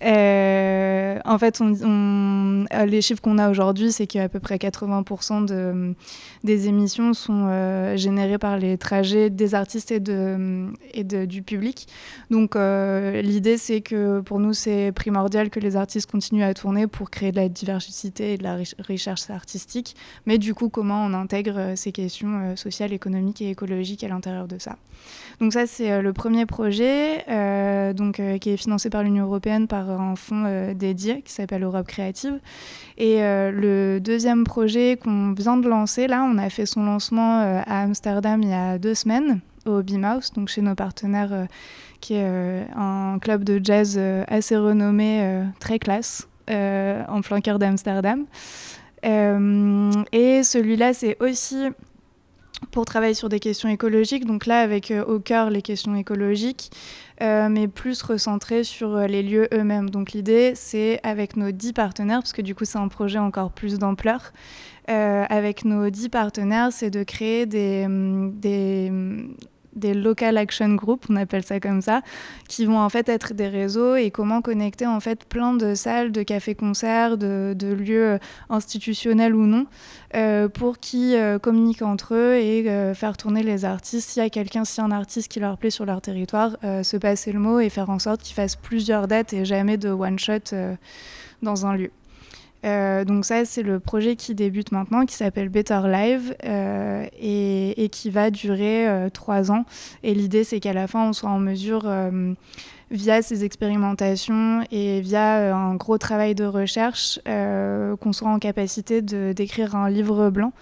Euh, 0.03 1.19
en 1.25 1.39
fait, 1.39 1.61
on- 1.63 1.73
on- 1.83 2.65
euh, 2.75 2.85
les 2.85 3.01
chiffres 3.01 3.23
qu'on 3.23 3.39
a 3.39 3.49
aujourd'hui, 3.49 3.91
c'est 3.91 4.07
qu'à 4.07 4.29
peu 4.29 4.39
près 4.39 4.57
80% 4.59 5.47
de, 5.47 5.95
des 6.43 6.69
émissions 6.69 7.15
sont 7.15 7.47
euh, 7.49 7.97
générées 7.97 8.37
par 8.37 8.59
les 8.59 8.77
trajets 8.77 9.31
des 9.31 9.55
artistes 9.55 9.91
et, 9.93 10.01
de, 10.01 10.67
et 10.93 11.05
de- 11.05 11.25
du 11.25 11.41
public. 11.43 11.87
Donc 12.31 12.55
euh, 12.55 13.23
l'idée, 13.23 13.57
c'est 13.57 13.81
que 13.81 14.21
pour 14.21 14.41
nous, 14.41 14.53
c'est 14.53 14.93
primordial 14.95 15.49
que 15.49 15.61
les 15.61 15.75
artistes 15.77 16.11
continuent 16.11 16.43
à 16.45 16.53
tourner 16.53 16.87
pour 16.87 17.09
créer 17.09 17.33
de 17.33 17.37
la 17.37 17.49
diversité 17.49 18.35
et 18.35 18.37
de 18.39 18.43
la 18.43 18.59
recherche 18.87 19.31
artistique. 19.31 19.97
Mais 20.27 20.37
du 20.37 20.53
coup, 20.53 20.69
comment 20.69 21.03
on 21.07 21.15
intègre 21.15 21.73
ces 21.77 21.93
questions 21.93 22.57
sociales, 22.57 22.93
économiques 22.93 23.41
et 23.41 23.49
écologiques 23.51 23.64
à 23.65 24.09
l'intérieur 24.09 24.49
de 24.49 24.59
ça 24.59 24.77
donc 25.41 25.53
ça, 25.53 25.67
c'est 25.67 25.91
euh, 25.91 26.03
le 26.03 26.13
premier 26.13 26.47
projet 26.47 27.25
euh, 27.29 27.93
donc, 27.93 28.21
euh, 28.21 28.39
qui 28.39 28.51
est 28.51 28.57
financé 28.57 28.91
par 28.91 29.03
l'Union 29.03 29.25
européenne 29.25 29.67
par 29.67 29.91
un 29.91 30.17
fonds 30.17 30.73
dédié 30.75 31.23
qui 31.23 31.33
s'appelle 31.33 31.63
Europe 31.63 31.87
Créative. 31.87 32.39
Et 32.99 33.19
le 33.21 33.99
deuxième 33.99 34.45
projet 34.45 34.97
qu'on 35.03 35.33
vient 35.33 35.57
de 35.57 35.69
lancer, 35.69 36.07
là, 36.07 36.25
on 36.25 36.39
a 36.39 36.49
fait 36.51 36.67
son 36.67 36.85
lancement 36.85 37.41
à 37.41 37.83
Amsterdam 37.83 38.43
il 38.43 38.51
y 38.51 38.55
a 38.55 38.79
deux 38.79 38.95
semaines 38.95 39.41
au 39.67 39.83
Beamhouse, 39.83 40.33
donc 40.33 40.49
chez 40.49 40.61
nos 40.61 40.75
partenaires, 40.75 41.47
qui 42.01 42.15
est 42.15 42.67
un 42.77 43.19
club 43.21 43.45
de 43.45 43.61
jazz 43.63 43.99
assez 44.29 44.57
renommé, 44.57 45.43
très 45.59 45.79
classe, 45.79 46.29
en 46.49 47.21
plein 47.23 47.41
cœur 47.41 47.59
d'Amsterdam. 47.59 48.27
Et 49.03 50.43
celui-là, 50.45 50.95
c'est 50.95 51.17
aussi 51.21 51.67
pour 52.71 52.85
travailler 52.85 53.15
sur 53.15 53.29
des 53.29 53.41
questions 53.41 53.69
écologiques, 53.69 54.25
donc 54.25 54.47
là 54.47 54.61
avec 54.61 54.91
euh, 54.91 55.05
au 55.05 55.19
cœur 55.19 55.51
les 55.51 55.63
questions 55.63 55.95
écologiques, 55.95 56.71
euh, 57.23 57.49
mais 57.49 57.69
plus 57.69 58.03
recentré 58.03 58.65
sur 58.65 58.97
euh, 58.97 59.07
les 59.07 59.23
lieux 59.23 59.49
eux-mêmes. 59.53 59.91
Donc 59.91 60.13
l'idée, 60.13 60.53
c'est 60.55 61.01
avec 61.03 61.37
nos 61.37 61.51
dix 61.51 61.73
partenaires, 61.73 62.21
parce 62.21 62.33
que 62.33 62.43
du 62.43 62.55
coup 62.55 62.65
c'est 62.65 62.79
un 62.79 62.89
projet 62.89 63.19
encore 63.19 63.53
plus 63.53 63.79
d'ampleur, 63.79 64.33
avec 64.87 65.65
nos 65.65 65.89
dix 65.89 66.11
partenaires, 66.11 66.71
c'est 66.71 66.91
de 66.91 67.05
créer 67.05 67.47
des, 67.47 67.85
hum, 67.87 68.39
hum, 68.45 69.35
des 69.77 69.95
local 69.95 70.37
action 70.37 70.75
groups, 70.75 71.07
on 71.09 71.17
appelle 71.17 71.45
ça 71.45 71.61
comme 71.61 71.83
ça, 71.83 72.03
qui 72.49 72.65
vont 72.65 72.79
en 72.79 72.89
fait 72.89 73.09
être 73.09 73.35
des 73.35 73.49
réseaux 73.49 73.97
et 73.97 74.11
comment 74.11 74.41
connecter 74.43 74.87
en 74.87 75.01
fait 75.01 75.25
plein 75.25 75.55
de 75.55 75.75
salles, 75.75 76.13
de 76.13 76.23
cafés-concerts, 76.23 77.19
de, 77.19 77.55
de 77.57 77.73
lieux 77.73 78.19
institutionnels 78.51 79.35
ou 79.35 79.47
non, 79.47 79.67
euh, 80.15 80.49
pour 80.49 80.79
qu'ils 80.79 81.15
euh, 81.15 81.39
communiquent 81.39 81.83
entre 81.83 82.15
eux 82.15 82.35
et 82.35 82.69
euh, 82.69 82.95
faire 82.95 83.17
tourner 83.17 83.43
les 83.43 83.65
artistes. 83.65 84.11
S'il 84.11 84.23
y 84.23 84.27
a 84.27 84.31
quelqu'un, 84.31 84.65
s'il 84.65 84.83
y 84.83 84.85
a 84.85 84.87
un 84.87 84.93
artiste 84.93 85.29
qui 85.29 85.41
leur 85.41 85.59
plaît 85.59 85.71
sur 85.71 85.87
leur 85.87 86.01
territoire, 86.01 86.57
euh, 86.65 86.83
se 86.83 86.97
passer 86.97 87.33
le 87.33 87.39
mot 87.39 87.61
et 87.61 87.69
faire 87.69 87.91
en 87.91 87.99
sorte 87.99 88.23
qu'ils 88.23 88.35
fassent 88.35 88.57
plusieurs 88.57 89.09
dates 89.09 89.33
et 89.33 89.45
jamais 89.45 89.77
de 89.77 89.91
one-shot 89.91 90.53
euh, 90.53 90.75
dans 91.43 91.67
un 91.67 91.77
lieu. 91.77 91.91
Euh, 92.65 93.05
donc 93.05 93.25
ça, 93.25 93.45
c'est 93.45 93.63
le 93.63 93.79
projet 93.79 94.17
qui 94.17 94.35
débute 94.35 94.73
maintenant, 94.73 95.05
qui 95.05 95.15
s'appelle 95.15 95.49
Better 95.49 95.81
Live 95.87 96.35
euh, 96.45 97.07
et, 97.21 97.89
qui 97.91 98.11
va 98.11 98.31
durer 98.31 98.89
euh, 98.89 99.11
trois 99.11 99.51
ans. 99.53 99.65
Et 100.03 100.15
l'idée, 100.15 100.45
c'est 100.45 100.61
qu'à 100.61 100.73
la 100.73 100.87
fin, 100.87 101.09
on 101.09 101.13
soit 101.13 101.31
en 101.31 101.39
mesure, 101.39 101.93
via 102.91 103.23
ces 103.23 103.45
expérimentations 103.45 104.63
et 104.71 105.01
via 105.01 105.57
un 105.57 105.75
gros 105.75 105.99
travail 105.99 106.35
de 106.35 106.45
recherche, 106.45 107.19
qu'on 107.25 108.13
soit 108.13 108.29
en 108.29 108.39
capacité 108.39 109.03
d'écrire 109.03 109.75
un 109.75 109.91
livre 109.91 110.31
blanc 110.31 110.53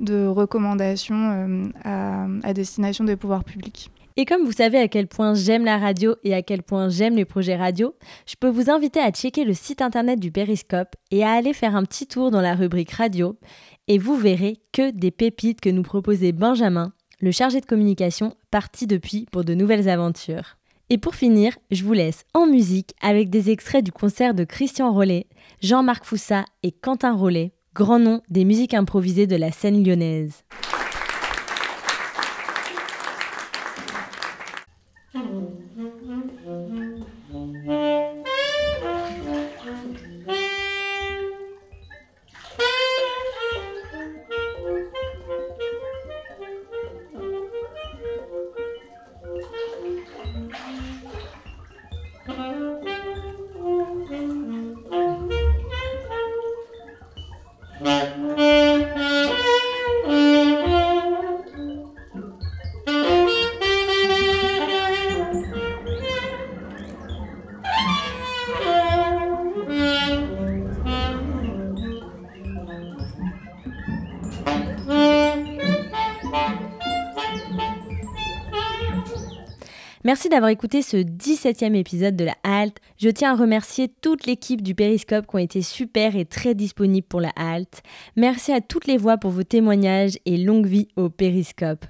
de 0.00 0.26
recommandations 0.26 1.70
à 1.84 2.54
destination 2.54 3.04
des 3.04 3.16
pouvoirs 3.16 3.44
publics. 3.44 3.90
Et 4.16 4.24
comme 4.24 4.44
vous 4.44 4.52
savez 4.52 4.78
à 4.78 4.88
quel 4.88 5.06
point 5.06 5.34
j'aime 5.34 5.64
la 5.64 5.78
radio 5.78 6.16
et 6.22 6.34
à 6.34 6.42
quel 6.42 6.62
point 6.62 6.88
j'aime 6.88 7.16
les 7.16 7.24
projets 7.24 7.56
radio, 7.56 7.94
je 8.26 8.34
peux 8.38 8.48
vous 8.48 8.70
inviter 8.70 9.00
à 9.00 9.10
checker 9.10 9.44
le 9.44 9.54
site 9.54 9.80
internet 9.80 10.20
du 10.20 10.30
Périscope 10.30 10.96
et 11.10 11.24
à 11.24 11.32
aller 11.32 11.54
faire 11.54 11.76
un 11.76 11.84
petit 11.84 12.06
tour 12.06 12.30
dans 12.30 12.42
la 12.42 12.54
rubrique 12.54 12.92
radio 12.92 13.38
et 13.88 13.98
vous 13.98 14.16
verrez 14.16 14.58
que 14.72 14.90
des 14.90 15.10
pépites 15.10 15.60
que 15.60 15.70
nous 15.70 15.82
proposait 15.82 16.32
Benjamin, 16.32 16.92
le 17.20 17.30
chargé 17.30 17.60
de 17.60 17.66
communication 17.66 18.34
parti 18.50 18.86
depuis 18.86 19.26
pour 19.32 19.44
de 19.44 19.54
nouvelles 19.54 19.88
aventures. 19.88 20.56
Et 20.90 20.98
pour 20.98 21.14
finir, 21.14 21.56
je 21.70 21.84
vous 21.84 21.94
laisse 21.94 22.24
en 22.34 22.46
musique 22.46 22.94
avec 23.00 23.30
des 23.30 23.50
extraits 23.50 23.84
du 23.84 23.92
concert 23.92 24.34
de 24.34 24.44
Christian 24.44 24.92
Rollet, 24.92 25.26
Jean-Marc 25.62 26.04
Foussa 26.04 26.44
et 26.62 26.72
Quentin 26.72 27.14
Rollet, 27.14 27.52
grands 27.74 27.98
noms 27.98 28.20
des 28.28 28.44
musiques 28.44 28.74
improvisées 28.74 29.26
de 29.26 29.36
la 29.36 29.52
scène 29.52 29.82
lyonnaise. 29.82 30.44
D'avoir 80.32 80.50
écouté 80.50 80.80
ce 80.80 80.96
17e 80.96 81.74
épisode 81.74 82.16
de 82.16 82.24
la 82.24 82.34
halte. 82.42 82.78
Je 82.96 83.10
tiens 83.10 83.32
à 83.32 83.36
remercier 83.36 83.88
toute 83.88 84.26
l'équipe 84.26 84.62
du 84.62 84.74
Périscope 84.74 85.26
qui 85.26 85.36
ont 85.36 85.38
été 85.38 85.60
super 85.60 86.16
et 86.16 86.24
très 86.24 86.54
disponibles 86.54 87.06
pour 87.06 87.20
la 87.20 87.32
halte. 87.36 87.82
Merci 88.16 88.50
à 88.50 88.62
toutes 88.62 88.86
les 88.86 88.96
voix 88.96 89.18
pour 89.18 89.30
vos 89.30 89.42
témoignages 89.42 90.18
et 90.24 90.38
longue 90.38 90.64
vie 90.64 90.88
au 90.96 91.10
Périscope. 91.10 91.84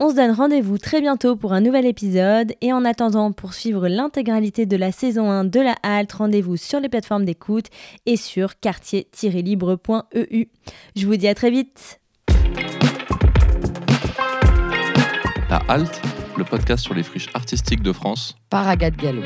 On 0.00 0.10
se 0.10 0.16
donne 0.16 0.32
rendez-vous 0.32 0.76
très 0.76 1.00
bientôt 1.00 1.34
pour 1.34 1.54
un 1.54 1.62
nouvel 1.62 1.86
épisode 1.86 2.52
et 2.60 2.74
en 2.74 2.84
attendant 2.84 3.32
pour 3.32 3.54
suivre 3.54 3.88
l'intégralité 3.88 4.66
de 4.66 4.76
la 4.76 4.92
saison 4.92 5.30
1 5.30 5.44
de 5.44 5.60
la 5.60 5.74
halte, 5.82 6.12
rendez-vous 6.12 6.58
sur 6.58 6.80
les 6.80 6.90
plateformes 6.90 7.24
d'écoute 7.24 7.68
et 8.04 8.18
sur 8.18 8.60
quartier-libre.eu. 8.60 10.48
Je 10.94 11.06
vous 11.06 11.16
dis 11.16 11.28
à 11.28 11.34
très 11.34 11.50
vite. 11.50 12.00
La 15.48 15.62
Halte, 15.68 16.02
le 16.38 16.44
podcast 16.44 16.84
sur 16.84 16.94
les 16.94 17.02
friches 17.02 17.28
artistiques 17.34 17.82
de 17.82 17.92
France. 17.92 18.36
Par 18.48 18.68
Agathe 18.68 18.96
Gallo. 18.96 19.22